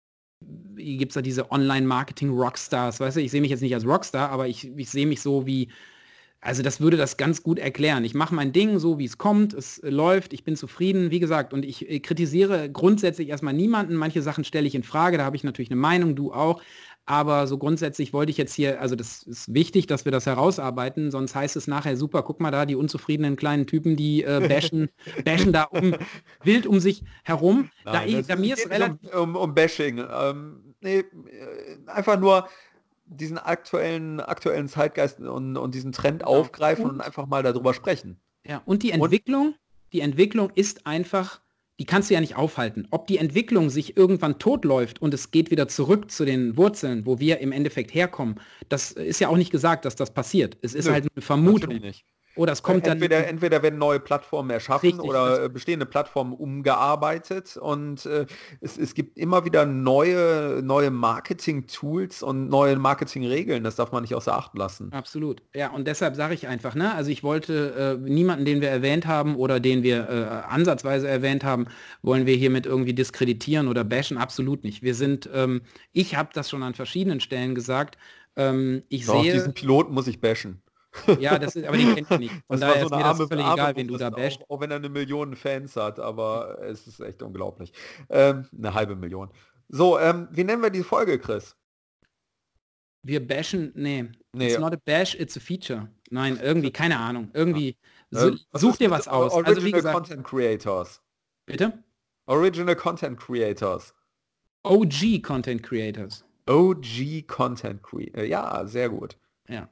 gibt 0.76 1.12
es 1.12 1.14
da 1.14 1.22
diese 1.22 1.50
Online-Marketing-Rockstars, 1.50 3.00
weißt 3.00 3.16
du, 3.16 3.20
ich 3.22 3.30
sehe 3.30 3.40
mich 3.40 3.50
jetzt 3.50 3.62
nicht 3.62 3.74
als 3.74 3.86
Rockstar, 3.86 4.28
aber 4.30 4.48
ich, 4.48 4.70
ich 4.76 4.90
sehe 4.90 5.06
mich 5.06 5.22
so 5.22 5.46
wie, 5.46 5.68
also 6.44 6.62
das 6.62 6.78
würde 6.78 6.98
das 6.98 7.16
ganz 7.16 7.42
gut 7.42 7.58
erklären. 7.58 8.04
Ich 8.04 8.12
mache 8.12 8.34
mein 8.34 8.52
Ding 8.52 8.78
so, 8.78 8.98
wie 8.98 9.06
es 9.06 9.16
kommt, 9.16 9.54
es 9.54 9.80
läuft, 9.82 10.34
ich 10.34 10.44
bin 10.44 10.56
zufrieden, 10.56 11.10
wie 11.10 11.18
gesagt, 11.18 11.54
und 11.54 11.64
ich 11.64 11.90
äh, 11.90 12.00
kritisiere 12.00 12.70
grundsätzlich 12.70 13.30
erstmal 13.30 13.54
niemanden. 13.54 13.96
Manche 13.96 14.20
Sachen 14.20 14.44
stelle 14.44 14.66
ich 14.66 14.74
in 14.74 14.82
Frage, 14.82 15.16
da 15.16 15.24
habe 15.24 15.36
ich 15.36 15.44
natürlich 15.44 15.70
eine 15.70 15.80
Meinung, 15.80 16.14
du 16.14 16.34
auch. 16.34 16.60
Aber 17.06 17.46
so 17.46 17.56
grundsätzlich 17.56 18.12
wollte 18.12 18.30
ich 18.30 18.36
jetzt 18.36 18.54
hier, 18.54 18.80
also 18.80 18.94
das 18.94 19.22
ist 19.22 19.52
wichtig, 19.52 19.86
dass 19.86 20.04
wir 20.04 20.12
das 20.12 20.26
herausarbeiten, 20.26 21.10
sonst 21.10 21.34
heißt 21.34 21.56
es 21.56 21.66
nachher 21.66 21.96
super, 21.96 22.22
guck 22.22 22.40
mal 22.40 22.50
da, 22.50 22.66
die 22.66 22.76
unzufriedenen 22.76 23.36
kleinen 23.36 23.66
Typen, 23.66 23.96
die 23.96 24.22
äh, 24.22 24.46
bashen, 24.46 24.90
bashen 25.24 25.52
da 25.52 25.64
um, 25.64 25.94
wild 26.42 26.66
um 26.66 26.78
sich 26.78 27.04
herum. 27.22 27.70
Nein, 27.84 27.94
da, 27.94 28.18
ich, 28.18 28.26
da 28.26 28.36
mir 28.36 28.54
ist 28.54 28.68
relativ... 28.68 29.14
Um, 29.14 29.30
um, 29.30 29.36
um 29.36 29.54
Bashing. 29.54 29.98
Ähm, 29.98 30.74
nee, 30.80 30.98
äh, 30.98 31.04
einfach 31.86 32.18
nur, 32.18 32.48
diesen 33.06 33.38
aktuellen, 33.38 34.20
aktuellen 34.20 34.68
Zeitgeist 34.68 35.20
und, 35.20 35.56
und 35.56 35.74
diesen 35.74 35.92
Trend 35.92 36.22
ja. 36.22 36.26
aufgreifen 36.26 36.84
und, 36.84 36.90
und, 36.92 37.00
einfach 37.00 37.26
mal 37.26 37.42
darüber 37.42 37.74
sprechen. 37.74 38.18
Ja, 38.46 38.62
und 38.64 38.82
die 38.82 38.90
Entwicklung, 38.90 39.48
und, 39.48 39.58
die 39.92 40.00
Entwicklung 40.00 40.50
ist 40.54 40.86
einfach 40.86 41.40
die 41.78 41.86
kannst 41.86 42.08
du 42.08 42.14
ja 42.14 42.20
nicht 42.20 42.36
aufhalten. 42.36 42.86
Ob 42.90 43.06
die 43.06 43.18
Entwicklung 43.18 43.68
sich 43.68 43.96
irgendwann 43.96 44.38
totläuft 44.38 45.02
und 45.02 45.12
es 45.12 45.30
geht 45.32 45.50
wieder 45.50 45.66
zurück 45.66 46.10
zu 46.10 46.24
den 46.24 46.56
Wurzeln, 46.56 47.04
wo 47.04 47.18
wir 47.18 47.40
im 47.40 47.50
Endeffekt 47.50 47.92
herkommen, 47.94 48.36
das 48.68 48.92
ist 48.92 49.20
ja 49.20 49.28
auch 49.28 49.36
nicht 49.36 49.50
gesagt, 49.50 49.84
dass 49.84 49.96
das 49.96 50.14
passiert. 50.14 50.56
Es 50.62 50.74
ist 50.74 50.86
Nö, 50.86 50.92
halt 50.92 51.08
eine 51.12 51.22
Vermutung. 51.22 51.80
Oder 52.36 52.52
es 52.52 52.62
kommt 52.62 52.86
entweder, 52.86 53.20
dann. 53.20 53.28
Entweder 53.28 53.62
werden 53.62 53.78
neue 53.78 54.00
Plattformen 54.00 54.50
erschaffen 54.50 54.86
richtig, 54.86 55.04
oder 55.04 55.48
bestehende 55.48 55.86
Plattformen 55.86 56.32
umgearbeitet 56.32 57.56
und 57.56 58.06
äh, 58.06 58.26
es, 58.60 58.76
es 58.76 58.94
gibt 58.94 59.18
immer 59.18 59.44
wieder 59.44 59.66
neue, 59.66 60.60
neue 60.62 60.90
Marketing-Tools 60.90 62.22
und 62.22 62.48
neue 62.48 62.76
Marketing-Regeln. 62.76 63.62
Das 63.62 63.76
darf 63.76 63.92
man 63.92 64.02
nicht 64.02 64.14
außer 64.14 64.34
Acht 64.34 64.56
lassen. 64.56 64.92
Absolut. 64.92 65.42
Ja, 65.54 65.70
und 65.70 65.86
deshalb 65.86 66.16
sage 66.16 66.34
ich 66.34 66.48
einfach, 66.48 66.74
ne, 66.74 66.94
also 66.94 67.10
ich 67.10 67.22
wollte 67.22 67.98
äh, 68.04 68.10
niemanden, 68.10 68.44
den 68.44 68.60
wir 68.60 68.68
erwähnt 68.68 69.06
haben 69.06 69.36
oder 69.36 69.60
den 69.60 69.82
wir 69.82 70.08
äh, 70.08 70.52
ansatzweise 70.52 71.08
erwähnt 71.08 71.44
haben, 71.44 71.66
wollen 72.02 72.26
wir 72.26 72.34
hiermit 72.34 72.66
irgendwie 72.66 72.94
diskreditieren 72.94 73.68
oder 73.68 73.84
bashen. 73.84 74.18
Absolut 74.18 74.64
nicht. 74.64 74.82
Wir 74.82 74.94
sind, 74.94 75.28
ähm, 75.32 75.62
ich 75.92 76.16
habe 76.16 76.30
das 76.32 76.50
schon 76.50 76.62
an 76.62 76.74
verschiedenen 76.74 77.20
Stellen 77.20 77.54
gesagt. 77.54 77.96
Ähm, 78.36 78.82
ich 78.88 79.06
Doch, 79.06 79.22
sehe. 79.22 79.32
diesen 79.32 79.54
Piloten 79.54 79.94
muss 79.94 80.08
ich 80.08 80.20
bashen. 80.20 80.60
Ja, 81.18 81.38
das 81.38 81.56
ist, 81.56 81.66
aber 81.66 81.76
den 81.76 81.94
kennt 81.94 82.10
ich 82.10 82.18
nicht. 82.18 82.34
Von 82.46 82.60
das 82.60 82.60
daher 82.60 82.80
so 82.80 82.86
ist 82.86 82.90
mir 82.90 83.04
arme, 83.04 83.18
das 83.18 83.28
völlig 83.28 83.46
egal, 83.46 83.76
wen 83.76 83.88
du 83.88 83.96
da 83.96 84.10
basht. 84.10 84.42
Auch, 84.42 84.56
auch, 84.56 84.60
wenn 84.60 84.70
er 84.70 84.76
eine 84.76 84.88
Million 84.88 85.36
Fans 85.36 85.76
hat, 85.76 85.98
aber 85.98 86.58
es 86.62 86.86
ist 86.86 87.00
echt 87.00 87.22
unglaublich. 87.22 87.72
Ähm, 88.08 88.46
eine 88.56 88.74
halbe 88.74 88.96
Million. 88.96 89.30
So, 89.68 89.98
ähm, 89.98 90.28
wie 90.30 90.44
nennen 90.44 90.62
wir 90.62 90.70
die 90.70 90.82
Folge, 90.82 91.18
Chris? 91.18 91.56
Wir 93.02 93.26
bashen, 93.26 93.72
nee, 93.74 94.06
nee. 94.32 94.48
It's 94.48 94.58
not 94.58 94.72
a 94.72 94.78
bash, 94.82 95.14
it's 95.14 95.36
a 95.36 95.40
feature. 95.40 95.88
Nein, 96.10 96.38
irgendwie, 96.42 96.70
keine 96.72 96.98
Ahnung. 96.98 97.30
Irgendwie, 97.34 97.76
ja. 98.10 98.28
Ähm, 98.28 98.38
such 98.52 98.76
dir 98.76 98.90
was 98.90 99.08
aus. 99.08 99.32
Original 99.32 99.54
also 99.54 99.66
wie 99.66 99.72
gesagt, 99.72 99.94
Content 99.94 100.24
Creators. 100.24 101.02
Bitte? 101.46 101.84
Original 102.26 102.76
Content 102.76 103.18
Creators. 103.18 103.94
OG 104.62 105.22
Content 105.22 105.62
Creators. 105.62 106.24
OG 106.46 107.26
Content 107.26 107.82
Creators. 107.82 108.28
Ja, 108.28 108.66
sehr 108.66 108.88
gut. 108.88 109.18
Ja. 109.48 109.68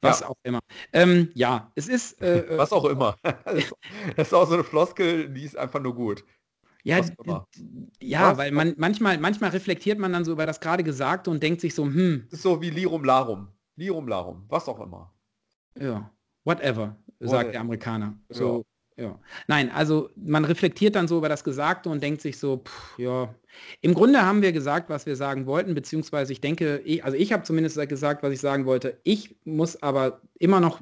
Was 0.00 0.20
ja. 0.20 0.28
auch 0.28 0.36
immer. 0.42 0.60
Ähm, 0.92 1.30
ja, 1.34 1.70
es 1.74 1.88
ist. 1.88 2.20
Äh, 2.20 2.40
äh 2.40 2.58
Was 2.58 2.72
auch 2.72 2.84
immer. 2.84 3.16
das 3.22 4.28
ist 4.28 4.34
auch 4.34 4.48
so 4.48 4.54
eine 4.54 4.64
Floskel, 4.64 5.28
die 5.28 5.44
ist 5.44 5.56
einfach 5.56 5.80
nur 5.80 5.94
gut. 5.94 6.24
Ja, 6.82 7.00
ja, 8.00 8.38
weil 8.38 8.52
man 8.52 8.74
manchmal, 8.76 9.18
manchmal 9.18 9.50
reflektiert 9.50 9.98
man 9.98 10.12
dann 10.12 10.24
so 10.24 10.30
über 10.30 10.46
das 10.46 10.60
gerade 10.60 10.84
Gesagte 10.84 11.30
und 11.30 11.42
denkt 11.42 11.60
sich 11.60 11.74
so, 11.74 11.84
hm. 11.84 12.26
Das 12.30 12.38
ist 12.38 12.42
so 12.42 12.62
wie 12.62 12.70
Lirum 12.70 13.02
Larum. 13.02 13.48
Lirum 13.74 14.06
Larum, 14.06 14.44
was 14.48 14.68
auch 14.68 14.78
immer. 14.78 15.12
Ja, 15.76 16.08
whatever, 16.44 16.96
sagt 17.18 17.54
der 17.54 17.60
Amerikaner. 17.60 18.16
So, 18.28 18.64
ja. 18.96 19.18
Nein, 19.46 19.70
also 19.70 20.08
man 20.16 20.44
reflektiert 20.44 20.94
dann 20.94 21.06
so 21.06 21.18
über 21.18 21.28
das 21.28 21.44
Gesagte 21.44 21.90
und 21.90 22.02
denkt 22.02 22.22
sich 22.22 22.38
so, 22.38 22.62
pff, 22.64 22.98
ja, 22.98 23.34
im 23.82 23.94
Grunde 23.94 24.22
haben 24.22 24.40
wir 24.40 24.52
gesagt, 24.52 24.88
was 24.88 25.04
wir 25.04 25.16
sagen 25.16 25.46
wollten, 25.46 25.74
beziehungsweise 25.74 26.32
ich 26.32 26.40
denke, 26.40 26.80
ich, 26.84 27.04
also 27.04 27.16
ich 27.16 27.32
habe 27.32 27.42
zumindest 27.42 27.76
gesagt, 27.88 28.22
was 28.22 28.32
ich 28.32 28.40
sagen 28.40 28.64
wollte. 28.64 28.98
Ich 29.02 29.36
muss 29.44 29.82
aber 29.82 30.22
immer 30.38 30.60
noch 30.60 30.80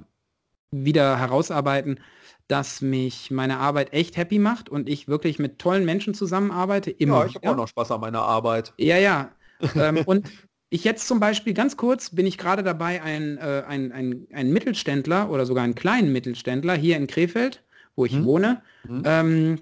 wieder 0.71 1.19
herausarbeiten, 1.19 2.01
dass 2.47 2.83
mich 2.83 3.31
meine 3.31 3.59
Arbeit 3.59 3.93
echt 3.93 4.17
happy 4.17 4.39
macht 4.39 4.69
und 4.69 4.89
ich 4.89 5.09
wirklich 5.09 5.39
mit 5.39 5.59
tollen 5.59 5.85
Menschen 5.85 6.15
zusammenarbeite. 6.15 6.91
Immer 6.91 7.21
ja, 7.21 7.27
ich 7.27 7.35
habe 7.37 7.51
auch 7.51 7.57
noch 7.57 7.69
Spaß 7.69 7.91
an 7.93 8.01
meiner 8.01 8.23
Arbeit. 8.23 8.75
Ja, 8.79 8.99
ja. 8.99 9.33
ähm, 9.75 9.99
und 10.07 10.29
ich 10.71 10.85
jetzt 10.85 11.09
zum 11.09 11.21
Beispiel 11.21 11.55
ganz 11.55 11.77
kurz 11.77 12.11
bin 12.11 12.27
ich 12.27 12.39
gerade 12.39 12.63
dabei, 12.63 13.03
einen 13.03 13.39
äh, 13.39 13.63
ein, 13.67 13.93
ein, 13.93 14.27
ein 14.33 14.53
Mittelständler 14.53 15.31
oder 15.31 15.47
sogar 15.47 15.65
einen 15.65 15.75
kleinen 15.75 16.13
Mittelständler 16.13 16.75
hier 16.75 16.97
in 16.97 17.07
Krefeld 17.07 17.64
wo 17.97 18.05
ich 18.05 18.13
hm. 18.13 18.25
wohne, 18.25 18.63
hm. 18.87 19.03
Ähm, 19.05 19.59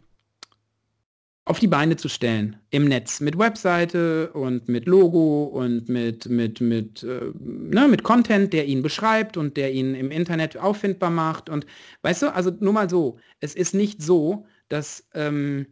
auf 1.45 1.59
die 1.59 1.67
Beine 1.67 1.97
zu 1.97 2.09
stellen 2.09 2.57
im 2.71 2.85
Netz 2.85 3.21
mit 3.21 3.37
Webseite 3.37 4.33
und 4.33 4.69
mit 4.69 4.87
Logo 4.87 5.45
und 5.45 5.89
mit 5.89 6.29
mit 6.29 6.61
mit 6.61 7.03
äh, 7.03 7.33
ne, 7.37 7.89
mit 7.89 8.05
Content, 8.05 8.53
der 8.53 8.67
ihn 8.67 8.83
beschreibt 8.83 9.37
und 9.37 9.57
der 9.57 9.73
ihn 9.73 9.97
im 9.97 10.13
Internet 10.13 10.57
auffindbar 10.57 11.11
macht 11.11 11.49
und 11.49 11.67
weißt 12.03 12.23
du, 12.23 12.35
also 12.35 12.53
nur 12.61 12.73
mal 12.73 12.89
so, 12.89 13.19
es 13.41 13.57
ist 13.57 13.75
nicht 13.75 14.01
so, 14.01 14.47
dass 14.69 15.09
ähm, 15.15 15.67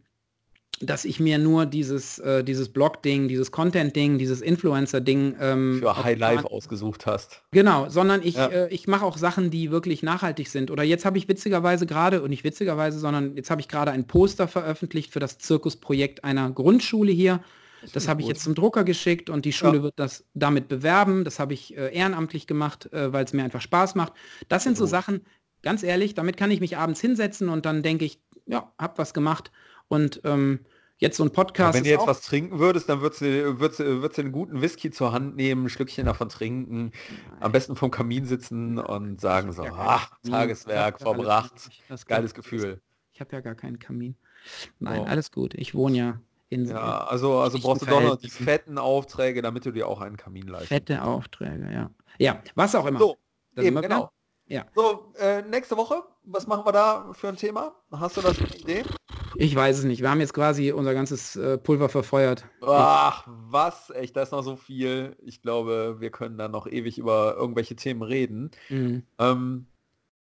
dass 0.81 1.05
ich 1.05 1.19
mir 1.19 1.37
nur 1.37 1.65
dieses, 1.65 2.19
äh, 2.19 2.43
dieses 2.43 2.69
Blog-Ding, 2.69 3.27
dieses 3.27 3.51
Content-Ding, 3.51 4.17
dieses 4.17 4.41
Influencer-Ding 4.41 5.35
ähm, 5.39 5.79
für 5.81 6.03
High 6.03 6.17
Life 6.17 6.49
ausgesucht 6.49 7.05
hast. 7.05 7.41
Genau, 7.51 7.89
sondern 7.89 8.23
ich, 8.23 8.35
ja. 8.35 8.47
äh, 8.47 8.73
ich 8.73 8.87
mache 8.87 9.05
auch 9.05 9.17
Sachen, 9.17 9.51
die 9.51 9.71
wirklich 9.71 10.03
nachhaltig 10.03 10.49
sind. 10.49 10.71
Oder 10.71 10.83
jetzt 10.83 11.05
habe 11.05 11.17
ich 11.17 11.27
witzigerweise 11.27 11.85
gerade, 11.85 12.21
und 12.21 12.29
nicht 12.29 12.43
witzigerweise, 12.43 12.99
sondern 12.99 13.35
jetzt 13.35 13.49
habe 13.49 13.61
ich 13.61 13.67
gerade 13.67 13.91
ein 13.91 14.07
Poster 14.07 14.47
veröffentlicht 14.47 15.11
für 15.11 15.19
das 15.19 15.37
Zirkusprojekt 15.37 16.23
einer 16.23 16.49
Grundschule 16.51 17.11
hier. 17.11 17.41
Das, 17.81 17.91
das 17.93 18.07
habe 18.07 18.21
ich 18.21 18.27
jetzt 18.27 18.43
zum 18.43 18.53
Drucker 18.53 18.83
geschickt 18.83 19.29
und 19.29 19.45
die 19.45 19.53
Schule 19.53 19.77
ja. 19.77 19.83
wird 19.83 19.93
das 19.97 20.25
damit 20.33 20.67
bewerben. 20.67 21.23
Das 21.23 21.39
habe 21.39 21.53
ich 21.53 21.75
äh, 21.75 21.93
ehrenamtlich 21.93 22.45
gemacht, 22.47 22.91
äh, 22.93 23.11
weil 23.11 23.25
es 23.25 23.33
mir 23.33 23.43
einfach 23.43 23.61
Spaß 23.61 23.95
macht. 23.95 24.13
Das 24.49 24.63
sind 24.63 24.77
so 24.77 24.85
Sachen, 24.85 25.21
ganz 25.63 25.83
ehrlich, 25.83 26.13
damit 26.13 26.37
kann 26.37 26.51
ich 26.51 26.59
mich 26.59 26.77
abends 26.77 27.01
hinsetzen 27.01 27.49
und 27.49 27.65
dann 27.65 27.81
denke 27.81 28.05
ich, 28.05 28.19
ja, 28.45 28.71
hab 28.77 28.97
was 28.97 29.13
gemacht. 29.13 29.51
Und 29.87 30.21
ähm, 30.23 30.61
jetzt 31.01 31.17
so 31.17 31.23
ein 31.23 31.31
Podcast. 31.31 31.73
Ja, 31.73 31.79
wenn 31.79 31.83
du 31.83 31.89
jetzt 31.89 32.07
was 32.07 32.21
trinken 32.21 32.59
würdest, 32.59 32.87
dann 32.87 33.01
würdest 33.01 33.21
du, 33.21 33.59
würdest, 33.59 33.79
würdest 33.79 34.17
du 34.17 34.21
einen 34.21 34.31
guten 34.31 34.61
Whisky 34.61 34.91
zur 34.91 35.11
Hand 35.11 35.35
nehmen, 35.35 35.65
ein 35.65 35.69
Schlückchen 35.69 36.05
davon 36.05 36.29
trinken, 36.29 36.91
am 37.41 37.51
besten 37.51 37.75
vom 37.75 37.91
Kamin 37.91 38.25
sitzen 38.25 38.77
und 38.77 39.19
sagen 39.19 39.51
so, 39.51 39.63
ach, 39.63 40.11
Tageswerk 40.23 41.01
verbracht. 41.01 41.69
Geiles 42.05 42.33
Gefühl. 42.33 42.79
Ich 43.11 43.19
habe 43.19 43.33
ja 43.33 43.41
gar 43.41 43.55
keinen 43.55 43.79
Kamin. 43.79 44.15
Nein, 44.79 45.01
oh. 45.01 45.03
alles 45.05 45.31
gut. 45.31 45.53
Ich 45.55 45.75
wohne 45.75 45.97
ja 45.97 46.21
in 46.49 46.65
Ja, 46.65 47.05
also, 47.05 47.39
also 47.39 47.59
brauchst 47.59 47.81
du 47.81 47.85
doch 47.87 48.01
noch 48.01 48.17
die 48.17 48.29
fetten 48.29 48.77
Aufträge, 48.77 49.41
damit 49.41 49.65
du 49.65 49.71
dir 49.71 49.87
auch 49.87 50.01
einen 50.01 50.17
Kamin 50.17 50.47
leistest. 50.47 50.69
Fette 50.69 51.03
Aufträge, 51.03 51.71
ja. 51.71 51.91
Ja, 52.17 52.41
was 52.55 52.75
auch 52.75 52.85
immer. 52.85 52.99
So, 52.99 53.17
eben, 53.57 53.81
genau. 53.81 54.11
Ja. 54.51 54.65
So, 54.75 55.13
äh, 55.17 55.41
nächste 55.43 55.77
Woche, 55.77 56.03
was 56.25 56.45
machen 56.45 56.65
wir 56.65 56.73
da 56.73 57.13
für 57.13 57.29
ein 57.29 57.37
Thema? 57.37 57.73
Hast 57.89 58.17
du 58.17 58.21
da 58.21 58.33
schon 58.33 58.47
eine 58.47 58.57
Idee? 58.57 58.83
Ich 59.35 59.55
weiß 59.55 59.77
es 59.77 59.83
nicht. 59.85 60.01
Wir 60.01 60.11
haben 60.11 60.19
jetzt 60.19 60.33
quasi 60.33 60.73
unser 60.73 60.93
ganzes 60.93 61.37
äh, 61.37 61.57
Pulver 61.57 61.87
verfeuert. 61.87 62.45
Ach, 62.61 63.25
was? 63.27 63.91
Echt, 63.91 64.17
da 64.17 64.23
ist 64.23 64.31
noch 64.31 64.43
so 64.43 64.57
viel. 64.57 65.15
Ich 65.21 65.41
glaube, 65.41 66.01
wir 66.01 66.11
können 66.11 66.37
da 66.37 66.49
noch 66.49 66.67
ewig 66.67 66.97
über 66.97 67.37
irgendwelche 67.37 67.77
Themen 67.77 68.01
reden. 68.01 68.51
Mhm. 68.67 69.03
Ähm, 69.19 69.67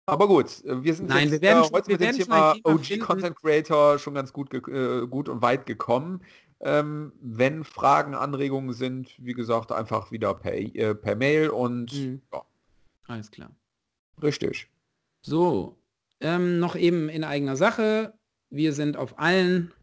aber 0.05 0.27
gut, 0.27 0.61
wir 0.63 0.93
sind 0.93 1.09
Nein, 1.09 1.29
jetzt, 1.29 1.31
wir 1.31 1.41
werden, 1.41 1.63
äh, 1.63 1.69
heute 1.73 1.87
wir 1.87 1.97
mit 1.97 2.01
dem 2.01 2.17
Thema, 2.17 2.53
Thema 2.53 2.75
OG 2.75 2.99
Content 2.99 3.35
Creator 3.35 3.97
schon 3.97 4.13
ganz 4.13 4.31
gut, 4.31 4.53
äh, 4.53 5.07
gut 5.07 5.27
und 5.27 5.41
weit 5.41 5.65
gekommen. 5.65 6.21
Ähm, 6.59 7.13
wenn 7.19 7.63
Fragen, 7.63 8.13
Anregungen 8.13 8.73
sind, 8.73 9.15
wie 9.17 9.33
gesagt, 9.33 9.71
einfach 9.71 10.11
wieder 10.11 10.35
per, 10.35 10.53
äh, 10.53 10.93
per 10.93 11.15
Mail 11.15 11.49
und 11.49 11.91
mhm. 11.91 12.21
ja. 12.31 12.43
Alles 13.07 13.31
klar. 13.31 13.49
Richtig. 14.21 14.69
So, 15.21 15.77
ähm, 16.19 16.59
noch 16.59 16.75
eben 16.75 17.09
in 17.09 17.23
eigener 17.23 17.55
Sache. 17.55 18.13
Wir 18.49 18.73
sind 18.73 18.97
auf 18.97 19.19
allen 19.19 19.73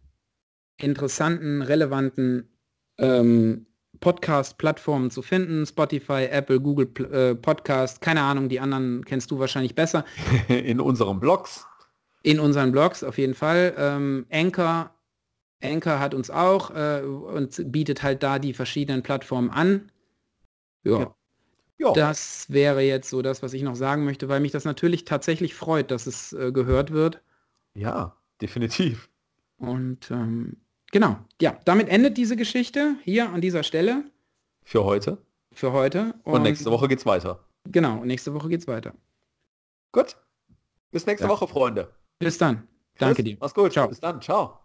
interessanten, 0.79 1.63
relevanten 1.63 2.49
ähm, 2.99 3.67
Podcast-Plattformen 4.01 5.11
zu 5.11 5.23
finden. 5.23 5.67
Spotify, 5.67 6.27
Apple, 6.31 6.61
Google 6.61 6.89
äh, 7.13 7.35
Podcast, 7.35 8.01
keine 8.01 8.23
Ahnung, 8.23 8.49
die 8.49 8.61
anderen 8.61 9.05
kennst 9.05 9.31
du 9.31 9.39
wahrscheinlich 9.39 9.75
besser. 9.75 10.05
In 10.49 10.81
unseren 10.81 11.21
Blogs. 11.21 11.67
In 12.23 12.41
unseren 12.41 12.73
Blogs 12.73 13.03
auf 13.03 13.19
jeden 13.19 13.35
Fall. 13.35 13.75
Ähm, 13.77 14.27
Anchor, 14.31 14.95
Anchor 15.63 15.99
hat 16.01 16.15
uns 16.15 16.31
auch 16.31 16.71
äh, 16.75 17.03
und 17.03 17.73
bietet 17.73 18.03
halt 18.03 18.23
da 18.23 18.39
die 18.39 18.55
verschiedenen 18.55 19.03
Plattformen 19.03 19.51
an. 19.51 19.91
Ja. 20.85 21.01
Ja. 21.01 21.15
Das 21.95 22.47
wäre 22.49 22.83
jetzt 22.83 23.09
so 23.09 23.23
das, 23.23 23.43
was 23.43 23.53
ich 23.53 23.63
noch 23.63 23.75
sagen 23.75 24.05
möchte, 24.05 24.29
weil 24.29 24.41
mich 24.41 24.53
das 24.53 24.65
natürlich 24.65 25.05
tatsächlich 25.05 25.55
freut, 25.55 25.91
dass 25.91 26.07
es 26.07 26.33
äh, 26.33 26.53
gehört 26.53 26.93
wird. 26.93 27.23
Ja, 27.75 28.17
definitiv. 28.41 29.09
Und 29.59 30.11
ähm, 30.11 30.57
genau, 30.93 31.19
ja, 31.41 31.59
damit 31.65 31.89
endet 31.89 32.17
diese 32.17 32.37
Geschichte 32.37 32.97
hier 33.03 33.31
an 33.31 33.41
dieser 33.41 33.63
Stelle. 33.63 34.05
Für 34.63 34.85
heute. 34.85 35.19
Für 35.53 35.73
heute. 35.73 36.15
Und, 36.25 36.35
und 36.35 36.43
nächste 36.43 36.71
Woche 36.71 36.89
geht's 36.89 37.07
weiter. 37.07 37.45
Genau, 37.65 38.05
nächste 38.05 38.35
Woche 38.35 38.49
geht's 38.49 38.67
weiter. 38.67 38.95
Gut. 39.93 40.17
Bis 40.91 41.07
nächste 41.07 41.27
ja. 41.27 41.31
Woche, 41.31 41.47
Freunde. 41.47 41.93
Bis 42.19 42.39
dann. 42.39 42.67
Danke 42.99 43.17
Chris, 43.17 43.25
dir. 43.25 43.37
Mach's 43.41 43.55
gut. 43.55 43.73
Ciao. 43.73 43.89
Bis 43.89 44.01
dann. 44.01 44.21
Ciao. 44.21 44.61